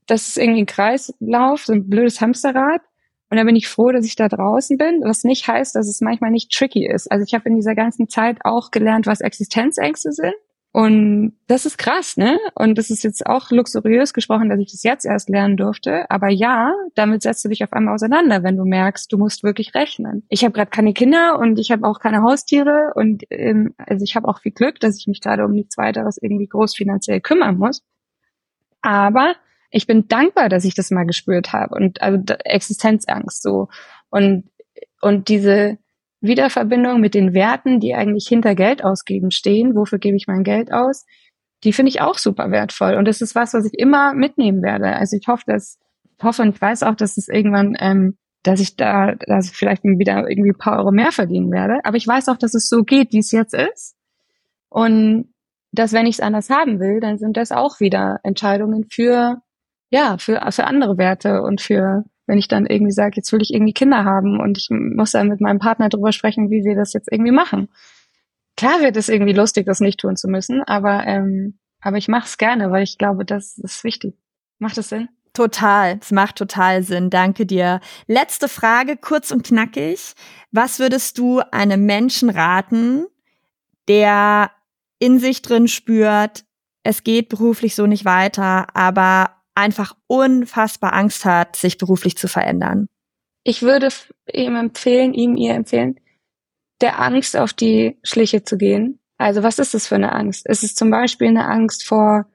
Das 0.07 0.29
ist 0.29 0.39
irgendwie 0.39 0.63
ein 0.63 0.67
Kreislauf, 0.67 1.67
so 1.67 1.75
ein 1.75 1.91
blödes 1.91 2.23
Hamsterrad. 2.23 2.81
Und 3.29 3.37
da 3.37 3.45
bin 3.45 3.55
ich 3.55 3.69
froh, 3.69 3.93
dass 3.93 4.07
ich 4.07 4.17
da 4.17 4.29
draußen 4.29 4.79
bin, 4.79 5.03
was 5.05 5.25
nicht 5.25 5.47
heißt, 5.47 5.75
dass 5.75 5.89
es 5.89 6.01
manchmal 6.01 6.31
nicht 6.31 6.51
tricky 6.51 6.87
ist. 6.87 7.13
Also 7.13 7.25
ich 7.27 7.35
habe 7.35 7.49
in 7.51 7.57
dieser 7.57 7.75
ganzen 7.75 8.09
Zeit 8.09 8.39
auch 8.45 8.71
gelernt, 8.71 9.07
was 9.07 9.21
Existenzängste 9.21 10.13
sind. 10.13 10.35
Und 10.75 11.35
das 11.49 11.67
ist 11.67 11.77
krass, 11.77 12.17
ne? 12.17 12.39
Und 12.55 12.79
das 12.79 12.89
ist 12.89 13.05
jetzt 13.05 13.27
auch 13.27 13.51
luxuriös 13.51 14.15
gesprochen, 14.15 14.49
dass 14.49 14.59
ich 14.59 14.73
das 14.73 14.83
jetzt 14.83 15.05
erst 15.05 15.29
lernen 15.29 15.59
durfte. 15.59 16.11
Aber 16.11 16.29
ja, 16.31 16.73
damit 16.95 17.21
setzt 17.21 17.45
du 17.45 17.51
dich 17.51 17.63
auf 17.63 17.75
einmal 17.75 17.95
auseinander, 17.95 18.43
wenn 18.43 18.57
du 18.57 18.65
merkst, 18.65 19.13
du 19.13 19.19
musst 19.19 19.43
wirklich 19.43 19.75
rechnen. 19.75 20.25
Ich 20.31 20.45
habe 20.45 20.53
gerade 20.55 20.71
keine 20.71 20.95
Kinder 20.95 21.39
und 21.39 21.59
ich 21.59 21.71
habe 21.71 21.87
auch 21.87 22.01
keine 22.01 22.23
Haustiere 22.23 22.93
und 22.95 23.25
ähm, 23.29 23.75
also 23.77 24.03
ich 24.03 24.17
habe 24.17 24.27
auch 24.29 24.41
viel 24.41 24.53
Glück, 24.53 24.81
dass 24.81 24.99
ich 24.99 25.07
mich 25.07 25.21
gerade 25.21 25.45
um 25.45 25.53
nichts 25.53 25.77
weiteres 25.77 26.17
irgendwie 26.17 26.49
groß 26.49 26.75
finanziell 26.75 27.21
kümmern 27.21 27.59
muss. 27.59 27.83
Aber 28.81 29.35
ich 29.71 29.87
bin 29.87 30.09
dankbar, 30.09 30.49
dass 30.49 30.65
ich 30.65 30.75
das 30.75 30.91
mal 30.91 31.05
gespürt 31.05 31.53
habe 31.53 31.75
und 31.75 32.01
also 32.01 32.19
Existenzangst 32.45 33.43
so 33.43 33.69
und 34.09 34.45
und 35.03 35.29
diese 35.29 35.77
Wiederverbindung 36.23 37.01
mit 37.01 37.15
den 37.15 37.35
Werten, 37.35 37.81
die 37.81 37.95
eigentlich 37.95 38.27
hinter 38.29 38.55
Geld 38.55 38.85
ausgeben 38.85 39.31
stehen. 39.31 39.75
Wofür 39.75 39.99
gebe 39.99 40.17
ich 40.17 40.27
mein 40.27 40.45
Geld 40.45 40.73
aus? 40.73 41.05
Die 41.65 41.73
finde 41.73 41.91
ich 41.91 42.01
auch 42.01 42.17
super 42.17 42.51
wertvoll. 42.51 42.95
Und 42.95 43.07
das 43.07 43.21
ist 43.21 43.35
was, 43.35 43.55
was 43.55 43.67
ich 43.67 43.75
immer 43.79 44.15
mitnehmen 44.15 44.63
werde. 44.63 44.97
Also 44.97 45.17
ich 45.17 45.27
hoffe, 45.29 45.45
dass, 45.47 45.79
ich 46.19 46.25
hoffe 46.25 46.43
und 46.43 46.55
ich 46.55 46.61
weiß 46.61 46.85
auch, 46.85 46.95
dass 46.95 47.17
es 47.17 47.29
irgendwann, 47.29 47.77
ähm, 47.79 48.17
dass 48.45 48.61
ich 48.61 48.77
da, 48.77 49.15
dass 49.27 49.51
ich 49.51 49.57
vielleicht 49.57 49.85
wieder 49.85 50.29
irgendwie 50.29 50.51
ein 50.51 50.59
paar 50.59 50.79
Euro 50.79 50.93
mehr 50.93 51.13
verdienen 51.13 51.53
werde. 51.53 51.81
Aber 51.85 51.97
ich 51.97 52.07
weiß 52.07 52.29
auch, 52.29 52.37
dass 52.37 52.55
es 52.55 52.69
so 52.69 52.83
geht, 52.83 53.13
wie 53.13 53.19
es 53.19 53.33
jetzt 53.33 53.55
ist. 53.55 53.97
Und 54.69 55.33
dass 55.73 55.93
wenn 55.93 56.07
ich 56.07 56.17
es 56.17 56.21
anders 56.21 56.51
haben 56.51 56.79
will, 56.79 57.01
dann 57.01 57.19
sind 57.19 57.37
das 57.37 57.51
auch 57.51 57.81
wieder 57.81 58.21
Entscheidungen 58.23 58.87
für, 58.91 59.43
ja, 59.91 60.19
für, 60.19 60.41
für 60.51 60.65
andere 60.65 60.99
Werte 60.99 61.43
und 61.43 61.61
für, 61.61 62.05
wenn 62.27 62.39
ich 62.39 62.49
dann 62.49 62.67
irgendwie 62.67 62.93
sage, 62.93 63.17
jetzt 63.17 63.33
will 63.33 63.43
ich 63.43 63.53
irgendwie 63.53 63.73
Kinder 63.73 64.05
haben 64.05 64.41
und 64.41 64.59
ich 64.59 64.69
muss 64.71 65.13
dann 65.13 65.29
mit 65.29 65.41
meinem 65.41 65.59
Partner 65.59 65.89
drüber 65.89 66.13
sprechen, 66.13 66.51
wie 66.51 66.65
wir 66.65 66.77
das 66.77 66.93
jetzt 66.93 67.11
irgendwie 67.11 67.33
machen. 67.33 67.69
Klar 68.57 68.81
wird 68.81 68.97
es 68.97 69.09
irgendwie 69.09 69.33
lustig, 69.33 69.67
das 69.67 69.81
nicht 69.81 70.01
tun 70.01 70.17
zu 70.17 70.29
müssen, 70.29 70.63
aber 70.63 71.07
ähm, 71.07 71.59
aber 71.83 71.97
ich 71.97 72.09
mache 72.09 72.27
es 72.27 72.39
gerne, 72.39 72.71
weil 72.71 72.85
ich 72.85 72.97
glaube, 72.97 73.25
das 73.25 73.59
ist 73.59 73.85
wichtig. 73.85 74.15
Macht 74.59 74.79
das 74.79 74.89
Sinn? 74.89 75.09
Total, 75.35 75.99
es 76.01 76.13
macht 76.13 76.37
total 76.37 76.83
Sinn. 76.83 77.11
Danke 77.11 77.45
dir. 77.45 77.81
Letzte 78.07 78.49
Frage, 78.49 78.97
kurz 78.97 79.31
und 79.31 79.45
knackig. 79.45 80.13
Was 80.53 80.79
würdest 80.79 81.19
du 81.19 81.41
einem 81.51 81.85
Menschen 81.85 82.31
raten, 82.31 83.07
der 83.89 84.53
in 84.99 85.19
sich 85.19 85.43
drin 85.43 85.67
spürt, 85.67 86.45
es 86.85 87.03
geht 87.03 87.29
beruflich 87.29 87.75
so 87.75 87.87
nicht 87.87 88.05
weiter, 88.05 88.67
aber 88.77 89.42
einfach 89.55 89.95
unfassbar 90.07 90.93
Angst 90.93 91.25
hat, 91.25 91.57
sich 91.57 91.79
beruflich 91.79 92.17
zu 92.17 92.29
verändern? 92.29 92.89
Ich 93.45 93.63
würde 93.63 93.89
ihm 94.33 94.57
empfehlen, 94.57 95.15
ihm 95.15 95.37
ihr 95.37 95.55
empfehlen, 95.55 95.99
der 96.81 97.01
Angst 97.01 97.37
auf 97.37 97.53
die 97.53 97.99
Schliche 98.03 98.45
zu 98.45 98.57
gehen. 98.57 99.01
Also 99.19 99.43
was 99.43 99.59
ist 99.59 99.75
das 99.75 99.87
für 99.87 99.97
eine 99.97 100.13
Angst? 100.13 100.47
Ist 100.47 100.65
es 100.65 100.75
zum 100.75 100.91
Beispiel 100.91 101.29
eine 101.29 101.47
Angst 101.47 101.87
vor, 101.87 102.27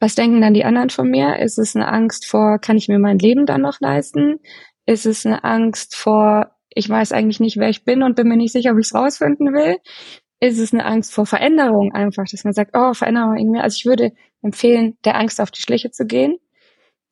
was 0.00 0.14
denken 0.14 0.40
dann 0.40 0.54
die 0.54 0.64
anderen 0.64 0.90
von 0.90 1.08
mir? 1.08 1.38
Ist 1.38 1.58
es 1.58 1.76
eine 1.76 1.88
Angst 1.88 2.26
vor, 2.26 2.58
kann 2.58 2.76
ich 2.76 2.88
mir 2.88 2.98
mein 2.98 3.18
Leben 3.18 3.46
dann 3.46 3.60
noch 3.60 3.80
leisten? 3.80 4.40
Ist 4.84 5.06
es 5.06 5.24
eine 5.24 5.44
Angst 5.44 5.94
vor, 5.94 6.56
ich 6.70 6.88
weiß 6.88 7.12
eigentlich 7.12 7.40
nicht, 7.40 7.56
wer 7.56 7.68
ich 7.68 7.84
bin 7.84 8.02
und 8.02 8.16
bin 8.16 8.28
mir 8.28 8.36
nicht 8.36 8.52
sicher, 8.52 8.72
ob 8.72 8.78
ich 8.78 8.86
es 8.86 8.94
rausfinden 8.94 9.52
will? 9.52 9.78
Ist 10.42 10.58
es 10.58 10.72
eine 10.72 10.84
Angst 10.84 11.14
vor 11.14 11.26
Veränderung 11.26 11.92
einfach, 11.92 12.24
dass 12.30 12.44
man 12.44 12.52
sagt, 12.52 12.72
oh, 12.74 12.94
Veränderung 12.94 13.36
irgendwie. 13.36 13.60
Also 13.60 13.76
ich 13.76 13.86
würde 13.86 14.12
empfehlen, 14.42 14.96
der 15.04 15.16
Angst 15.16 15.40
auf 15.40 15.50
die 15.50 15.62
Schliche 15.62 15.90
zu 15.90 16.04
gehen 16.04 16.38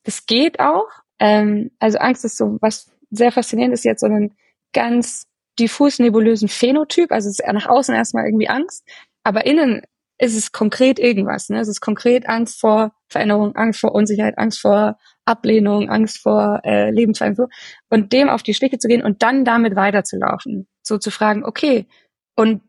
das 0.03 0.25
geht 0.25 0.59
auch. 0.59 0.87
Ähm, 1.19 1.71
also 1.79 1.97
Angst 1.99 2.25
ist 2.25 2.37
so 2.37 2.57
was 2.61 2.91
sehr 3.09 3.31
faszinierend 3.31 3.73
ist 3.73 3.83
jetzt 3.83 4.01
so 4.01 4.07
einen 4.07 4.35
ganz 4.73 5.27
diffus 5.59 5.99
nebulösen 5.99 6.47
Phänotyp. 6.47 7.11
Also 7.11 7.29
es 7.29 7.39
ist 7.39 7.53
nach 7.53 7.67
außen 7.67 7.93
erstmal 7.93 8.25
irgendwie 8.25 8.47
Angst, 8.47 8.87
aber 9.23 9.45
innen 9.45 9.81
ist 10.17 10.37
es 10.37 10.51
konkret 10.51 10.99
irgendwas. 10.99 11.49
Ne? 11.49 11.59
Es 11.59 11.67
ist 11.67 11.81
konkret 11.81 12.29
Angst 12.29 12.59
vor 12.59 12.93
Veränderung, 13.09 13.55
Angst 13.55 13.81
vor 13.81 13.93
Unsicherheit, 13.93 14.37
Angst 14.37 14.59
vor 14.61 14.97
Ablehnung, 15.25 15.89
Angst 15.89 16.19
vor 16.19 16.61
äh, 16.63 16.89
Lebensveränderung 16.91 17.49
und 17.89 18.13
dem 18.13 18.29
auf 18.29 18.43
die 18.43 18.53
Schliche 18.53 18.77
zu 18.77 18.87
gehen 18.87 19.03
und 19.03 19.23
dann 19.23 19.43
damit 19.43 19.75
weiterzulaufen. 19.75 20.67
So 20.83 20.97
zu 20.97 21.11
fragen, 21.11 21.43
okay, 21.43 21.87
und 22.35 22.61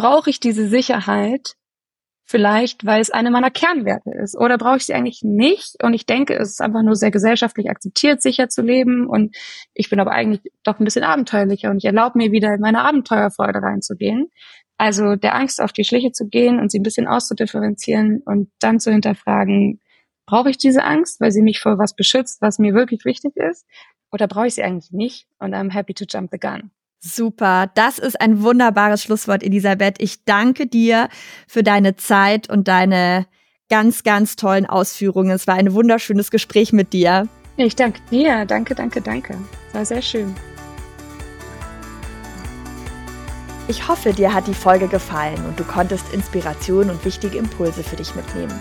brauche 0.00 0.30
ich 0.30 0.40
diese 0.40 0.68
Sicherheit 0.68 1.56
Vielleicht, 2.30 2.86
weil 2.86 3.00
es 3.00 3.10
eine 3.10 3.32
meiner 3.32 3.50
Kernwerte 3.50 4.12
ist. 4.12 4.38
Oder 4.38 4.56
brauche 4.56 4.76
ich 4.76 4.86
sie 4.86 4.94
eigentlich 4.94 5.22
nicht? 5.24 5.82
Und 5.82 5.94
ich 5.94 6.06
denke, 6.06 6.34
es 6.36 6.50
ist 6.50 6.60
einfach 6.60 6.84
nur 6.84 6.94
sehr 6.94 7.10
gesellschaftlich 7.10 7.68
akzeptiert, 7.68 8.22
sicher 8.22 8.48
zu 8.48 8.62
leben. 8.62 9.08
Und 9.08 9.34
ich 9.74 9.90
bin 9.90 9.98
aber 9.98 10.12
eigentlich 10.12 10.40
doch 10.62 10.78
ein 10.78 10.84
bisschen 10.84 11.02
abenteuerlicher 11.02 11.72
und 11.72 11.78
ich 11.78 11.86
erlaube 11.86 12.18
mir 12.18 12.30
wieder 12.30 12.54
in 12.54 12.60
meine 12.60 12.82
Abenteuerfreude 12.82 13.60
reinzugehen. 13.60 14.30
Also 14.78 15.16
der 15.16 15.34
Angst 15.34 15.60
auf 15.60 15.72
die 15.72 15.82
Schliche 15.82 16.12
zu 16.12 16.28
gehen 16.28 16.60
und 16.60 16.70
sie 16.70 16.78
ein 16.78 16.84
bisschen 16.84 17.08
auszudifferenzieren 17.08 18.22
und 18.24 18.48
dann 18.60 18.78
zu 18.78 18.92
hinterfragen, 18.92 19.80
brauche 20.24 20.50
ich 20.50 20.56
diese 20.56 20.84
Angst, 20.84 21.20
weil 21.20 21.32
sie 21.32 21.42
mich 21.42 21.58
vor 21.58 21.78
was 21.78 21.96
beschützt, 21.96 22.40
was 22.40 22.60
mir 22.60 22.74
wirklich 22.74 23.04
wichtig 23.04 23.32
ist? 23.34 23.66
Oder 24.12 24.28
brauche 24.28 24.46
ich 24.46 24.54
sie 24.54 24.62
eigentlich 24.62 24.92
nicht? 24.92 25.26
Und 25.40 25.52
I'm 25.52 25.72
happy 25.72 25.94
to 25.94 26.04
jump 26.08 26.30
the 26.30 26.38
gun. 26.38 26.70
Super, 27.02 27.70
das 27.74 27.98
ist 27.98 28.20
ein 28.20 28.42
wunderbares 28.42 29.02
Schlusswort, 29.02 29.42
Elisabeth. 29.42 29.96
Ich 30.00 30.24
danke 30.26 30.66
dir 30.66 31.08
für 31.48 31.62
deine 31.62 31.96
Zeit 31.96 32.50
und 32.50 32.68
deine 32.68 33.26
ganz, 33.70 34.02
ganz 34.02 34.36
tollen 34.36 34.66
Ausführungen. 34.66 35.30
Es 35.30 35.46
war 35.46 35.54
ein 35.54 35.72
wunderschönes 35.72 36.30
Gespräch 36.30 36.74
mit 36.74 36.92
dir. 36.92 37.26
Ich 37.56 37.74
danke 37.74 38.00
dir. 38.10 38.44
Danke, 38.44 38.74
danke, 38.74 39.00
danke. 39.00 39.38
War 39.72 39.84
sehr 39.86 40.02
schön. 40.02 40.34
Ich 43.66 43.88
hoffe, 43.88 44.12
dir 44.12 44.34
hat 44.34 44.46
die 44.46 44.54
Folge 44.54 44.88
gefallen 44.88 45.42
und 45.46 45.58
du 45.58 45.64
konntest 45.64 46.12
Inspiration 46.12 46.90
und 46.90 47.02
wichtige 47.04 47.38
Impulse 47.38 47.82
für 47.82 47.96
dich 47.96 48.14
mitnehmen. 48.14 48.58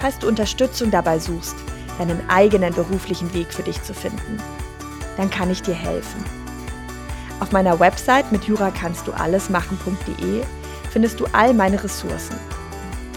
Falls 0.00 0.18
du 0.18 0.28
Unterstützung 0.28 0.90
dabei 0.90 1.18
suchst, 1.18 1.56
deinen 1.98 2.20
eigenen 2.28 2.74
beruflichen 2.74 3.32
Weg 3.32 3.54
für 3.54 3.62
dich 3.62 3.82
zu 3.82 3.94
finden, 3.94 4.38
dann 5.16 5.30
kann 5.30 5.50
ich 5.50 5.62
dir 5.62 5.74
helfen. 5.74 6.24
Auf 7.40 7.52
meiner 7.52 7.78
Website 7.78 8.32
mit 8.32 8.44
jura 8.44 8.70
kannst 8.70 9.06
du 9.06 9.12
alles 9.12 9.48
machen.de 9.48 10.42
findest 10.90 11.20
du 11.20 11.26
all 11.32 11.54
meine 11.54 11.82
Ressourcen. 11.82 12.36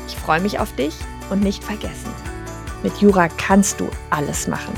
Ich 0.07 0.15
freue 0.15 0.41
mich 0.41 0.59
auf 0.59 0.73
dich 0.75 0.95
und 1.29 1.41
nicht 1.41 1.63
vergessen. 1.63 2.13
Mit 2.83 2.97
Jura 2.97 3.27
kannst 3.27 3.79
du 3.79 3.89
alles 4.09 4.47
machen. 4.47 4.73